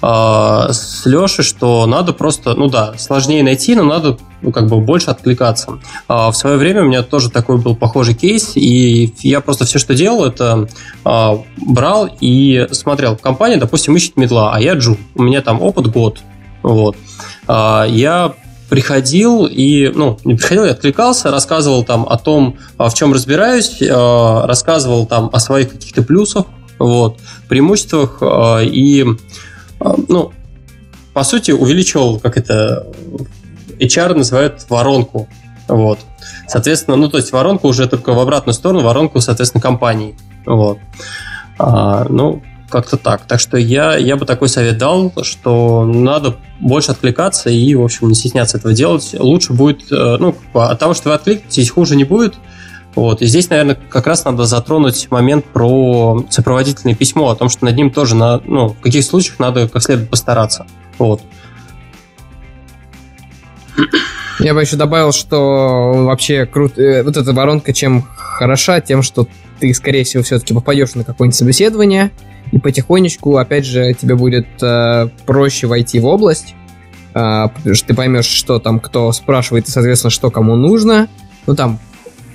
[0.00, 4.80] э, с Лешей, что надо просто, ну да, сложнее найти, но надо ну, как бы
[4.80, 5.80] больше откликаться.
[6.08, 9.94] В свое время у меня тоже такой был похожий кейс, и я просто все, что
[9.94, 10.66] делал, это
[11.04, 13.16] брал и смотрел.
[13.16, 14.96] Компания, допустим, ищет медла, а я джу.
[15.14, 16.20] У меня там опыт год.
[16.62, 16.96] Вот.
[17.46, 18.34] Я
[18.74, 25.06] приходил и, ну, не приходил, я откликался, рассказывал там о том, в чем разбираюсь, рассказывал
[25.06, 26.46] там о своих каких-то плюсах,
[26.80, 28.20] вот, преимуществах
[28.64, 29.06] и
[29.78, 30.32] а, ну,
[31.12, 32.88] по сути, увеличивал, как это
[33.78, 35.28] HR называют воронку.
[35.68, 36.00] Вот.
[36.48, 40.16] Соответственно, ну, то есть воронку уже только в обратную сторону, воронку, соответственно, компаний.
[40.46, 40.78] Вот.
[41.60, 42.42] А, ну,
[42.74, 43.24] как-то так.
[43.26, 48.08] Так что я, я бы такой совет дал, что надо больше откликаться и, в общем,
[48.08, 49.14] не стесняться этого делать.
[49.16, 52.34] Лучше будет, э, ну, от того, что вы откликнетесь, хуже не будет.
[52.96, 53.22] Вот.
[53.22, 57.76] И здесь, наверное, как раз надо затронуть момент про сопроводительное письмо, о том, что над
[57.76, 60.66] ним тоже, на, ну, в каких случаях надо как следует постараться.
[60.98, 61.22] Вот.
[64.40, 69.28] Я бы еще добавил, что вообще круто, э, вот эта воронка чем хороша, тем, что
[69.60, 72.10] ты, скорее всего, все-таки попадешь на какое-нибудь собеседование,
[72.52, 76.54] и потихонечку, опять же, тебе будет э, проще войти в область,
[77.14, 81.08] э, потому что ты поймешь, что там кто спрашивает, и, соответственно, что кому нужно.
[81.46, 81.80] Ну, там,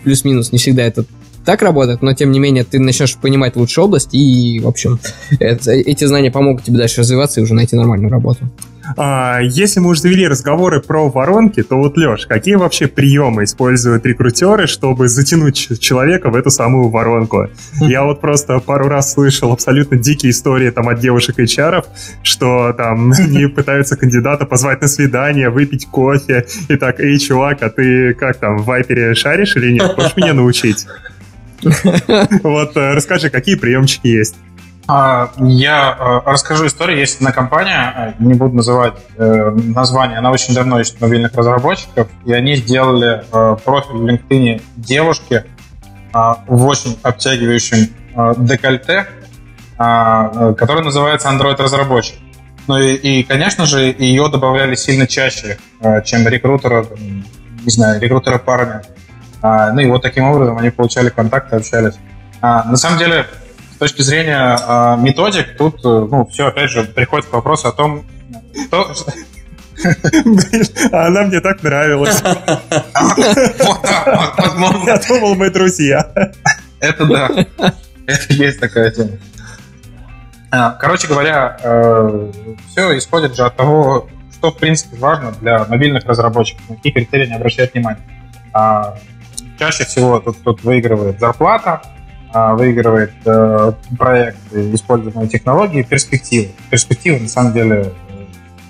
[0.03, 1.05] плюс-минус не всегда это
[1.45, 4.99] так работает, но тем не менее ты начнешь понимать лучше область, и, в общем,
[5.39, 8.49] это, эти знания помогут тебе дальше развиваться и уже найти нормальную работу.
[8.97, 14.05] А, если мы уже завели разговоры про воронки, то вот, Леш, какие вообще приемы используют
[14.05, 17.47] рекрутеры, чтобы затянуть человека в эту самую воронку?
[17.79, 21.85] Я вот просто пару раз слышал абсолютно дикие истории там от девушек HR,
[22.23, 27.69] что там они пытаются кандидата позвать на свидание, выпить кофе, и так, эй, чувак, а
[27.69, 29.95] ты как там, в Вайпере шаришь или нет?
[29.97, 30.85] Можешь меня научить?
[32.43, 34.35] Вот, э, расскажи, какие приемчики есть?
[34.91, 36.97] А, я э, расскажу историю.
[36.97, 42.07] Есть одна компания, э, не буду называть э, название, она очень давно ищет мобильных разработчиков,
[42.25, 43.23] и они сделали
[43.63, 45.45] профиль в LinkedIn девушки
[46.11, 47.89] в очень обтягивающем
[48.37, 49.05] декольте,
[49.77, 52.15] который называется Android-разработчик.
[52.65, 55.59] Ну и, и, конечно же, ее добавляли сильно чаще,
[56.03, 56.87] чем рекрутера,
[57.63, 58.81] не знаю, рекрутера парня.
[59.43, 61.99] Ну и вот таким образом они получали контакты, общались.
[62.41, 63.27] На самом деле,
[63.79, 68.03] точки зрения э, методик, тут, э, ну, все, опять же, приходит к вопросу о том,
[68.67, 68.91] что...
[70.91, 72.21] А она мне так нравилась.
[74.85, 76.11] Я думал, мы друзья.
[76.81, 77.29] Это да.
[78.05, 79.11] Это есть такая тема.
[80.51, 82.31] А, короче говоря, э,
[82.71, 87.27] все исходит же от того, что в принципе важно для мобильных разработчиков, на какие критерии
[87.27, 88.01] не обращать внимания.
[88.51, 88.97] А,
[89.59, 91.81] чаще всего тут, тут выигрывает зарплата,
[92.31, 96.49] выигрывает э, проект используемой технологии перспективы.
[96.69, 97.93] Перспективы, на самом деле,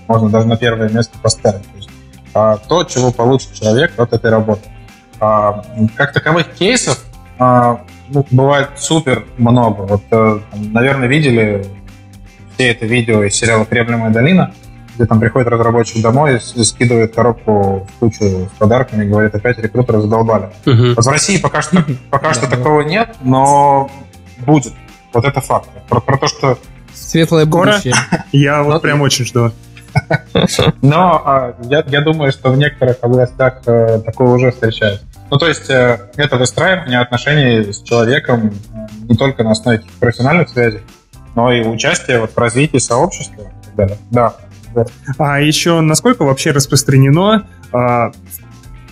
[0.08, 1.64] можно даже на первое место поставить.
[1.64, 1.90] То, есть,
[2.34, 4.70] а, то чего получит человек от этой работы.
[5.20, 5.64] А,
[5.96, 7.04] как таковых кейсов
[7.38, 9.82] а, ну, бывает супер много.
[9.82, 11.66] Вот, а, наверное, видели
[12.56, 14.54] все это видео из сериала «Кремлемая долина»,
[15.00, 20.02] где там приходит разработчик домой, скидывает коробку в кучу с подарками и говорит, опять рекрутеры
[20.02, 20.50] задолбали.
[20.66, 20.96] Угу.
[20.98, 23.90] Вот в России пока что, пока что такого нет, но
[24.40, 24.74] будет.
[25.14, 25.70] Вот это факт.
[25.88, 26.58] Про, про то, что...
[26.94, 27.96] Светлое будущее.
[28.34, 29.52] Я вот прям очень жду.
[30.82, 35.04] Но а, я, я думаю, что в некоторых областях э, такое уже встречается.
[35.32, 40.50] Ну, то есть э, это выстраивание отношений с человеком э, не только на основе профессиональных
[40.50, 40.82] связей,
[41.34, 43.98] но и участие вот, в развитии сообщества и так далее.
[44.12, 44.36] Да,
[45.18, 48.12] а еще насколько вообще распространено а,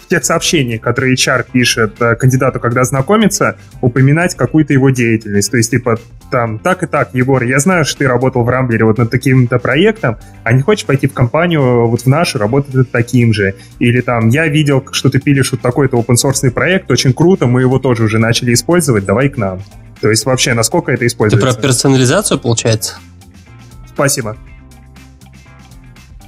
[0.07, 5.51] в тех сообщениях, которые HR пишет а, кандидату, когда знакомится, упоминать какую-то его деятельность.
[5.51, 5.99] То есть, типа,
[6.31, 9.59] там, так и так, Егор, я знаю, что ты работал в Рамблере вот над таким-то
[9.59, 13.55] проектом, а не хочешь пойти в компанию, вот в нашу, работать над таким же?
[13.79, 17.61] Или там, я видел, что ты пилишь вот такой-то open source проект, очень круто, мы
[17.61, 19.61] его тоже уже начали использовать, давай к нам.
[19.99, 21.47] То есть, вообще, насколько это используется?
[21.47, 22.95] Ты про персонализацию, получается?
[23.93, 24.37] Спасибо.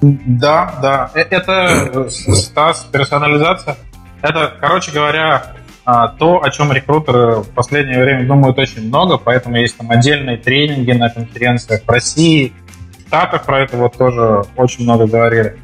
[0.02, 1.12] Да, да.
[1.14, 3.76] Э, это, Стас, персонализация.
[4.22, 5.44] Это, короче говоря,
[5.86, 10.38] а, то, о чем рекрутеры в последнее время думают очень много, поэтому есть там отдельные
[10.38, 12.54] тренинги на конференциях в России,
[12.98, 15.58] в Штатах про это вот тоже очень много говорили.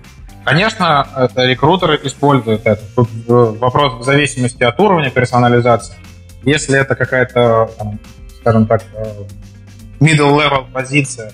[0.43, 2.81] Конечно, это рекрутеры используют это.
[2.95, 5.95] Тут вопрос в зависимости от уровня персонализации.
[6.43, 7.69] Если это какая-то,
[8.39, 9.05] скажем так, э,
[9.99, 11.31] middle level позиция,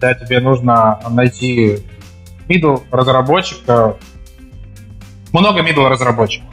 [0.00, 1.84] да, тебе нужно найти
[2.48, 3.96] middle разработчика,
[5.32, 6.48] много middle разработчиков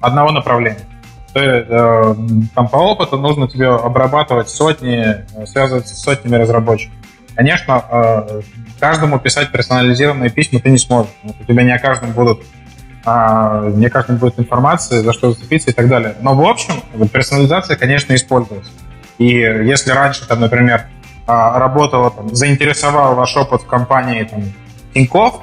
[0.00, 0.86] одного направления.
[1.32, 2.14] То есть, э,
[2.54, 6.94] там по опыту нужно тебе обрабатывать сотни, э, связываться с сотнями разработчиков.
[7.34, 8.40] Конечно, э,
[8.78, 11.10] каждому писать персонализированные письма ты не сможешь.
[11.24, 12.42] У тебя не о каждом будут
[13.06, 16.14] а, не о каждом будет информация, за что зацепиться и так далее.
[16.22, 16.74] Но в общем,
[17.12, 18.70] персонализация, конечно, используется.
[19.18, 20.86] И если раньше, там, например,
[21.26, 24.44] а, работала, там, заинтересовал ваш опыт в компании там,
[24.94, 25.34] Тинькофф,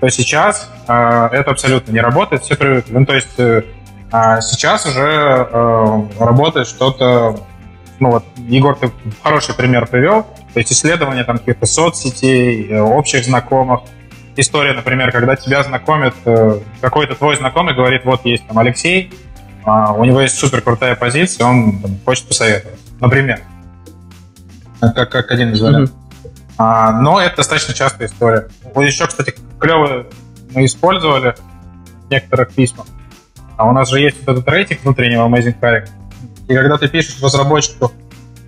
[0.00, 2.92] то сейчас э, это абсолютно не работает, все привыкли.
[2.92, 3.62] Ну, то есть э,
[4.12, 7.40] а сейчас уже э, работает что-то,
[7.98, 8.90] ну вот, Егор, ты
[9.22, 13.80] хороший пример привел, то есть исследование там каких-то соцсетей, э, общих знакомых,
[14.36, 19.10] история, например, когда тебя знакомит э, какой-то твой знакомый, говорит, вот есть там Алексей,
[19.64, 23.40] э, у него есть супер крутая позиция, он там, хочет посоветовать, например,
[24.78, 25.94] как, как один из вариантов.
[25.94, 26.01] Mm-hmm.
[26.64, 28.46] А, но это достаточно частая история.
[28.72, 30.06] Вот еще, кстати, клевые
[30.54, 31.34] мы использовали
[32.06, 32.86] в некоторых письмах.
[33.56, 35.88] А у нас же есть вот этот рейтинг внутреннего Amazing Hiring.
[36.46, 37.90] И когда ты пишешь разработчику,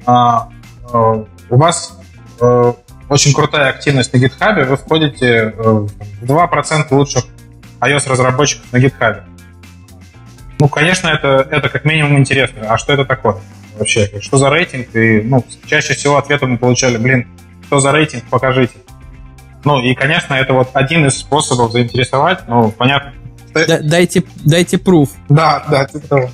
[0.07, 0.49] а,
[0.93, 1.99] а, у вас
[2.41, 2.77] а,
[3.09, 5.89] очень крутая активность на GitHub, вы входите в
[6.23, 7.25] 2% лучших
[7.81, 9.25] iOS-разработчиков на GitHub.
[10.61, 12.69] Ну, конечно, это, это как минимум интересно.
[12.69, 13.39] А что это такое
[13.77, 14.09] вообще?
[14.21, 14.95] Что за рейтинг?
[14.95, 17.27] И, ну, чаще всего ответы мы получали, блин,
[17.67, 18.75] что за рейтинг, покажите.
[19.65, 23.13] Ну, и, конечно, это вот один из способов заинтересовать, ну, понятно.
[23.55, 25.11] Дайте, дайте пруф.
[25.29, 26.31] Да, да, типа того.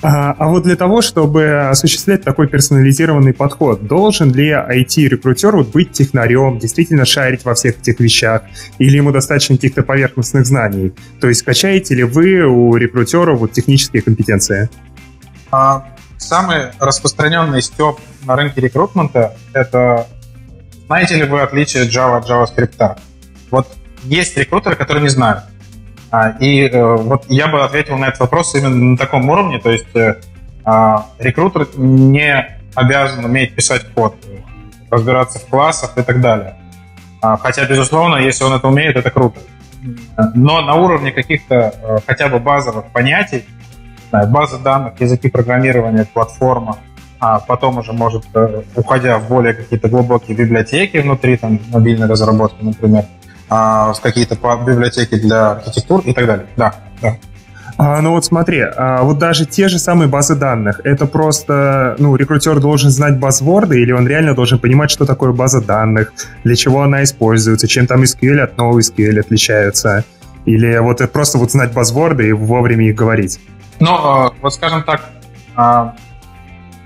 [0.00, 5.92] А, а вот для того, чтобы осуществлять такой персонализированный подход, должен ли IT-рекрутер вот быть
[5.92, 8.42] технарем, действительно шарить во всех этих вещах,
[8.78, 10.92] или ему достаточно каких-то поверхностных знаний?
[11.20, 14.68] То есть качаете ли вы у рекрутера вот технические компетенции?
[15.50, 15.88] А,
[16.18, 20.06] самый распространенный степ на рынке рекрутмента— это
[20.88, 22.98] знаете ли вы отличие Java от JavaScript?
[23.50, 23.68] Вот
[24.04, 25.44] есть рекрутеры, которые не знают.
[26.10, 29.70] А, и э, вот я бы ответил на этот вопрос именно на таком уровне, то
[29.70, 30.16] есть э,
[30.64, 34.16] а, рекрутер не обязан уметь писать код,
[34.90, 36.56] разбираться в классах и так далее.
[37.20, 39.40] А, хотя, безусловно, если он это умеет, это круто.
[40.34, 43.44] Но на уровне каких-то э, хотя бы базовых понятий,
[44.10, 46.76] базы данных, языки программирования, платформа,
[47.20, 52.62] а потом уже может, э, уходя в более какие-то глубокие библиотеки внутри там, мобильной разработки,
[52.62, 53.04] например,
[53.50, 54.36] а, какие-то
[54.66, 56.46] библиотеки для архитектур и так далее.
[56.56, 57.16] Да, да.
[57.76, 62.16] А, ну вот смотри, а, вот даже те же самые базы данных, это просто, ну,
[62.16, 66.12] рекрутер должен знать базворды или он реально должен понимать, что такое база данных,
[66.42, 70.04] для чего она используется, чем там SQL от нового SQL отличаются,
[70.44, 73.38] или вот просто вот знать базворды и вовремя их говорить?
[73.80, 75.10] Ну, а, вот скажем так,
[75.54, 75.94] а,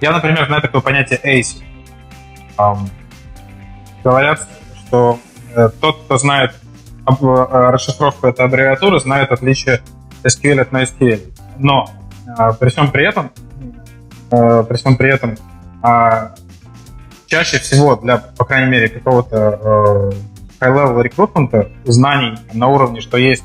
[0.01, 1.63] я, например, знаю такое понятие ACE.
[4.05, 4.47] Говорят,
[4.77, 5.19] что
[5.55, 6.55] э, тот, кто знает
[7.07, 9.81] э, расшифровку этой аббревиатуры, знает отличие
[10.25, 11.21] SQL от NoSQL.
[11.59, 11.89] Но
[12.27, 13.31] э, при всем при этом,
[14.33, 15.37] э, при всем при этом
[15.85, 16.31] э,
[17.27, 19.37] чаще всего для, по крайней мере, какого-то
[20.61, 23.45] э, high-level рекрутмента знаний на уровне, что есть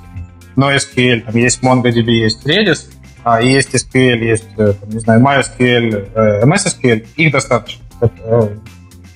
[0.56, 2.90] NoSQL, там есть MongoDB, есть Redis,
[3.30, 7.84] а, есть SQL, есть, э, там, не знаю, MySQL, э, MSSQL, их достаточно.
[7.99, 8.48] Э,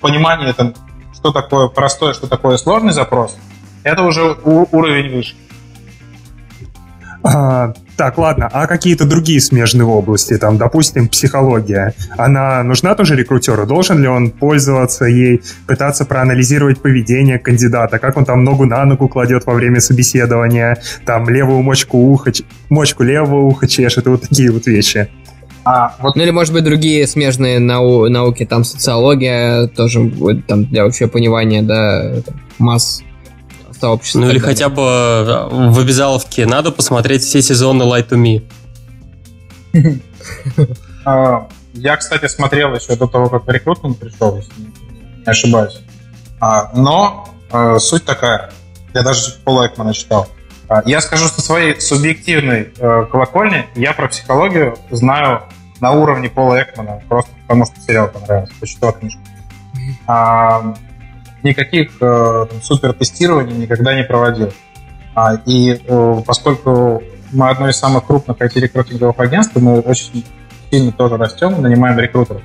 [0.01, 0.73] понимание, там,
[1.13, 3.37] что такое простой, что такое сложный запрос,
[3.83, 5.35] это уже уровень выше.
[7.97, 13.67] Так, ладно, а какие-то другие смежные области, там, допустим, психология, она нужна тоже рекрутеру?
[13.67, 19.07] Должен ли он пользоваться ей, пытаться проанализировать поведение кандидата, как он там ногу на ногу
[19.07, 22.31] кладет во время собеседования, там, левую мочку уха,
[22.69, 25.09] мочку левого уха чешет, и вот такие вот вещи?
[25.63, 26.15] А, вот...
[26.15, 30.11] Ну или, может быть, другие смежные нау- науки, там, социология тоже,
[30.47, 32.13] там, для общего понимания, да,
[32.57, 33.03] масс
[33.81, 34.19] сообщества.
[34.19, 38.41] Ну или хотя бы э, в обязаловке надо посмотреть все сезоны Light to Me.
[41.03, 45.81] А, я, кстати, смотрел еще до того, как рекрутмент пришел, если не ошибаюсь.
[46.39, 48.51] А, но э, суть такая.
[48.93, 50.27] Я даже Пола Экмана читал.
[50.69, 55.41] А, я скажу, что своей субъективной э, колокольни я про психологию знаю
[55.79, 59.21] на уровне Пола Экмана, просто потому что сериал понравился, почитал книжку
[61.43, 64.51] никаких э, супер тестирований никогда не проводил.
[65.13, 70.25] А, и э, поскольку мы одно из самых крупных IT-рекрутинговых агентств, мы очень
[70.69, 72.41] сильно тоже растем, нанимаем рекрутеров.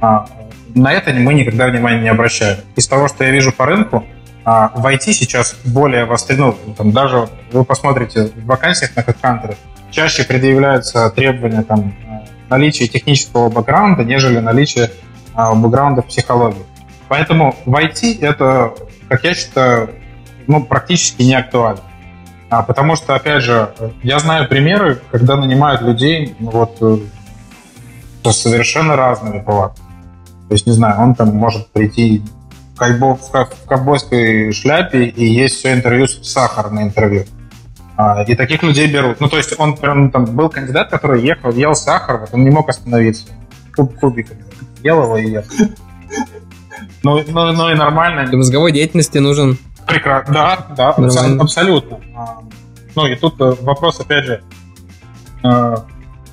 [0.00, 0.26] А,
[0.74, 2.58] на это мы никогда внимания не обращаем.
[2.76, 4.04] Из того, что я вижу по рынку,
[4.44, 9.56] а, в IT сейчас более востребовано, ну, там, даже вы посмотрите в вакансиях на HeadHunter,
[9.90, 11.94] чаще предъявляются требования там,
[12.48, 14.90] наличия технического бэкграунда, нежели наличие
[15.34, 16.62] а, бэкграунда в психологии.
[17.12, 18.72] Поэтому в IT это,
[19.06, 19.90] как я считаю,
[20.46, 21.82] ну, практически не актуально.
[22.48, 28.96] А, потому что, опять же, я знаю примеры, когда нанимают людей ну, вот, э, совершенно
[28.96, 29.88] разными повадками.
[30.48, 32.22] То есть, не знаю, он там может прийти
[32.74, 37.26] в, кайбо, в ковбойской шляпе и есть все интервью с сахар на интервью.
[37.98, 39.20] А, и таких людей берут.
[39.20, 42.50] Ну, то есть он прям там был кандидат, который ехал, ел сахар, вот он не
[42.50, 43.26] мог остановиться.
[43.76, 44.44] Куб кубиками.
[44.82, 45.44] Ел его и ел.
[47.02, 48.26] Ну, ну, ну и нормально.
[48.26, 49.58] Для мозговой деятельности нужен...
[49.86, 50.32] Прекрасно.
[50.32, 51.42] Да, да, нормально.
[51.42, 52.00] абсолютно.
[52.16, 52.38] А,
[52.94, 54.42] ну и тут э, вопрос, опять же,
[55.42, 55.48] э,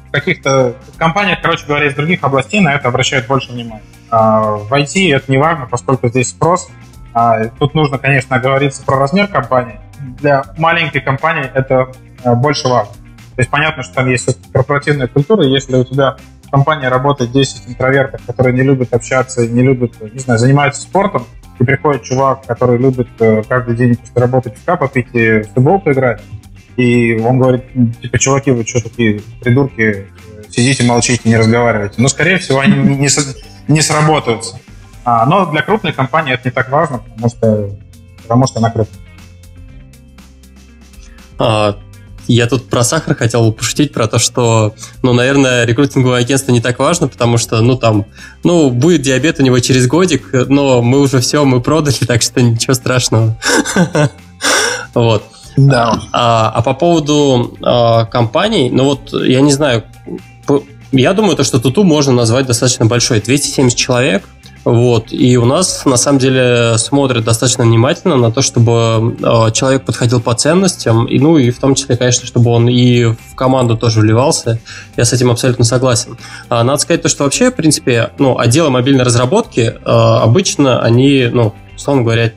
[0.10, 3.84] в каких-то компаниях, короче говоря, из других областей на это обращают больше внимания.
[4.10, 6.70] А, в IT это не важно, поскольку здесь спрос.
[7.14, 9.80] А, тут нужно, конечно, оговориться про размер компании.
[10.20, 11.92] Для маленькой компании это
[12.24, 12.94] э, больше важно.
[12.94, 16.18] То есть понятно, что там есть корпоративная культура, если у тебя
[16.50, 21.28] в компании работает 10 интровертов, которые не любят общаться, не любят, не знаю, занимаются спортом,
[21.60, 25.80] и приходит чувак, который любит э, каждый день после работы пивка попить и в футбол
[25.80, 26.22] поиграть,
[26.76, 27.66] и он говорит,
[28.02, 30.08] типа, чуваки, вы что такие придурки,
[30.50, 32.02] сидите, молчите, не разговаривайте.
[32.02, 33.10] Но, скорее всего, они не,
[33.68, 34.60] не сработаются.
[35.06, 37.70] А, но для крупной компании это не так важно, потому что,
[38.24, 39.02] потому что она крупная.
[41.38, 41.78] А,
[42.34, 46.78] я тут про сахар хотел пошутить, про то, что, ну, наверное, рекрутинговое агентство не так
[46.80, 48.06] важно, потому что, ну, там,
[48.44, 52.42] ну, будет диабет у него через годик, но мы уже все, мы продали, так что
[52.42, 53.38] ничего страшного.
[54.96, 55.24] Вот.
[55.56, 56.00] Да.
[56.14, 59.84] А, а по поводу а, компаний, ну вот, я не знаю,
[60.92, 63.22] я думаю, то, что Туту можно назвать достаточно большой.
[63.22, 64.24] 270 человек,
[64.66, 65.12] вот.
[65.12, 70.20] И у нас, на самом деле, смотрят достаточно внимательно на то, чтобы э, человек подходил
[70.20, 74.02] по ценностям, и, ну, и в том числе, конечно, чтобы он и в команду тоже
[74.02, 74.60] вливался.
[74.98, 76.18] Я с этим абсолютно согласен.
[76.50, 81.30] А, надо сказать то, что вообще, в принципе, ну, отделы мобильной разработки э, обычно, они,
[81.32, 82.34] ну, условно говоря,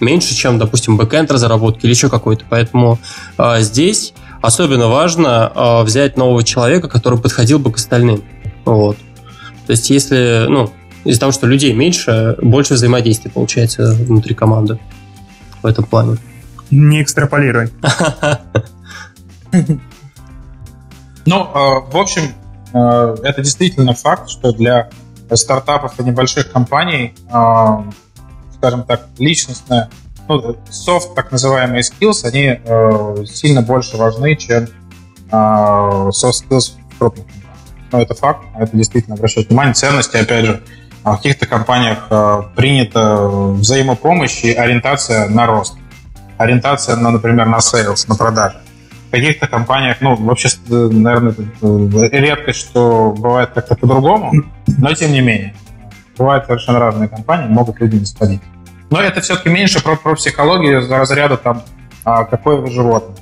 [0.00, 2.44] меньше, чем, допустим, бэкэнд разработки или еще какой-то.
[2.50, 2.98] Поэтому
[3.38, 8.22] э, здесь особенно важно э, взять нового человека, который подходил бы к остальным.
[8.66, 8.98] Вот.
[9.66, 10.70] То есть, если, ну,
[11.04, 14.78] из-за того, что людей меньше, больше взаимодействия получается внутри команды
[15.62, 16.18] в этом плане.
[16.70, 17.70] Не экстраполируй.
[21.24, 22.22] Ну, в общем,
[22.72, 24.90] это действительно факт, что для
[25.32, 27.14] стартапов и небольших компаний,
[28.56, 29.88] скажем так, личностная,
[30.28, 34.66] ну, софт, так называемые skills, они сильно больше важны, чем
[35.30, 37.56] soft skills в крупных компаниях.
[37.92, 39.74] Но это факт, это действительно обращает внимание.
[39.74, 40.62] Ценности, опять же,
[41.04, 42.08] в каких-то компаниях
[42.54, 45.76] принята взаимопомощь и ориентация на рост.
[46.38, 48.62] Ориентация, на, например, на sales, на продажи
[49.12, 54.32] каких-то компаниях, ну, вообще, наверное, редкость, что бывает как-то по-другому,
[54.66, 55.54] но тем не менее.
[56.16, 58.40] Бывают совершенно разные компании, могут люди не сходить.
[58.90, 61.62] Но это все-таки меньше про, про психологию разряда там,
[62.04, 63.16] а, какое вы животное.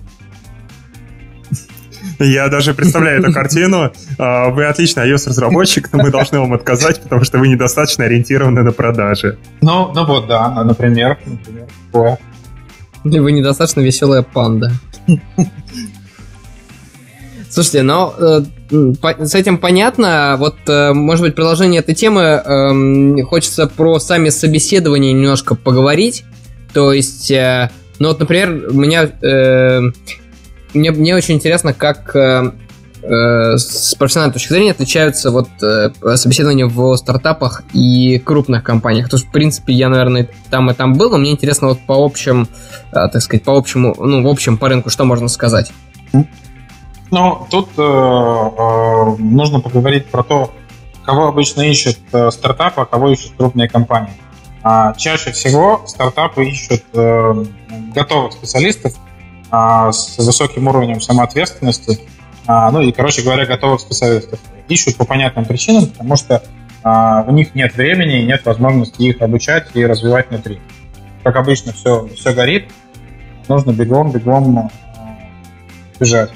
[2.20, 3.92] Я даже представляю эту картину.
[4.18, 8.72] А, вы отличный iOS-разработчик, но мы должны вам отказать, потому что вы недостаточно ориентированы на
[8.72, 9.38] продажи.
[9.62, 11.18] Ну, ну вот, да, например.
[11.24, 12.18] например такое.
[13.04, 14.72] Или вы недостаточно веселая панда.
[17.48, 18.42] Слушайте, но э,
[19.24, 20.36] с этим понятно.
[20.38, 26.24] Вот, э, может быть, продолжение этой темы э, хочется про сами собеседования немножко поговорить.
[26.72, 29.80] То есть, э, ну вот, например, меня, э,
[30.74, 32.52] мне, мне очень интересно, как э,
[33.02, 39.08] э, с профессиональной точки зрения отличаются вот э, собеседования в стартапах и крупных компаниях.
[39.08, 42.04] То есть, в принципе, я, наверное, там и там был, но мне интересно вот по
[42.04, 42.48] общим,
[42.92, 45.72] э, так сказать, по общему, ну, в общем, по рынку, что можно сказать.
[47.10, 50.52] Ну, тут э, э, нужно поговорить про то,
[51.04, 54.12] кого обычно ищут э, стартапы, а кого ищут крупные компании.
[54.62, 57.44] А, чаще всего стартапы ищут э,
[57.94, 58.92] готовых специалистов
[59.50, 62.00] э, с высоким уровнем самоответственности,
[62.46, 64.38] э, ну и, короче говоря, готовых специалистов.
[64.68, 66.42] Ищут по понятным причинам, потому что
[66.84, 70.60] э, у них нет времени и нет возможности их обучать и развивать внутри.
[71.24, 72.70] Как обычно, все, все горит,
[73.48, 74.68] нужно бегом-бегом э,
[75.98, 76.30] бежать.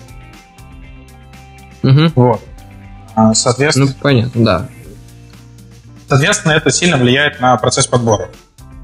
[1.83, 2.13] Угу.
[2.15, 2.41] Вот.
[3.15, 4.69] А, соответственно, Ну, понятно, да.
[6.09, 8.31] соответственно, это сильно влияет на процесс подбора.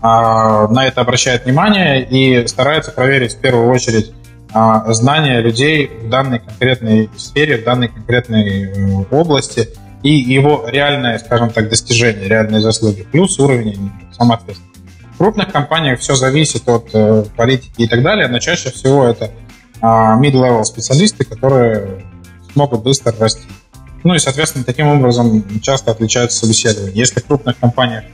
[0.03, 4.20] А, На это обращает внимание и старается проверить в первую очередь а,
[4.53, 9.69] знания людей в данной конкретной сфере, в данной конкретной э, области
[10.03, 14.81] и его реальное, скажем так, достижение, реальные заслуги, плюс уровень самоответственности.
[15.15, 19.31] В крупных компаниях все зависит от э, политики и так далее, но чаще всего это
[19.81, 22.05] а, mid-level специалисты, которые
[22.55, 23.47] могут быстро расти.
[24.03, 26.95] Ну и, соответственно, таким образом часто отличаются собеседования.
[26.95, 28.05] Если в крупных компаниях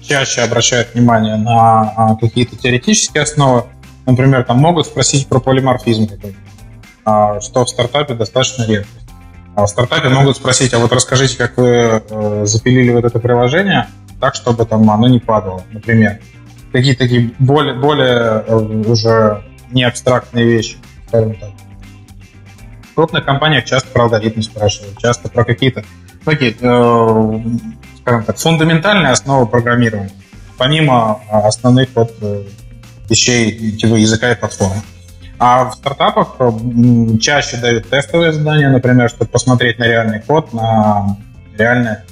[0.00, 3.64] чаще обращают внимание на а, какие-то теоретические основы,
[4.06, 6.08] например, там могут спросить про полиморфизм
[7.04, 8.88] а, что в стартапе достаточно редко.
[9.54, 13.86] А в стартапе могут спросить, а вот расскажите, как вы э, запилили вот это приложение
[14.20, 16.18] так, чтобы там оно не падало, например.
[16.72, 18.56] Какие-то такие более, более э,
[18.86, 20.76] уже не абстрактные вещи,
[21.08, 21.50] скажем так.
[22.90, 25.84] В крупных компаниях часто про алгоритмы спрашивают, часто про какие-то
[26.24, 27.40] такие, э,
[28.00, 30.10] скажем так, фундаментальные основы программирования,
[30.58, 32.44] помимо основных вот э,
[33.08, 34.82] вещей типа языка и платформы.
[35.38, 41.16] А в стартапах м, чаще дают тестовые задания, например, чтобы посмотреть на реальный код, на
[41.58, 42.04] реальные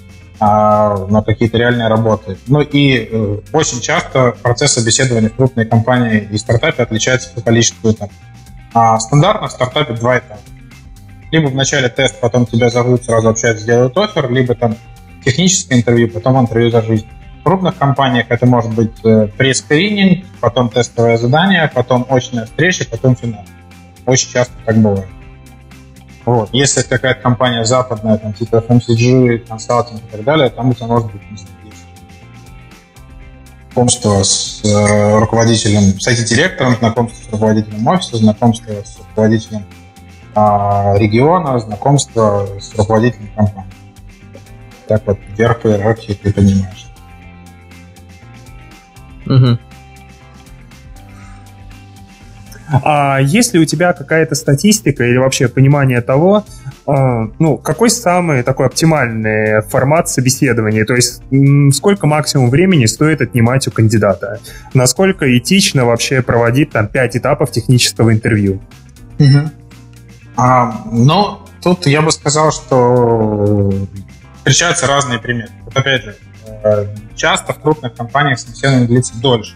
[0.44, 2.36] а, на какие-то реальные работы.
[2.48, 7.92] Ну и э, очень часто процесс собеседования в крупной компании и стартапе отличается по количеству
[7.92, 8.16] этапов.
[8.74, 10.40] А стандартно в стартапе два этапа.
[11.30, 14.76] Либо вначале тест, потом тебя зовут, сразу общаются, сделают офер, либо там
[15.24, 17.06] техническое интервью, потом интервью за жизнь.
[17.44, 23.44] Крупных компаниях это может быть э, пресс-скрининг, потом тестовое задание, потом очная встреча, потом финал.
[24.06, 25.08] Очень часто так бывает.
[26.24, 26.50] Вот.
[26.52, 30.86] Если это какая-то компания западная, там, типа FMCG, консалтинг и так далее, там у тебя
[30.86, 31.22] может быть
[33.72, 39.64] знакомство с э, руководителем, с IT-директором, знакомство с руководителем офиса, знакомство с руководителем
[40.34, 43.72] э, региона, знакомство с руководителем компании.
[44.86, 46.81] Так вот, вверх по иерархии ты понимаешь.
[49.26, 49.58] Угу.
[52.84, 56.44] А есть ли у тебя какая-то статистика или вообще понимание того,
[56.86, 60.84] а, ну, какой самый такой оптимальный формат собеседования?
[60.84, 61.22] То есть
[61.74, 64.40] сколько максимум времени стоит отнимать у кандидата?
[64.74, 68.60] Насколько этично вообще проводить там пять этапов технического интервью?
[70.36, 73.70] А, но тут я бы сказал, что
[74.38, 75.50] встречаются разные примеры.
[75.64, 76.16] Вот опять же,
[77.16, 79.54] часто в крупных компаниях собеседование длится дольше.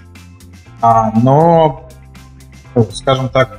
[0.81, 1.89] А, но,
[2.74, 3.59] ну, скажем так,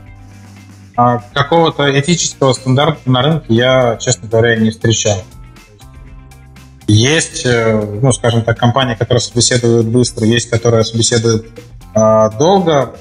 [0.95, 5.23] а, какого-то этического стандарта на рынке я, честно говоря, не встречал.
[6.87, 11.47] Есть, э, ну, скажем так, компании, которые собеседуют быстро, есть, которые собеседуют
[11.93, 12.95] э, долго.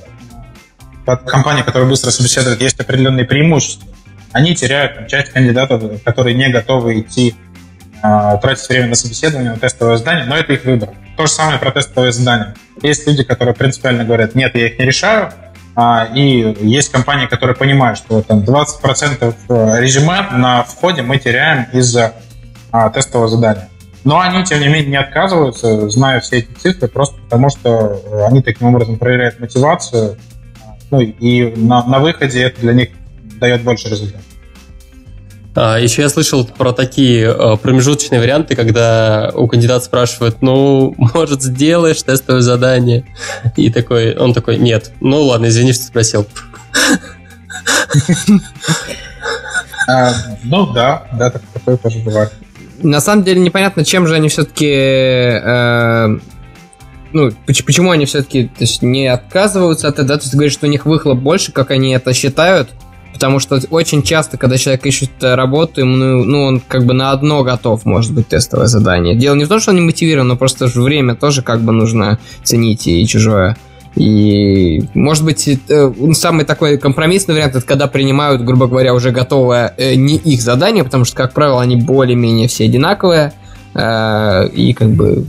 [1.05, 3.89] Компании, которые быстро собеседуют, есть определенные преимущества.
[4.33, 7.46] Они теряют часть кандидатов, которые не готовы идти э,
[8.01, 10.91] тратить время на собеседование, на тестовое задание, но это их выбор.
[11.17, 12.55] То же самое про тестовое задание.
[12.83, 15.33] Есть люди, которые принципиально говорят, нет, я их не решаю,
[15.79, 21.67] а, и есть компании, которые понимают, что там 20% э, резюме на входе мы теряем
[21.71, 22.15] из-за
[22.73, 23.69] а, тестового задания.
[24.03, 28.41] Но они, тем не менее, не отказываются, зная все эти цифры, просто потому что они
[28.41, 30.17] таким образом проверяют мотивацию,
[30.91, 32.91] ну и на, на выходе это для них
[33.39, 34.25] дает больше результатов.
[35.57, 41.43] А, еще я слышал про такие а, промежуточные варианты, когда у кандидата спрашивают, ну, может,
[41.43, 43.07] сделаешь тестовое задание?
[43.57, 44.93] И такой, он такой, нет.
[45.01, 46.27] Ну, ладно, извини, что спросил.
[49.89, 50.13] А,
[50.43, 52.33] ну, да, да, такое тоже бывает.
[52.83, 54.69] На самом деле непонятно, чем же они все-таки...
[54.69, 56.19] Э,
[57.13, 58.51] ну, почему они все-таки
[58.83, 60.17] не отказываются от этого, да?
[60.17, 62.69] То есть ты говоришь, что у них выхлоп больше, как они это считают,
[63.17, 67.13] Потому что очень часто, когда человек ищет работу, ему, ну, ну, он как бы на
[67.13, 69.15] одно готов, может быть, тестовое задание.
[69.15, 71.73] Дело не в том, что он не мотивирован, но просто же время тоже как бы
[71.73, 73.57] нужно ценить и чужое.
[73.95, 79.73] И, может быть, э, самый такой компромиссный вариант, это когда принимают, грубо говоря, уже готовое
[79.79, 83.33] э, не их задание, потому что, как правило, они более-менее все одинаковые,
[83.75, 85.25] э, и как бы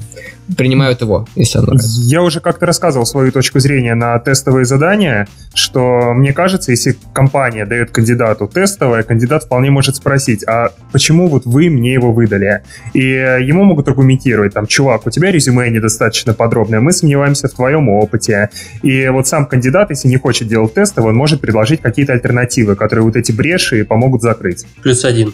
[0.55, 2.01] принимают его, если оно нравится.
[2.01, 7.65] Я уже как-то рассказывал свою точку зрения на тестовые задания, что мне кажется, если компания
[7.65, 12.63] дает кандидату тестовое, кандидат вполне может спросить, а почему вот вы мне его выдали?
[12.93, 17.89] И ему могут аргументировать, там, чувак, у тебя резюме недостаточно подробное, мы сомневаемся в твоем
[17.89, 18.49] опыте.
[18.83, 23.03] И вот сам кандидат, если не хочет делать тестовое, он может предложить какие-то альтернативы, которые
[23.03, 24.65] вот эти бреши помогут закрыть.
[24.81, 25.33] Плюс один.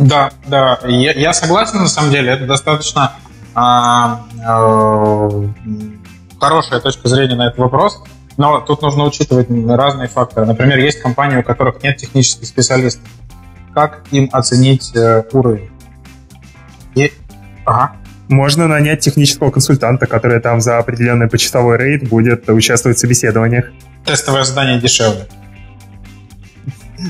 [0.00, 3.12] Да, да, я, я согласен, на самом деле, это достаточно
[3.54, 5.30] а, а,
[6.38, 8.02] хорошая точка зрения на этот вопрос,
[8.36, 10.46] но тут нужно учитывать разные факторы.
[10.46, 13.08] Например, есть компании, у которых нет технических специалистов.
[13.74, 15.70] Как им оценить э, уровень?
[16.94, 17.12] И...
[17.64, 17.96] Ага.
[18.28, 23.66] Можно нанять технического консультанта, который там за определенный почасовой рейд будет участвовать в собеседованиях.
[24.04, 25.26] Тестовое задание дешевле.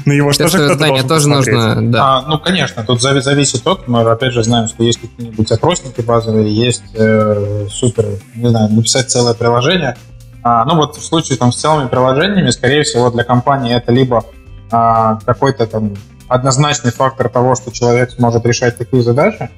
[0.05, 2.19] Но его что же кто-то тоже нужно, да.
[2.19, 6.53] А, ну, конечно, тут зависит от, мы опять же знаем, что есть какие-нибудь опросники базовые,
[6.53, 9.97] есть э, супер, не знаю, написать целое приложение.
[10.43, 14.25] А, ну, вот в случае там с целыми приложениями, скорее всего, для компании это либо
[14.71, 15.95] а, какой-то там
[16.29, 19.51] однозначный фактор того, что человек сможет решать такие задачи,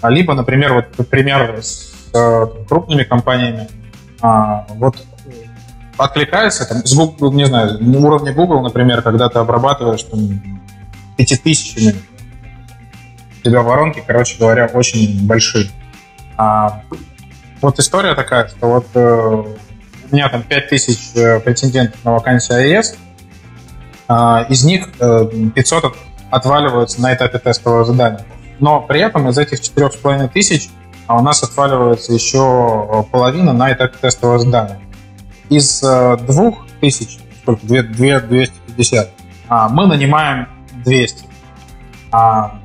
[0.00, 3.68] а либо, например, вот пример с э, крупными компаниями,
[4.20, 4.96] а, вот
[5.96, 10.40] откликается, там, с Google, не знаю, на уровне Google, например, когда ты обрабатываешь там,
[11.16, 11.94] пятитысячами,
[13.40, 15.70] у тебя воронки, короче говоря, очень большие.
[16.36, 16.82] А,
[17.60, 22.96] вот история такая, что вот э, у меня там 5000 э, претендентов на вакансию iOS,
[24.08, 25.96] э, из них э, 500
[26.30, 28.24] отваливаются на этапе тестового задания.
[28.58, 30.70] Но при этом из этих 4,5 тысяч
[31.06, 34.80] а у нас отваливается еще э, половина на этапе тестового задания
[35.48, 39.10] из э, двух тысяч, сколько, 2, 2, 250,
[39.48, 40.48] а, мы нанимаем
[40.84, 41.24] 200.
[42.10, 42.58] А,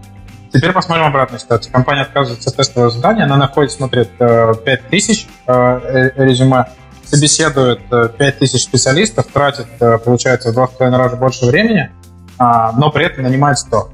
[0.53, 1.71] теперь посмотрим обратную ситуацию.
[1.71, 6.65] Компания отказывается от тестового задания, она находит, смотрит 5000 э, э, резюме,
[7.03, 9.67] собеседует 5000 специалистов, тратит,
[10.03, 11.91] получается, в два с половиной раза больше времени,
[12.37, 13.91] а, но при этом нанимает 100.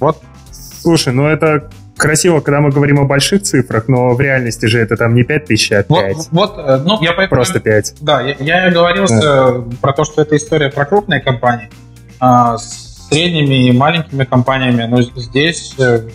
[0.00, 0.22] Вот.
[0.50, 1.70] Слушай, ну это
[2.02, 5.44] красиво, когда мы говорим о больших цифрах, но в реальности же это там не 5
[5.46, 5.88] тысяч, а 5.
[5.88, 7.38] Вот, вот э, ну, я поэтому...
[7.38, 7.94] Просто 5.
[8.00, 9.64] Да, я, я говорил да.
[9.80, 11.70] про то, что это история про крупные компании.
[12.20, 16.08] А, с средними и маленькими компаниями, но здесь э,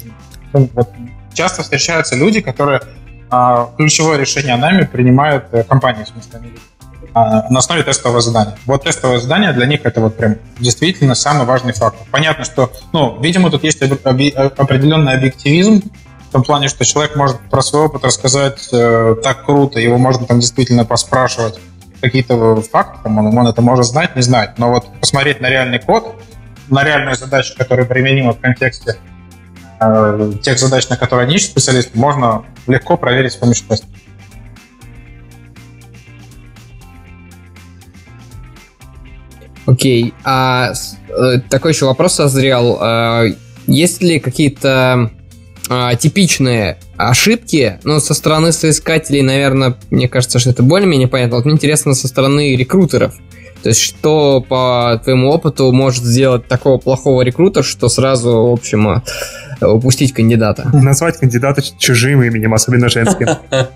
[0.53, 0.89] ну, вот,
[1.33, 2.81] часто встречаются люди, которые
[3.29, 6.51] а, ключевое решение нами принимают э, компании, в смысле, они
[7.49, 8.57] на основе тестового задания.
[8.65, 12.05] Вот тестовое задание для них это вот прям действительно самый важный фактор.
[12.11, 15.83] Понятно, что, ну, видимо, тут есть определенный объективизм,
[16.29, 20.25] в том плане, что человек может про свой опыт рассказать э, так круто, его можно
[20.25, 21.59] там действительно поспрашивать
[22.01, 25.79] какие-то факты, там, он, он это может знать, не знать, но вот посмотреть на реальный
[25.79, 26.15] код,
[26.69, 28.97] на реальную задачу, которая применима в контексте
[29.79, 33.89] э, тех задач, на которые они ищут специалисты, можно легко проверить с помощью тестов.
[39.67, 40.71] Окей, а
[41.09, 42.77] э, такой еще вопрос созрел.
[42.79, 43.25] А,
[43.67, 45.11] есть ли какие-то
[45.69, 51.35] а, типичные ошибки, ну, со стороны соискателей, наверное, мне кажется, что это более-менее понятно.
[51.35, 53.15] Вот мне интересно со стороны рекрутеров.
[53.61, 59.03] То есть, что по твоему опыту может сделать такого плохого рекрутера, что сразу, в общем,
[59.59, 60.69] упустить кандидата.
[60.73, 63.27] Назвать кандидата чужим именем, особенно женским.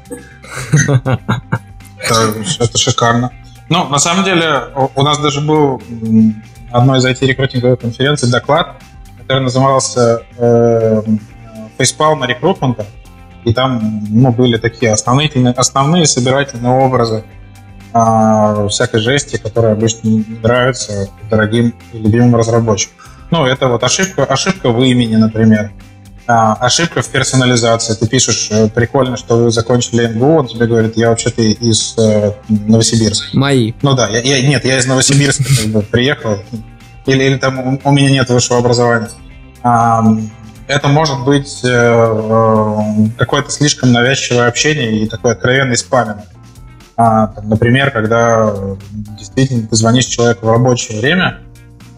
[1.99, 3.31] Это шикарно.
[3.71, 4.63] Ну, на самом деле,
[4.95, 5.81] у нас даже был
[6.71, 8.75] одной из IT-рекрутинговой конференций доклад,
[9.17, 11.01] который назывался э,
[11.77, 12.85] «Фейспалм рекрутмента»,
[13.45, 17.23] и там ну, были такие основные, основные собирательные образы
[17.93, 22.97] э, всякой жести, которые обычно не нравятся дорогим и любимым разработчикам.
[23.29, 25.71] Ну, это вот ошибка, ошибка в имени, например.
[26.27, 27.93] А, ошибка в персонализации.
[27.93, 32.33] Ты пишешь, э, прикольно, что вы закончили МГУ, он тебе говорит, я вообще-то из э,
[32.47, 33.37] Новосибирска.
[33.37, 33.73] Мои.
[33.81, 36.37] Ну да, я, я, нет, я из Новосибирска как бы, приехал.
[37.05, 39.09] Или, или там у, меня нет высшего образования.
[39.63, 40.03] А,
[40.67, 42.77] это может быть э, э,
[43.17, 46.21] какое-то слишком навязчивое общение и такой откровенный спаминг.
[46.95, 48.53] А, там, например, когда
[48.91, 51.39] действительно ты звонишь человеку в рабочее время,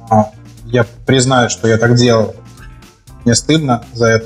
[0.09, 0.31] а,
[0.65, 2.35] я признаю, что я так делал,
[3.25, 4.25] мне стыдно за это.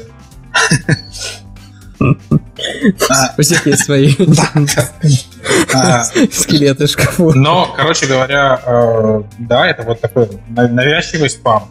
[1.99, 4.09] У всех есть свои
[6.31, 7.33] скелеты в шкафу.
[7.33, 11.69] Но, короче говоря, э, да, это вот такой навязчивый спам.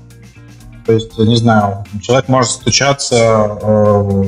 [0.84, 4.24] То есть, не знаю, человек может стучаться э,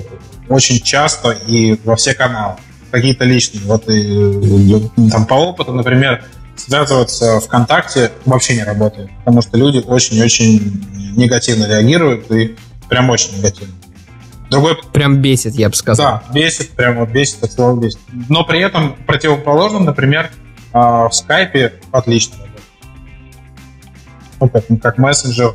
[0.49, 2.57] очень часто и во все каналы.
[2.91, 3.63] Какие-то лишние.
[3.65, 6.25] Вот и там по опыту, например,
[6.57, 12.57] связываться ВКонтакте вообще не работает, потому что люди очень-очень негативно реагируют и
[12.89, 13.75] Прям очень негативно.
[14.51, 14.77] Другой...
[14.93, 16.07] Прям бесит, я бы сказал.
[16.07, 17.99] Да, бесит, прям вот бесит, от слова бесит.
[18.29, 20.31] Но при этом противоположно, например,
[20.73, 22.63] а, в скайпе отлично работает.
[24.41, 25.55] Ну, как, как мессенджер,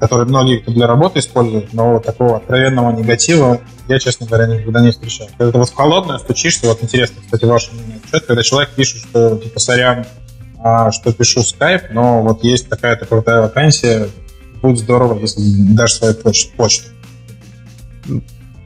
[0.00, 4.90] который многие для работы используют, но вот такого откровенного негатива я, честно говоря, никогда не
[4.90, 5.28] встречал.
[5.36, 9.36] Когда ты вот в холодное стучишься, вот интересно, кстати, ваше мнение, когда человек пишет, что
[9.36, 10.06] типа сорян,
[10.58, 14.08] а, что пишу в скайп, но вот есть такая-то крутая вакансия,
[14.64, 15.40] будет здорово, если
[15.74, 16.14] дашь свою
[16.56, 16.88] почту.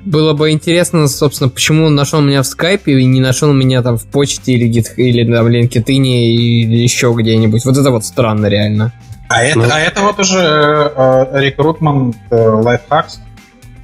[0.04, 3.98] Было бы интересно, собственно, почему он нашел меня в скайпе и не нашел меня там
[3.98, 7.64] в почте или, гит, или на LinkedIn или еще где-нибудь.
[7.64, 8.92] Вот это вот странно, реально.
[9.28, 9.64] А это, ну.
[9.70, 13.20] а это вот уже э, рекрутмент э, лайфхакс.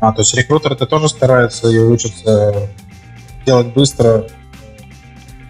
[0.01, 2.69] А, то есть рекрутеры-то тоже стараются и учатся
[3.45, 4.27] делать быстро,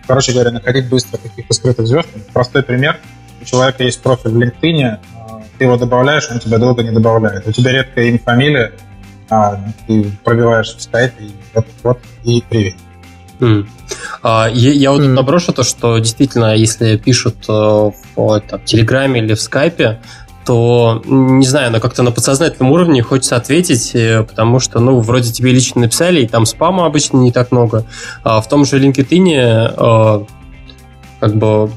[0.06, 2.08] короче говоря, находить быстро каких-то скрытых звезд.
[2.32, 2.98] Простой пример.
[3.40, 4.98] У человека есть профиль в LinkedIn,
[5.58, 7.46] ты его добавляешь, он тебя долго не добавляет.
[7.46, 8.72] У тебя редкое имя, фамилия,
[9.30, 12.74] а, ты пробиваешь в скайп, и вот, вот и привет.
[13.40, 13.66] Mm.
[14.22, 15.08] А, я, я вот mm.
[15.08, 20.00] наброшу то, что действительно, если пишут э, в там, Телеграме или в Скайпе,
[20.44, 25.32] то, не знаю, но как-то на подсознательном уровне хочется ответить, э, потому что, ну, вроде
[25.32, 27.86] тебе лично написали, и там спама обычно не так много.
[28.22, 30.24] А в том же LinkedIn э,
[31.20, 31.70] как бы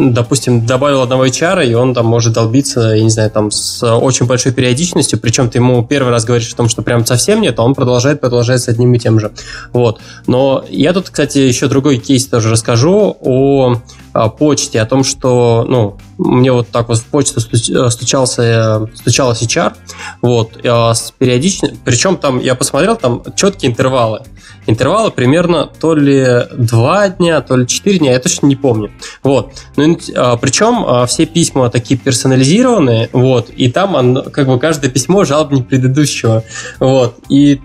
[0.00, 4.26] допустим, добавил одного HR, и он там может долбиться, я не знаю, там с очень
[4.26, 7.62] большой периодичностью, причем ты ему первый раз говоришь о том, что прям совсем нет, а
[7.62, 9.30] он продолжает, продолжает с одним и тем же.
[9.72, 10.00] Вот.
[10.26, 13.76] Но я тут, кстати, еще другой кейс тоже расскажу о,
[14.12, 19.74] о почте, о том, что, ну, мне вот так вот в почту стучался, стучалась HR,
[20.22, 24.22] вот, а с периодичностью, причем там, я посмотрел, там четкие интервалы
[24.66, 28.90] интервалы примерно то ли два дня, то ли четыре дня, я точно не помню.
[29.22, 29.52] Вот.
[29.76, 34.90] Ну, а, причем а, все письма такие персонализированные, вот, и там он, как бы каждое
[34.90, 36.44] письмо жалобнее предыдущего.
[36.78, 37.18] Вот.
[37.28, 37.60] И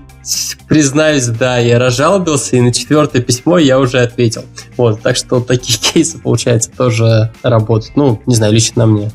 [0.68, 4.44] признаюсь, да, я разжалобился, и на четвертое письмо я уже ответил.
[4.78, 7.96] Вот, так что такие кейсы, получается, тоже работают.
[7.96, 9.12] Ну, не знаю, лично на мне.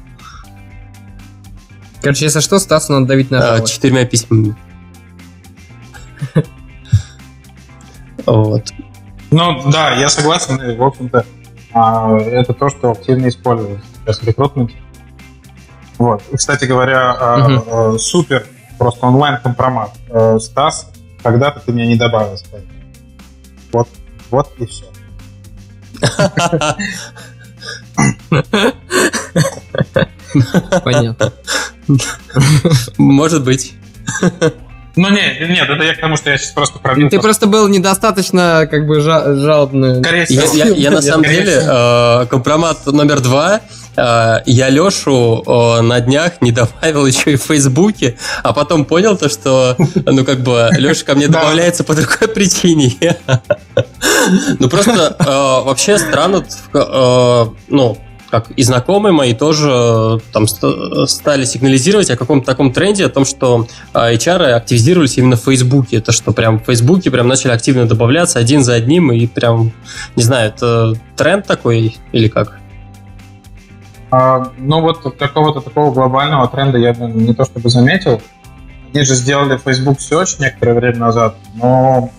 [2.02, 4.56] Короче, если что, Стасу надо давить на а, Четырьмя письмами.
[8.26, 8.72] Вот.
[9.30, 11.24] Ну да, я согласен, и, в общем-то,
[11.72, 14.74] а, это то, что активно используется сейчас в рекрутменте.
[15.98, 16.22] Вот.
[16.32, 17.98] И, кстати говоря, угу.
[17.98, 18.46] супер
[18.78, 19.90] просто онлайн-компромат.
[20.38, 20.90] Стас,
[21.22, 22.34] когда-то ты меня не добавил.
[22.34, 22.66] Кстати.
[23.72, 23.88] Вот,
[24.30, 24.86] вот и все.
[30.82, 31.32] Понятно.
[32.96, 33.74] Может быть.
[35.00, 37.08] Ну, нет, нет, это я к тому, что я сейчас просто пробил.
[37.08, 40.02] Ты просто был недостаточно, как бы, жалобный.
[40.28, 43.62] Я, я, я на самом деле, э, компромат номер два,
[43.96, 49.16] э, я Лешу э, на днях не добавил еще и в Фейсбуке, а потом понял
[49.16, 49.74] то, что,
[50.04, 53.16] ну, как бы, Леша ко мне добавляется по другой причине.
[54.58, 55.24] Ну, просто э,
[55.64, 56.44] вообще странно,
[57.68, 57.96] ну,
[58.30, 63.24] как и знакомые мои тоже э, там стали сигнализировать о каком-то таком тренде, о том,
[63.24, 65.96] что э, HR активизировались именно в Фейсбуке.
[65.96, 69.72] Это что прям в Фейсбуке прям начали активно добавляться один за одним, и прям,
[70.14, 72.60] не знаю, это тренд такой или как?
[74.12, 78.20] А, ну вот какого-то такого глобального тренда я бы не то чтобы заметил.
[78.92, 82.10] они же сделали Facebook Search некоторое время назад, но,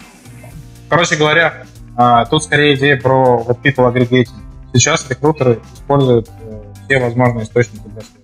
[0.89, 1.65] короче говоря,
[1.95, 4.50] а, тут скорее идея про вот people aggregating.
[4.73, 8.21] Сейчас рекрутеры используют э, все возможные источники для связи.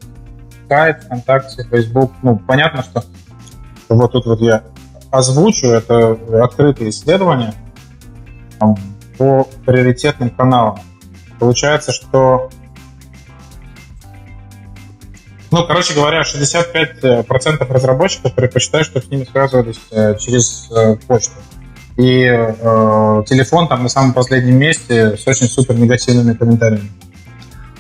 [0.67, 2.11] Skype, ВКонтакте, Facebook.
[2.21, 3.03] Ну, понятно, что
[3.89, 4.63] вот тут вот я
[5.11, 7.53] озвучу, это открытые исследования
[9.17, 10.79] по приоритетным каналам.
[11.39, 12.49] Получается, что
[15.49, 21.35] ну, короче говоря, 65% разработчиков предпочитают, чтобы с ними связывались э, через э, почту.
[21.97, 26.91] И э, телефон там на самом последнем месте с очень супер негативными комментариями.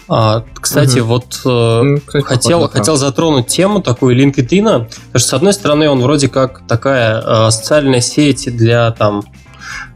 [0.09, 1.09] А, кстати, угу.
[1.09, 6.01] вот э, кстати, хотел, хотел затронуть тему такую LinkedIn, потому что, с одной стороны, он
[6.01, 9.23] вроде как такая э, социальная сеть для там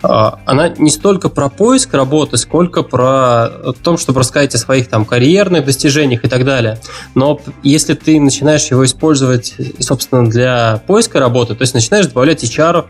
[0.01, 3.49] она не столько про поиск работы, сколько про
[3.83, 6.79] то, чтобы рассказать о своих там карьерных достижениях и так далее.
[7.15, 12.85] Но если ты начинаешь его использовать, собственно, для поиска работы, то есть начинаешь добавлять HR,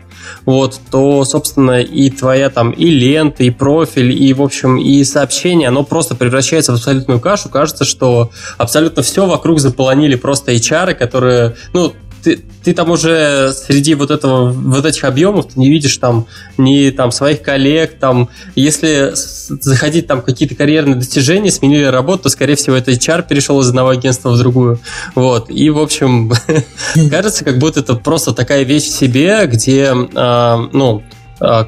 [0.46, 5.68] вот, то, собственно, и твоя там и лента, и профиль, и, в общем, и сообщение,
[5.68, 7.48] оно просто превращается в абсолютную кашу.
[7.48, 11.92] Кажется, что абсолютно все вокруг заполонили просто HR, которые, ну,
[12.22, 16.26] ты, ты там уже среди вот этого, вот этих объемов ты не видишь там
[16.56, 22.54] ни там своих коллег, там, если заходить там какие-то карьерные достижения, сменили работу, то, скорее
[22.54, 24.78] всего, это HR перешел из одного агентства в другую.
[25.14, 25.50] Вот.
[25.50, 26.32] И, в общем,
[27.10, 31.02] кажется, как будто это просто такая вещь в себе, где, э, ну,
[31.40, 31.64] э,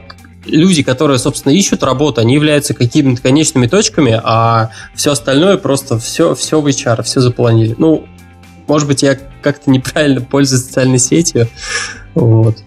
[0.47, 6.35] люди, которые, собственно, ищут работу, они являются какими-то конечными точками, а все остальное просто все,
[6.35, 7.75] все в HR, все запланили.
[7.79, 8.07] Ну,
[8.67, 11.49] может быть, я как-то неправильно пользуюсь социальной сетью.
[12.15, 12.59] Вот.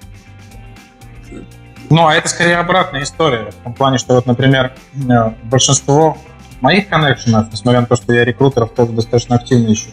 [1.90, 3.52] Ну, а это скорее обратная история.
[3.52, 6.18] В том плане, что вот, например, э, большинство
[6.60, 9.90] моих коннекшенов, несмотря на то, что я рекрутеров тоже достаточно активно ищу,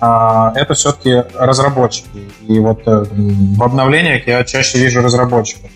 [0.00, 2.30] а, это все-таки разработчики.
[2.46, 5.70] И вот э, в обновлениях я чаще вижу разработчиков.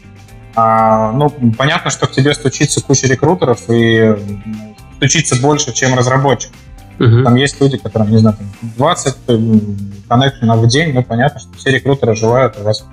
[0.56, 4.16] А, ну, понятно, что к тебе стучится куча рекрутеров и
[4.96, 6.56] стучится больше, чем разработчиков.
[6.98, 7.24] Угу.
[7.24, 9.16] Там есть люди, которым, не знаю, 20
[10.08, 12.84] коннекшенов в день, ну, понятно, что все рекрутеры желают, у вас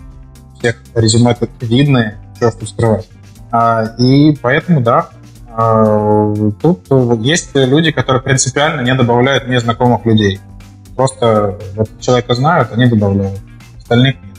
[0.58, 3.08] всех резюме видны, что тут скрывать.
[3.52, 5.10] А, и поэтому, да,
[5.50, 6.86] а, тут
[7.20, 10.40] есть люди, которые принципиально не добавляют незнакомых людей.
[10.96, 13.40] Просто вот человека знают, они добавляют.
[13.78, 14.38] Остальных нет.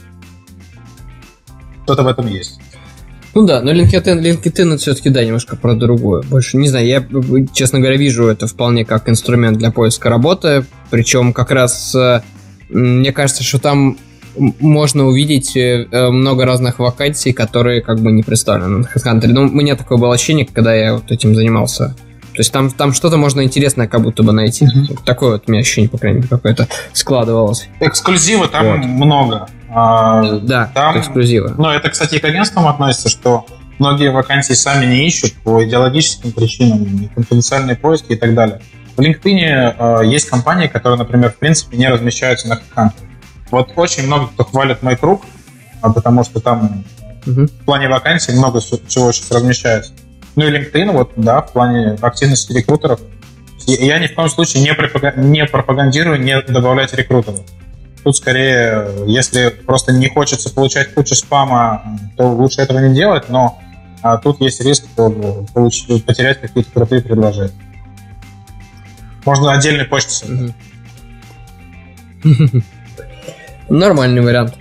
[1.83, 2.59] Что-то в этом есть.
[3.35, 6.21] Ну да, но LinkedIn, LinkedIn это все-таки, да, немножко про другое.
[6.23, 7.03] Больше, не знаю, я,
[7.53, 10.65] честно говоря, вижу это вполне как инструмент для поиска работы.
[10.91, 12.21] Причем как раз э,
[12.69, 13.97] мне кажется, что там
[14.35, 19.27] можно увидеть э, много разных вакансий, которые как бы не представлены на HeadHunter.
[19.27, 21.95] Ну, у меня такое было ощущение, когда я вот этим занимался.
[22.33, 24.65] То есть там, там что-то можно интересное как будто бы найти.
[24.65, 24.99] Mm-hmm.
[25.05, 27.69] Такое вот у меня ощущение, по крайней мере, какое-то складывалось.
[27.79, 28.85] Эксклюзива там вот.
[28.85, 29.47] много.
[29.73, 31.55] А, да, там, эксклюзивы.
[31.57, 33.45] Ну, это, кстати, и к агентствам относится, что
[33.79, 38.61] многие вакансии сами не ищут по идеологическим причинам, конфиденциальные поиски и так далее.
[38.95, 42.93] В LinkedIn э, есть компании, которые, например, в принципе не размещаются на HeadHunter.
[43.49, 45.23] Вот очень много кто хвалит мой круг,
[45.81, 46.83] а потому что там
[47.25, 47.45] угу.
[47.45, 49.93] в плане вакансий много чего сейчас размещается.
[50.35, 52.99] Ну и LinkedIn, вот, да, в плане активности рекрутеров.
[53.65, 57.41] Я ни в коем случае не пропагандирую не добавлять рекрутеров.
[58.03, 63.59] Тут скорее, если просто не хочется получать кучу спама, то лучше этого не делать, но
[64.01, 67.53] а тут есть риск получить, потерять какие-то крутые предложения.
[69.25, 70.25] Можно отдельный почту
[73.69, 74.55] Нормальный вариант.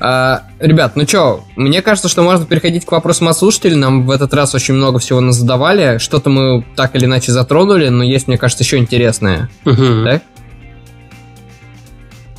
[0.00, 3.76] А, ребят, ну что, мне кажется, что можно переходить к вопросам от слушателей.
[3.76, 5.96] Нам в этот раз очень много всего нас задавали.
[5.98, 9.48] Что-то мы так или иначе затронули, но есть, мне кажется, еще интересное.
[9.64, 10.04] Угу.
[10.04, 10.22] Так?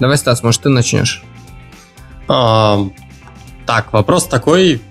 [0.04, 1.24] Давай, Стас, может, ты начнешь?
[2.28, 2.90] А,
[3.66, 4.82] так, вопрос такой,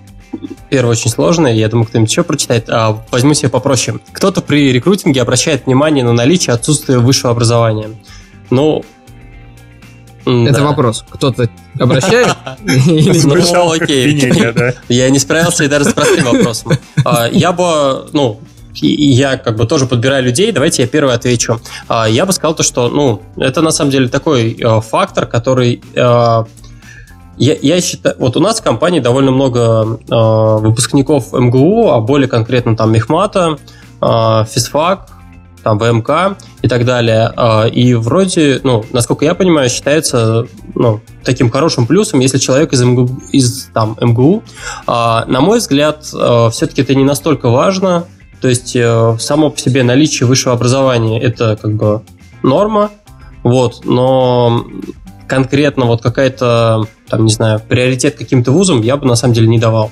[0.71, 2.67] первый очень сложный, я думаю, кто-нибудь еще прочитает.
[2.67, 3.99] А, возьму себе попроще.
[4.11, 7.89] Кто-то при рекрутинге обращает внимание на наличие отсутствия высшего образования.
[8.49, 8.83] Ну,
[10.25, 10.63] это да.
[10.63, 11.05] вопрос.
[11.07, 11.47] Кто-то
[11.79, 12.35] обращает?
[12.65, 14.33] Ну, окей.
[14.89, 16.71] Я не справился и даже с простым вопросом.
[17.05, 18.41] А, я бы, ну,
[18.81, 21.59] я как бы тоже подбираю людей, давайте я первый отвечу.
[21.87, 25.81] А, я бы сказал то, что, ну, это на самом деле такой э, фактор, который
[25.93, 26.45] э, я,
[27.37, 32.75] я считаю, вот у нас в компании довольно много э, выпускников МГУ, а более конкретно
[32.75, 33.57] там Мехмата,
[34.01, 35.07] физфак,
[35.63, 37.31] там ВМК и так далее.
[37.71, 40.45] И вроде, ну, насколько я понимаю, считается
[40.75, 44.43] ну, таким хорошим плюсом, если человек из МГУ, из, там, МГУ.
[44.85, 48.07] На мой взгляд, все-таки это не настолько важно,
[48.43, 52.01] то есть э, само по себе наличие высшего образования это как бы
[52.43, 52.91] норма,
[53.41, 54.65] вот, но
[55.29, 59.59] конкретно вот какая-то там, не знаю, приоритет каким-то вузам я бы на самом деле не
[59.59, 59.91] давал.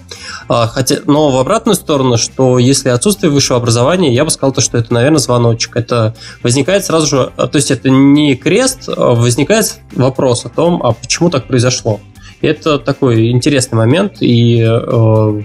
[0.49, 4.59] А, хотя, но в обратную сторону, что если отсутствие высшего образования, я бы сказал, то,
[4.59, 5.77] что это, наверное, звоночек.
[5.77, 6.13] Это
[6.43, 10.91] возникает сразу же, а, то есть это не крест, а возникает вопрос о том, а
[10.91, 12.01] почему так произошло.
[12.41, 15.41] Это такой интересный момент, и э,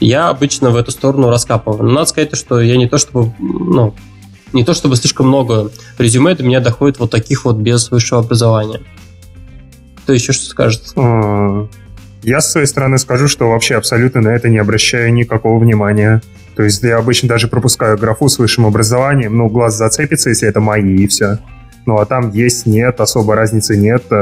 [0.00, 1.84] я обычно в эту сторону раскапываю.
[1.84, 3.94] Но надо сказать, что я не то чтобы, ну,
[4.52, 8.80] не то чтобы слишком много резюме до меня доходит вот таких вот без высшего образования.
[10.02, 10.94] Кто еще что скажет?
[12.22, 16.22] Я с своей стороны скажу, что вообще абсолютно на это не обращаю никакого внимания.
[16.56, 20.60] То есть я обычно даже пропускаю графу с высшим образованием, ну, глаз зацепится, если это
[20.60, 21.38] мои, и все.
[21.86, 24.14] Ну, а там есть, нет, особо разницы нет, э,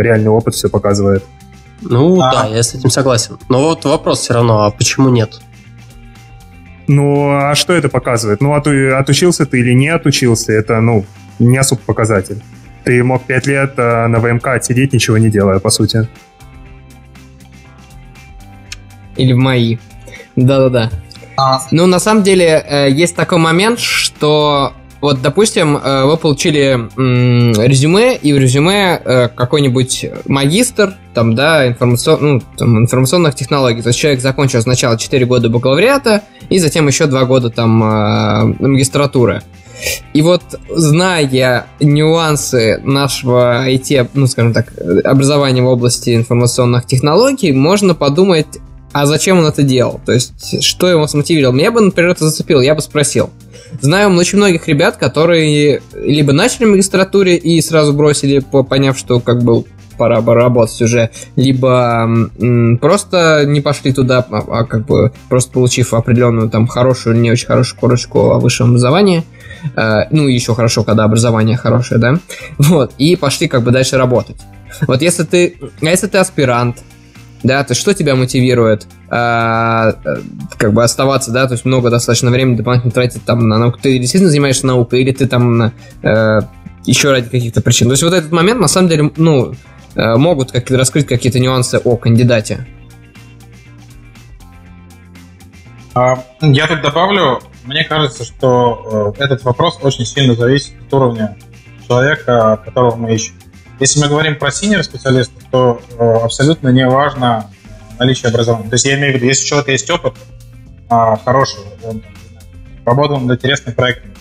[0.00, 1.22] реальный опыт все показывает.
[1.82, 2.32] Ну, а...
[2.32, 3.38] да, я с этим согласен.
[3.48, 5.40] Но вот вопрос все равно, а почему нет?
[6.88, 8.40] Ну, а что это показывает?
[8.40, 11.04] Ну, оту отучился ты или не отучился, это, ну,
[11.38, 12.42] не особо показатель.
[12.84, 16.08] Ты мог пять лет э, на ВМК отсидеть, ничего не делая, по сути.
[19.16, 19.78] Или в мои.
[20.36, 20.90] Да-да-да.
[21.36, 21.62] А.
[21.72, 24.72] Ну, на самом деле, э, есть такой момент, что
[25.06, 32.42] вот, допустим, э, вы получили резюме, и в резюме какой-нибудь магистр, там, да, информацион, ну,
[32.56, 33.82] там, информационных технологий.
[33.82, 37.70] То есть человек закончил сначала 4 года бакалавриата, и затем еще 2 года там
[38.58, 39.42] магистратуры.
[40.12, 44.72] И вот, зная нюансы нашего IT, ну, скажем так,
[45.04, 48.58] образования в области информационных технологий, можно подумать,
[48.98, 50.00] а зачем он это делал?
[50.06, 51.52] То есть, что его смотивировал?
[51.52, 53.28] Меня бы, например, это зацепило, я бы спросил.
[53.82, 59.42] Знаю очень многих ребят, которые либо начали в магистратуре и сразу бросили, поняв, что как
[59.42, 59.64] бы
[59.98, 65.52] пора бы работать уже, либо м, просто не пошли туда, а, а как бы просто
[65.52, 69.24] получив определенную там хорошую, не очень хорошую корочку о высшем образовании,
[69.76, 72.18] э, ну еще хорошо, когда образование хорошее, да,
[72.58, 74.36] вот, и пошли как бы дальше работать.
[74.86, 76.78] Вот если ты, а если ты аспирант,
[77.42, 80.16] да, то что тебя мотивирует а, э,
[80.56, 83.98] как бы оставаться, да, то есть много достаточно времени дополнительно тратить там на науку, ты
[83.98, 85.72] действительно занимаешься наукой или ты там
[86.02, 86.40] э,
[86.84, 87.88] еще ради каких-то причин.
[87.88, 89.54] То есть вот этот момент, на самом деле, ну,
[89.94, 92.66] э, могут как раскрыть какие-то нюансы о кандидате.
[95.94, 101.36] А, я тут добавлю, мне кажется, что э, этот вопрос очень сильно зависит от уровня
[101.86, 103.34] человека, которого мы ищем.
[103.78, 107.50] Если мы говорим про senior специалистов, то э, абсолютно не важно
[107.98, 108.68] наличие образования.
[108.68, 110.14] То есть я имею в виду, если у человека есть опыт
[110.88, 112.02] а, хороший, он
[112.84, 114.12] работал над интересным проектом,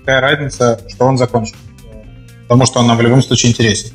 [0.00, 1.56] какая разница, что он закончил,
[2.42, 3.90] потому что он нам в любом случае интересен.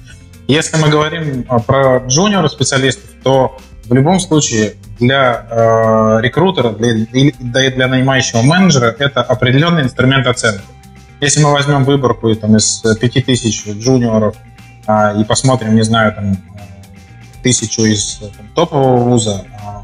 [0.48, 6.94] Если мы говорим а, про junior специалистов, то в любом случае для э, рекрутера, для,
[7.40, 10.62] для, для нанимающего менеджера это определенный инструмент оценки.
[11.22, 14.49] Если мы возьмем выборку там, из 5000 джуниоров а,
[15.20, 16.38] и посмотрим, не знаю, там,
[17.44, 19.82] тысячу из там, топового вуза, а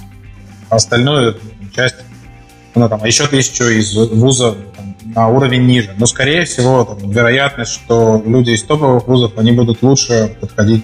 [0.76, 1.38] остальную
[1.74, 1.96] часть,
[2.74, 5.94] ну, там, а еще тысячу из вуза там, на уровень ниже.
[5.98, 10.84] Но, скорее всего, там, вероятность, что люди из топовых вузов, они будут лучше подходить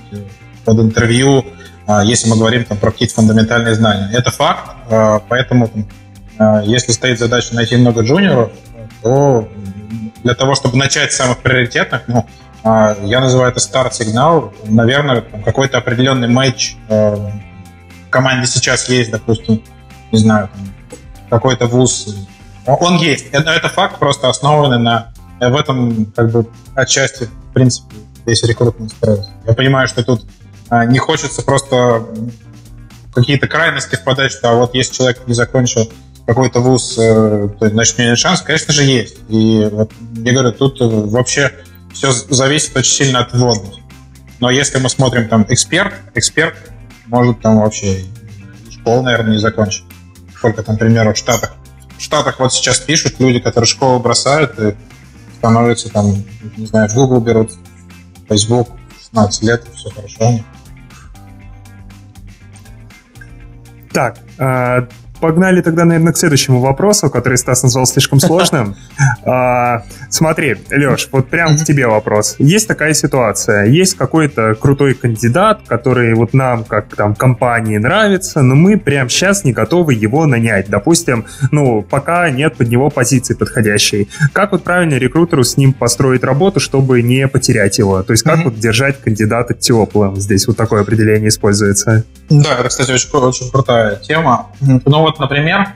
[0.65, 1.45] под интервью,
[1.87, 4.09] а, если мы говорим там, про какие-то фундаментальные знания.
[4.13, 8.51] Это факт, а, поэтому там, если стоит задача найти много джуниоров,
[9.01, 9.47] то
[10.23, 14.53] для того, чтобы начать с самых приоритетных, ну, а, я называю это старт-сигнал.
[14.65, 19.63] Наверное, какой-то определенный матч э, в команде сейчас есть, допустим,
[20.11, 20.49] не знаю,
[21.29, 22.15] какой-то вуз.
[22.67, 23.27] Он есть.
[23.31, 28.43] Это, это факт, просто основанный на э, в этом как бы отчасти, в принципе, весь
[28.43, 29.31] рекрутмент строится.
[29.47, 30.25] Я понимаю, что тут
[30.69, 32.05] а, не хочется просто
[33.13, 35.91] какие-то крайности впадать, что а вот если человек не закончил
[36.27, 39.17] какой-то вуз, э, то значит у него нет шанс, конечно же, есть.
[39.29, 41.51] И вот, я говорю, тут вообще
[41.93, 43.75] все зависит очень сильно от вводных.
[44.39, 46.55] Но если мы смотрим там эксперт, эксперт
[47.07, 48.03] может там вообще
[48.69, 49.85] школу, наверное, не закончить.
[50.35, 51.53] Сколько там примеров в Штатах.
[51.97, 54.75] В Штатах вот сейчас пишут люди, которые школу бросают и
[55.37, 56.23] становятся там,
[56.57, 57.51] не знаю, в Google берут,
[58.27, 58.69] Facebook,
[58.99, 60.39] 16 лет, все хорошо.
[63.91, 64.87] Так, а,
[65.21, 68.75] погнали тогда, наверное, к следующему вопросу, который Стас назвал слишком сложным.
[69.23, 72.35] А, смотри, Леш, вот прям к тебе вопрос.
[72.39, 78.55] Есть такая ситуация, есть какой-то крутой кандидат, который вот нам, как там, компании нравится, но
[78.55, 80.69] мы прям сейчас не готовы его нанять.
[80.69, 84.09] Допустим, ну, пока нет под него позиции подходящей.
[84.33, 88.01] Как вот правильно рекрутеру с ним построить работу, чтобы не потерять его?
[88.03, 90.15] То есть как вот держать кандидата теплым?
[90.15, 92.03] Здесь вот такое определение используется.
[92.29, 94.47] Да, это, кстати, очень, очень крутая тема.
[94.61, 95.73] Ну, вот, например,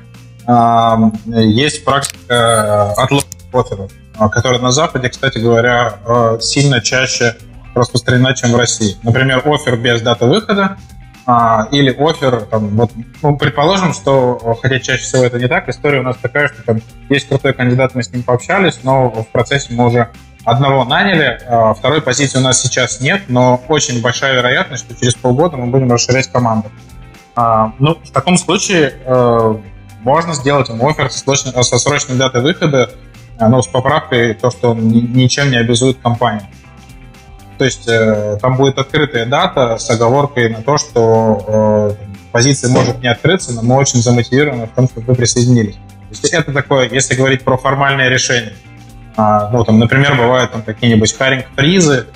[1.25, 7.35] есть практика э, отлова офферов, э, которая на Западе, кстати говоря, э, сильно чаще
[7.73, 8.95] распространена, чем в России.
[9.03, 10.77] Например, офер без даты выхода,
[11.27, 12.91] а, или офер, вот,
[13.23, 16.81] ну, предположим, что, хотя чаще всего это не так, история у нас такая, что там
[17.09, 20.09] есть крутой кандидат, мы с ним пообщались, но в процессе мы уже
[20.43, 25.15] одного наняли, а второй позиции у нас сейчас нет, но очень большая вероятность, что через
[25.15, 26.69] полгода мы будем расширять команду.
[27.35, 29.55] А, ну, в таком случае э,
[30.01, 32.91] можно сделать ему офер со срочной, со срочной датой выхода,
[33.39, 36.43] но ну, с поправкой то, что он ничем не обязует компанию.
[37.57, 43.01] То есть э, там будет открытая дата с оговоркой на то, что э, позиция может
[43.01, 45.75] не открыться, но мы очень замотивированы в том, чтобы вы присоединились.
[45.75, 48.53] То есть это такое, если говорить про формальное решение.
[49.17, 52.07] А, ну, там, например, бывают там какие-нибудь харинг-призы,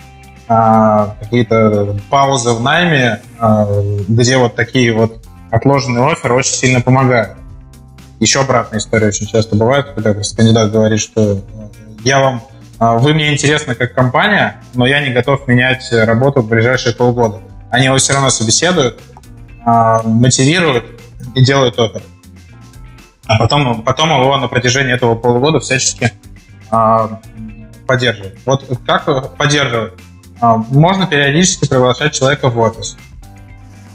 [0.49, 3.67] какие-то паузы в найме, а,
[4.07, 7.38] где вот такие вот отложенные оферы очень сильно помогают.
[8.19, 11.41] Еще обратная история очень часто бывает, когда кандидат говорит, что
[12.03, 12.41] я вам
[12.80, 17.41] а, вы мне интересны как компания, но я не готов менять работу в ближайшие полгода.
[17.69, 18.99] Они его все равно собеседуют,
[19.65, 20.85] а, мотивируют
[21.35, 22.01] и делают офер.
[23.27, 26.13] А потом, потом его на протяжении этого полугода всячески
[26.71, 27.19] а,
[27.85, 28.39] поддерживают.
[28.45, 29.93] Вот как поддерживать?
[30.41, 32.97] Можно периодически приглашать человека в офис.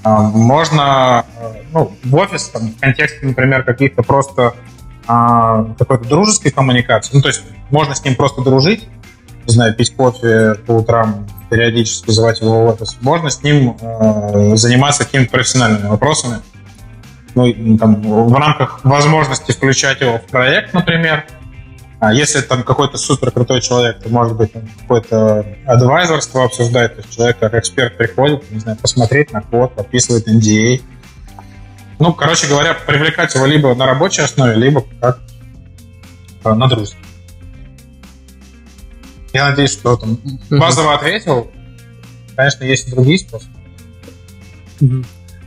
[0.04, 1.24] Можно
[1.72, 4.54] ну, в офис там, в контексте, например, каких-то просто
[5.06, 7.14] а, какой-то дружеской коммуникации.
[7.14, 8.88] Ну, то есть можно с ним просто дружить,
[9.46, 12.96] не знаю, пить кофе по утрам, периодически звать его в офис.
[13.00, 16.38] Можно с ним э, заниматься какими-то профессиональными вопросами.
[17.34, 21.24] Ну, там, в рамках возможности включать его в проект, например.
[22.00, 27.14] А если там какой-то супер крутой человек, то, может быть, какое-то адвайзерство обсуждает, то есть
[27.14, 30.82] человек как эксперт приходит, не знаю, посмотреть на код, подписывает NDA,
[31.98, 35.20] ну, короче говоря, привлекать его либо на рабочей основе, либо как
[36.44, 36.98] э, на дружбе.
[39.32, 40.18] Я надеюсь, что там
[40.50, 41.50] базово ответил.
[42.36, 43.52] Конечно, есть и другие способы.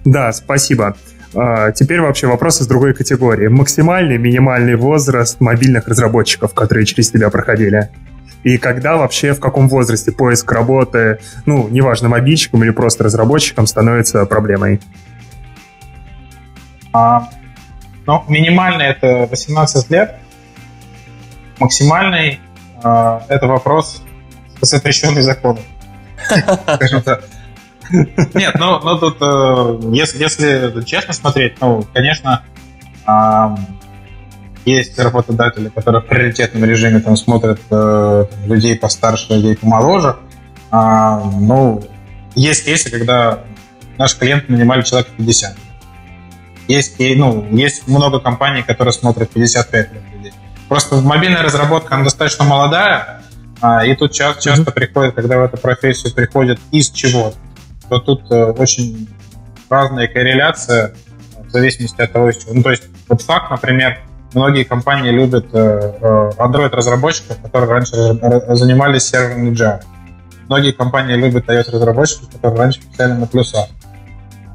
[0.05, 0.95] Да, спасибо.
[1.35, 3.47] А, теперь вообще вопрос из другой категории.
[3.47, 7.89] Максимальный, минимальный возраст мобильных разработчиков, которые через тебя проходили?
[8.43, 14.25] И когда вообще, в каком возрасте поиск работы, ну, неважно, мобильщиком или просто разработчиком, становится
[14.25, 14.79] проблемой?
[16.93, 17.29] А,
[18.05, 20.15] ну, минимальный это 18 лет,
[21.59, 22.39] максимальный
[22.81, 24.01] а, это вопрос
[24.61, 25.63] запрещенный законом.
[26.75, 27.23] Скажем так.
[27.89, 32.43] Нет, ну, ну тут, э, если, если честно смотреть, ну, конечно,
[33.07, 33.55] э,
[34.65, 40.17] есть работодатели, которые в приоритетном режиме там смотрят э, людей постарше, людей помоложе.
[40.71, 41.83] Э, ну,
[42.35, 43.39] есть кейсы, когда
[43.97, 45.55] наши клиенты нанимали человека 50.
[46.67, 50.33] Есть, ну, есть много компаний, которые смотрят 55 лет людей.
[50.67, 53.21] Просто мобильная разработка, она достаточно молодая,
[53.61, 54.73] а, и тут часто, часто mm-hmm.
[54.73, 57.33] приходит, когда в эту профессию приходят из чего,
[57.89, 59.09] то тут э, очень
[59.69, 60.93] разная корреляция
[61.47, 62.31] в зависимости от того.
[62.51, 63.99] Ну, то есть, вот факт, например,
[64.33, 67.95] многие компании любят э, э, Android-разработчиков, которые раньше
[68.55, 69.81] занимались серверами Java.
[70.47, 73.67] Многие компании любят iOS-разработчиков, которые раньше писали на плюсах.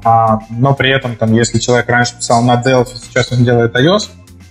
[0.03, 4.09] А, но при этом, там, если человек раньше писал на Delphi, сейчас он делает iOS,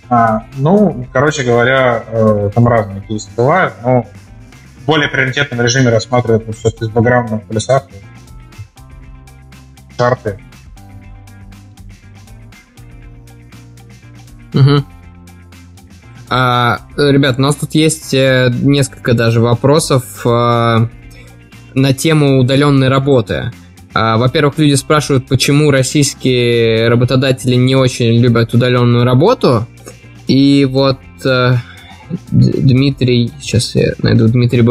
[0.09, 6.45] а, ну, короче говоря, э, там разные кейсы бывают, но в более приоритетном режиме рассматривают
[6.47, 7.87] вот, все с бэкграундом в полисах,
[9.97, 10.39] чарты.
[14.53, 14.85] Угу.
[16.29, 20.89] А, ребят, у нас тут есть э, несколько даже вопросов а,
[21.73, 23.51] на тему удаленной работы.
[23.93, 29.67] А, во-первых, люди спрашивают, почему российские работодатели не очень любят удаленную работу.
[30.27, 31.55] И вот э,
[32.31, 34.63] Дмитрий, сейчас я найду Дмитрий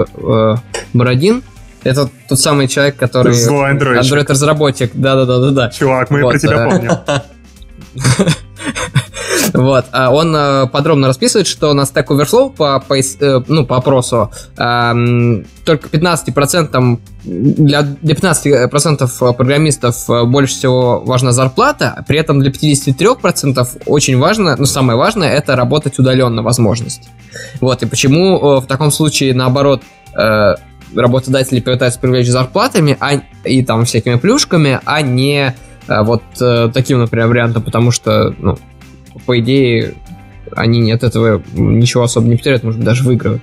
[0.93, 1.43] Бородин,
[1.85, 3.33] это тот самый человек, который...
[3.33, 5.71] Злой Android-разработчик, да-да-да-да.
[5.71, 6.93] Чувак, мы вот, про тебя э, помним.
[9.55, 9.87] Вот.
[9.93, 14.31] А он э, подробно расписывает, что на Stack Overflow по, по, э, ну, по опросу
[14.57, 24.19] только 15% для, для 15% программистов больше всего важна зарплата, при этом для 53% очень
[24.19, 27.11] важно, ну, самое важное, это работать удаленно возможность.
[27.61, 29.83] Вот, и почему в таком случае, наоборот,
[30.95, 35.55] работодатели пытаются привлечь зарплатами а, и там всякими плюшками, а не
[35.89, 36.23] вот
[36.73, 38.57] таким, например, вариантом, потому что, ну,
[39.27, 39.95] по идее,
[40.55, 43.43] они от этого ничего особо не потеряют, может быть, даже выиграют.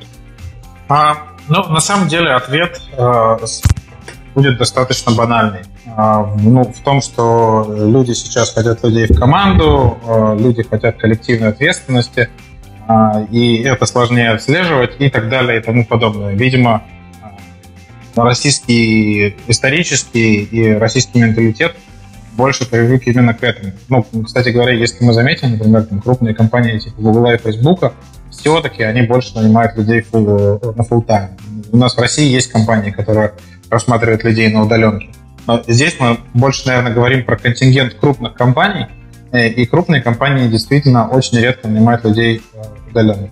[0.88, 3.38] А, ну, на самом деле, ответ э,
[4.36, 5.61] будет достаточно банальный.
[5.86, 11.50] Э, ну, в том, что люди сейчас хотят людей в команду, э, люди хотят коллективной
[11.50, 12.30] ответственности,
[12.88, 16.34] э, и это сложнее отслеживать и так далее и тому подобное.
[16.34, 16.84] Видимо,
[18.23, 21.75] российский исторический и российский менталитет
[22.39, 23.73] больше привык именно к этому.
[23.89, 27.93] Ну, кстати говоря, если мы заметим, например, там, крупные компании типа Google и Facebook,
[28.31, 31.31] все-таки они больше нанимают людей full, на full time.
[31.72, 33.33] У нас в России есть компании, которые
[33.69, 35.09] рассматривают людей на удаленке.
[35.48, 38.88] Но здесь мы больше, наверное, говорим про контингент крупных компаний,
[39.31, 43.30] э, и крупные компании действительно очень редко нанимают людей э, удаленно.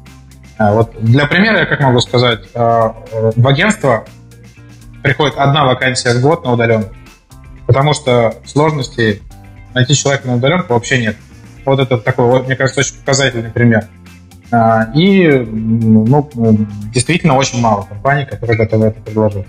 [0.57, 2.89] А вот для примера, я как могу сказать, э,
[3.35, 4.05] в агентство
[5.03, 6.93] приходит одна вакансия в год на удаленку,
[7.65, 9.21] потому что сложностей
[9.73, 11.15] найти человека на удаленку вообще нет.
[11.65, 13.87] Вот это такой, вот, мне кажется, очень показательный пример.
[14.51, 16.29] А, и ну,
[16.93, 19.45] действительно очень мало компаний, которые готовы это предложить.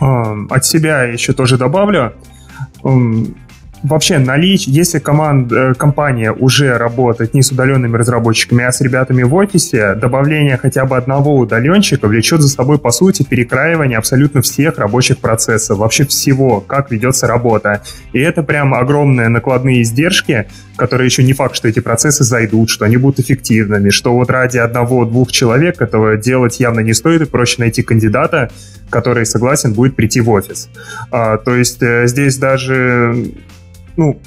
[0.00, 2.14] От себя еще тоже добавлю
[3.82, 9.22] вообще наличие, если команд, э, компания уже работает не с удаленными разработчиками, а с ребятами
[9.22, 14.78] в офисе, добавление хотя бы одного удаленщика влечет за собой, по сути, перекраивание абсолютно всех
[14.78, 17.82] рабочих процессов, вообще всего, как ведется работа.
[18.12, 22.84] И это прям огромные накладные издержки, которые еще не факт, что эти процессы зайдут, что
[22.84, 27.56] они будут эффективными, что вот ради одного-двух человек этого делать явно не стоит, и проще
[27.58, 28.50] найти кандидата,
[28.90, 30.68] который согласен будет прийти в офис.
[31.10, 33.32] А, то есть э, здесь даже
[33.96, 34.20] ну,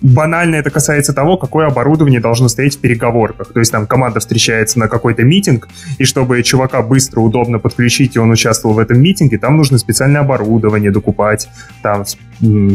[0.00, 3.52] банально это касается того, какое оборудование должно стоять в переговорках.
[3.52, 8.18] То есть там команда встречается на какой-то митинг, и чтобы чувака быстро, удобно подключить, и
[8.18, 11.48] он участвовал в этом митинге, там нужно специальное оборудование докупать,
[11.82, 12.04] там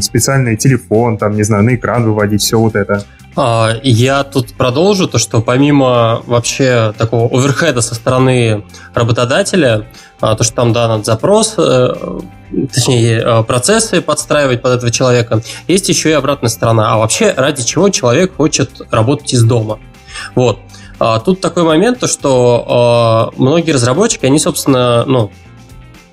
[0.01, 3.03] специальный телефон, там, не знаю, на экран выводить, все вот это.
[3.35, 9.85] А, я тут продолжу то, что помимо вообще такого оверхеда со стороны работодателя,
[10.22, 11.93] а, то, что там, да, надо запрос, э,
[12.74, 16.93] точнее, э, процессы подстраивать под этого человека, есть еще и обратная сторона.
[16.93, 19.80] А вообще, ради чего человек хочет работать из дома?
[20.35, 20.59] Вот.
[20.98, 25.32] А, тут такой момент, то, что многие разработчики, они, собственно, ну,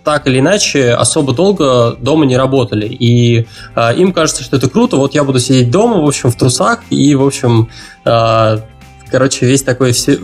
[0.05, 2.87] так или иначе особо долго дома не работали.
[2.87, 6.37] И э, им кажется, что это круто, вот я буду сидеть дома, в общем, в
[6.37, 7.69] трусах, и, в общем,
[8.05, 8.59] э,
[9.11, 10.19] короче, весь такой, все,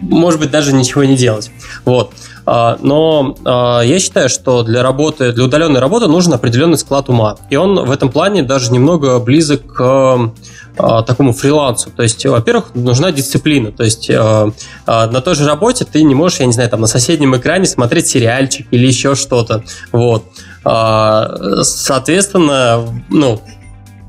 [0.00, 1.50] может быть, даже ничего не делать.
[1.84, 2.12] Вот.
[2.12, 7.36] А, но а, я считаю, что для работы, для удаленной работы нужен определенный склад ума.
[7.50, 10.32] И он в этом плане даже немного близок к
[10.76, 11.90] а, такому фрилансу.
[11.90, 13.70] То есть, во-первых, нужна дисциплина.
[13.70, 17.36] То есть, на той же работе ты не можешь, я не знаю, там на соседнем
[17.36, 19.62] экране смотреть сериальчик или еще что-то.
[19.92, 20.24] Вот.
[20.64, 23.40] Соответственно, ну,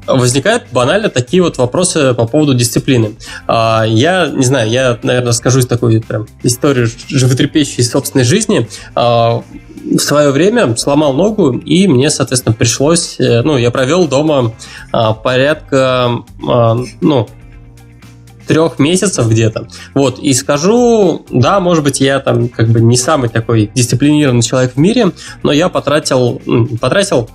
[0.08, 3.16] возникают банально такие вот вопросы по поводу дисциплины.
[3.48, 8.68] А, я не знаю, я, наверное, скажу такую прям историю животрепещущей собственной жизни.
[8.96, 9.44] А,
[9.84, 14.54] в свое время сломал ногу, и мне, соответственно, пришлось, э, ну, я провел дома
[14.94, 16.24] а, порядка,
[17.02, 17.28] ну,
[18.48, 19.68] трех месяцев где-то.
[19.94, 24.74] Вот, и скажу, да, может быть, я там как бы не самый такой дисциплинированный человек
[24.76, 25.12] в мире,
[25.44, 26.42] но я потратил,
[26.80, 27.30] потратил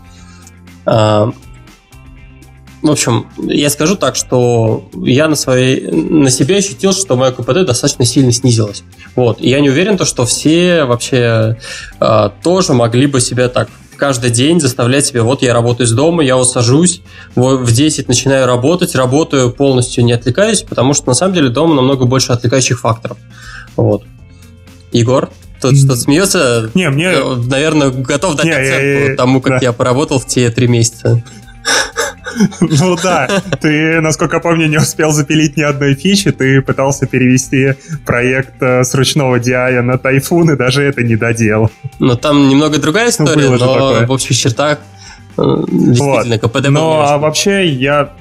[2.83, 7.67] в общем, я скажу так, что я на, своей, на себе ощутил, что мое КПД
[7.67, 8.85] достаточно сильно снизилось.
[9.17, 9.41] Вот.
[9.41, 11.59] И я не уверен, то, что все вообще
[12.01, 16.23] э, тоже могли бы себя так каждый день заставлять себя, вот я работаю из дома,
[16.23, 17.03] я вот сажусь,
[17.35, 22.07] в 10 начинаю работать, работаю полностью, не отвлекаюсь, потому что на самом деле дома намного
[22.07, 23.19] больше отвлекающих факторов.
[23.77, 24.05] Вот.
[24.93, 25.29] Егор?
[25.61, 27.11] Тот, что смеется, не, мне...
[27.49, 29.67] наверное, готов дать не, оценку я, я, тому, как да.
[29.67, 31.25] я поработал в те три месяца.
[32.61, 33.29] Ну да,
[33.61, 37.75] ты, насколько помню, не успел запилить ни одной фичи, ты пытался перевести
[38.07, 41.71] проект э, с ручного DI на Тайфун, и даже это не доделал.
[41.99, 44.79] Ну там немного другая ну, история, но в общих чертах
[45.37, 48.13] э, действительно КПД Ну а вообще я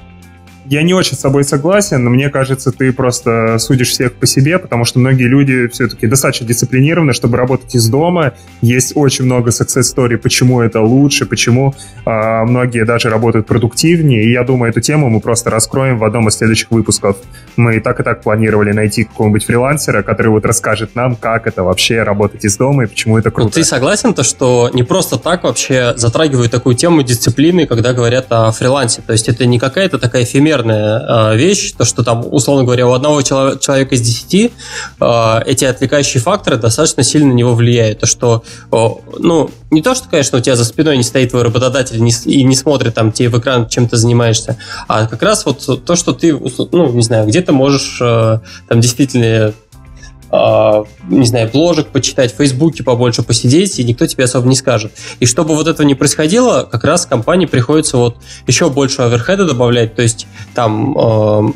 [0.70, 4.58] я не очень с тобой согласен, но мне кажется, ты просто судишь всех по себе,
[4.58, 8.34] потому что многие люди все-таки достаточно дисциплинированы, чтобы работать из дома.
[8.60, 11.74] Есть очень много success story, почему это лучше, почему
[12.04, 14.24] э, многие даже работают продуктивнее.
[14.24, 17.16] И я думаю, эту тему мы просто раскроем в одном из следующих выпусков.
[17.56, 21.62] Мы и так и так планировали найти какого-нибудь фрилансера, который вот расскажет нам, как это
[21.62, 23.48] вообще работать из дома и почему это круто.
[23.48, 28.26] Но ты согласен, то, что не просто так вообще затрагивают такую тему дисциплины, когда говорят
[28.30, 29.00] о фрилансе?
[29.00, 32.92] То есть это не какая-то такая эфемерная верная вещь, то, что там, условно говоря, у
[32.92, 34.52] одного человека из десяти
[35.00, 38.00] эти отвлекающие факторы достаточно сильно на него влияют.
[38.00, 41.96] То, что, ну, не то, что, конечно, у тебя за спиной не стоит твой работодатель
[41.96, 44.56] и не смотрит там тебе в экран, чем ты занимаешься,
[44.86, 46.36] а как раз вот то, что ты,
[46.72, 49.52] ну, не знаю, где-то можешь там действительно
[50.30, 54.92] не знаю, бложек почитать, в Фейсбуке побольше посидеть, и никто тебе особо не скажет.
[55.20, 58.16] И чтобы вот этого не происходило, как раз компании приходится вот
[58.46, 61.54] еще больше оверхеда добавлять, то есть там uh,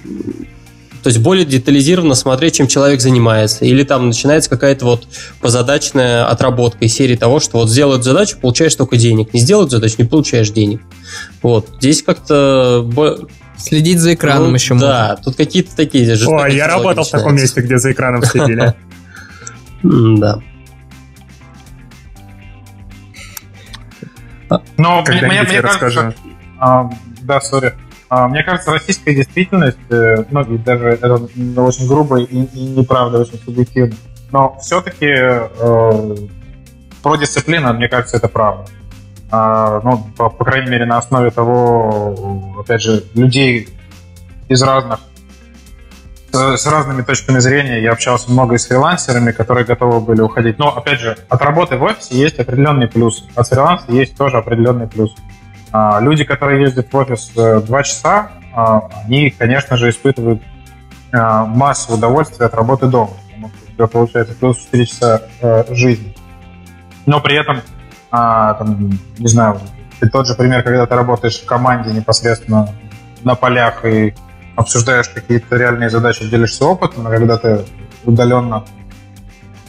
[1.02, 3.64] то есть более детализированно смотреть, чем человек занимается.
[3.64, 5.08] Или там начинается какая-то вот
[5.40, 9.34] позадачная отработка из серии того, что вот сделают задачу, получаешь только денег.
[9.34, 10.80] Не сделают задачу, не получаешь денег.
[11.42, 11.68] Вот.
[11.80, 12.88] Здесь как-то
[13.62, 15.24] Следить за экраном ну, еще Да, можно.
[15.24, 18.74] тут какие-то такие Ой, я работал в таком месте, где за экраном следили.
[19.84, 20.38] Да.
[24.76, 26.14] Но мне, мне, мне кажется,
[26.60, 26.88] а,
[27.22, 27.74] да, сори.
[28.08, 33.40] А, мне кажется, российская действительность, э, многие даже это очень грубо и, и неправда, очень
[33.44, 33.96] субъективно.
[34.30, 36.16] Но все-таки э,
[37.02, 38.66] про дисциплину, мне кажется, это правда.
[39.34, 43.68] А, ну, по, по крайней мере, на основе того, опять же, людей
[44.48, 45.00] из разных
[46.32, 47.82] с разными точками зрения.
[47.82, 50.58] Я общался много с фрилансерами, которые готовы были уходить.
[50.58, 53.26] Но, опять же, от работы в офисе есть определенный плюс.
[53.34, 55.14] От фриланса есть тоже определенный плюс.
[55.72, 60.42] А, люди, которые ездят в офис э, два часа, а, они, конечно же, испытывают
[61.12, 63.10] массу удовольствия от работы дома.
[63.28, 66.14] Потому что у тебя получается плюс 4 часа э, жизни.
[67.04, 67.60] Но при этом,
[68.12, 69.60] там, не знаю,
[70.12, 72.68] тот же пример, когда ты работаешь в команде непосредственно
[73.24, 74.14] на полях и
[74.54, 77.64] обсуждаешь какие-то реальные задачи, делишься опытом, а когда ты
[78.04, 78.64] удаленно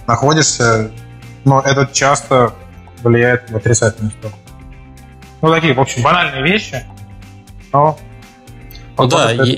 [0.08, 0.92] находишься,
[1.46, 2.52] но это часто
[3.02, 4.38] влияет в отрицательную сторону.
[5.42, 6.84] Ну, такие, в общем, банальные вещи,
[7.72, 7.98] но...
[8.98, 9.58] Ну да, и,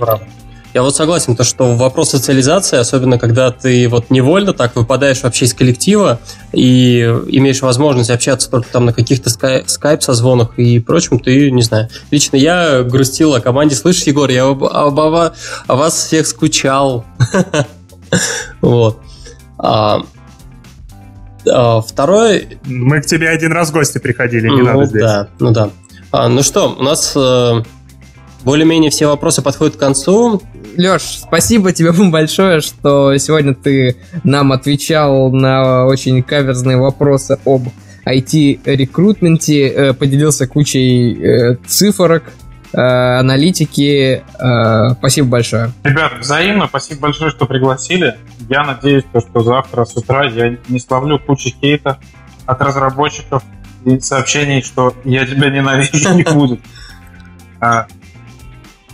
[0.75, 5.45] я вот согласен, то, что вопрос социализации, особенно когда ты вот невольно так выпадаешь вообще
[5.45, 6.19] из коллектива
[6.51, 11.87] и имеешь возможность общаться только там на каких-то скай- скайп-созвонах и прочем, ты, не знаю,
[12.11, 15.33] лично я грустил о команде, слышишь, Егор, я об, об, об,
[15.67, 17.05] о вас всех скучал.
[18.61, 18.99] Вот.
[19.57, 20.01] А,
[21.49, 22.59] а, второй...
[22.63, 25.01] Мы к тебе один раз в гости приходили, не надо здесь.
[25.01, 25.69] Да, ну да.
[26.11, 27.63] А, ну что, у нас э,
[28.45, 30.41] более-менее все вопросы подходят к концу.
[30.77, 37.63] Леш, спасибо тебе большое, что сегодня ты нам отвечал на очень каверзные вопросы об
[38.05, 42.23] IT-рекрутменте, э, поделился кучей э, цифрок,
[42.71, 44.23] э, аналитики.
[44.99, 45.71] Спасибо большое.
[45.83, 46.67] Ребят, взаимно.
[46.67, 48.15] Спасибо большое, что пригласили.
[48.47, 51.97] Я надеюсь, что завтра с утра я не славлю кучу хейта
[52.45, 53.41] от разработчиков
[53.85, 56.59] и сообщений, что я тебя ненавижу не будет.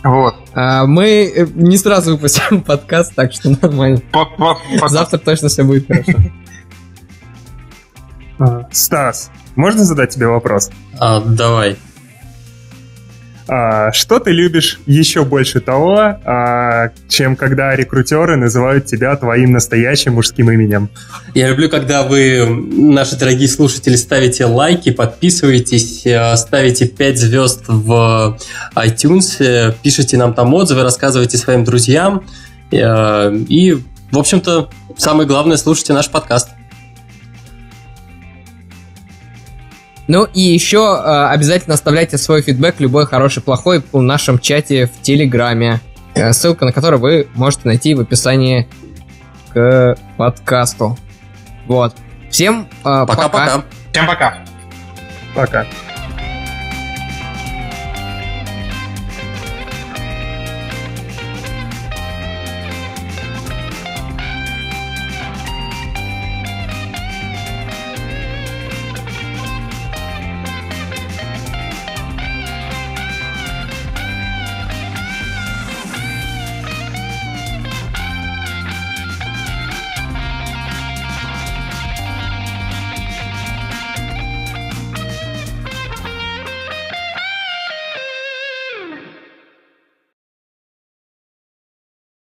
[0.04, 0.34] Вот.
[0.54, 4.00] А, мы э, не сразу выпустим подкаст, так что нормально.
[4.88, 6.18] Завтра точно все будет хорошо.
[8.38, 10.70] А, Стас, можно задать тебе вопрос?
[10.98, 11.76] А, давай.
[13.48, 20.14] А, что ты любишь еще больше того, а, чем когда рекрутеры называют тебя твоим настоящим
[20.14, 20.88] мужским именем?
[21.34, 28.38] Я люблю, когда вы, наши дорогие слушатели, ставите лайки, подписываетесь, э, ставите 5 звезд в
[28.76, 32.24] iTunes, пишите нам там отзывы, рассказывайте своим друзьям.
[32.70, 33.76] Э, и,
[34.10, 36.50] в общем-то, самое главное, слушайте наш подкаст.
[40.08, 45.02] Ну и еще э, обязательно оставляйте свой фидбэк, любой хороший, плохой, в нашем чате в
[45.02, 45.80] Телеграме,
[46.14, 48.68] э, ссылка на который вы можете найти в описании
[49.52, 50.98] к подкасту.
[51.66, 51.94] Вот.
[52.30, 53.62] Всем э, пока-пока.
[53.92, 54.38] Всем пока.
[55.34, 55.66] Пока.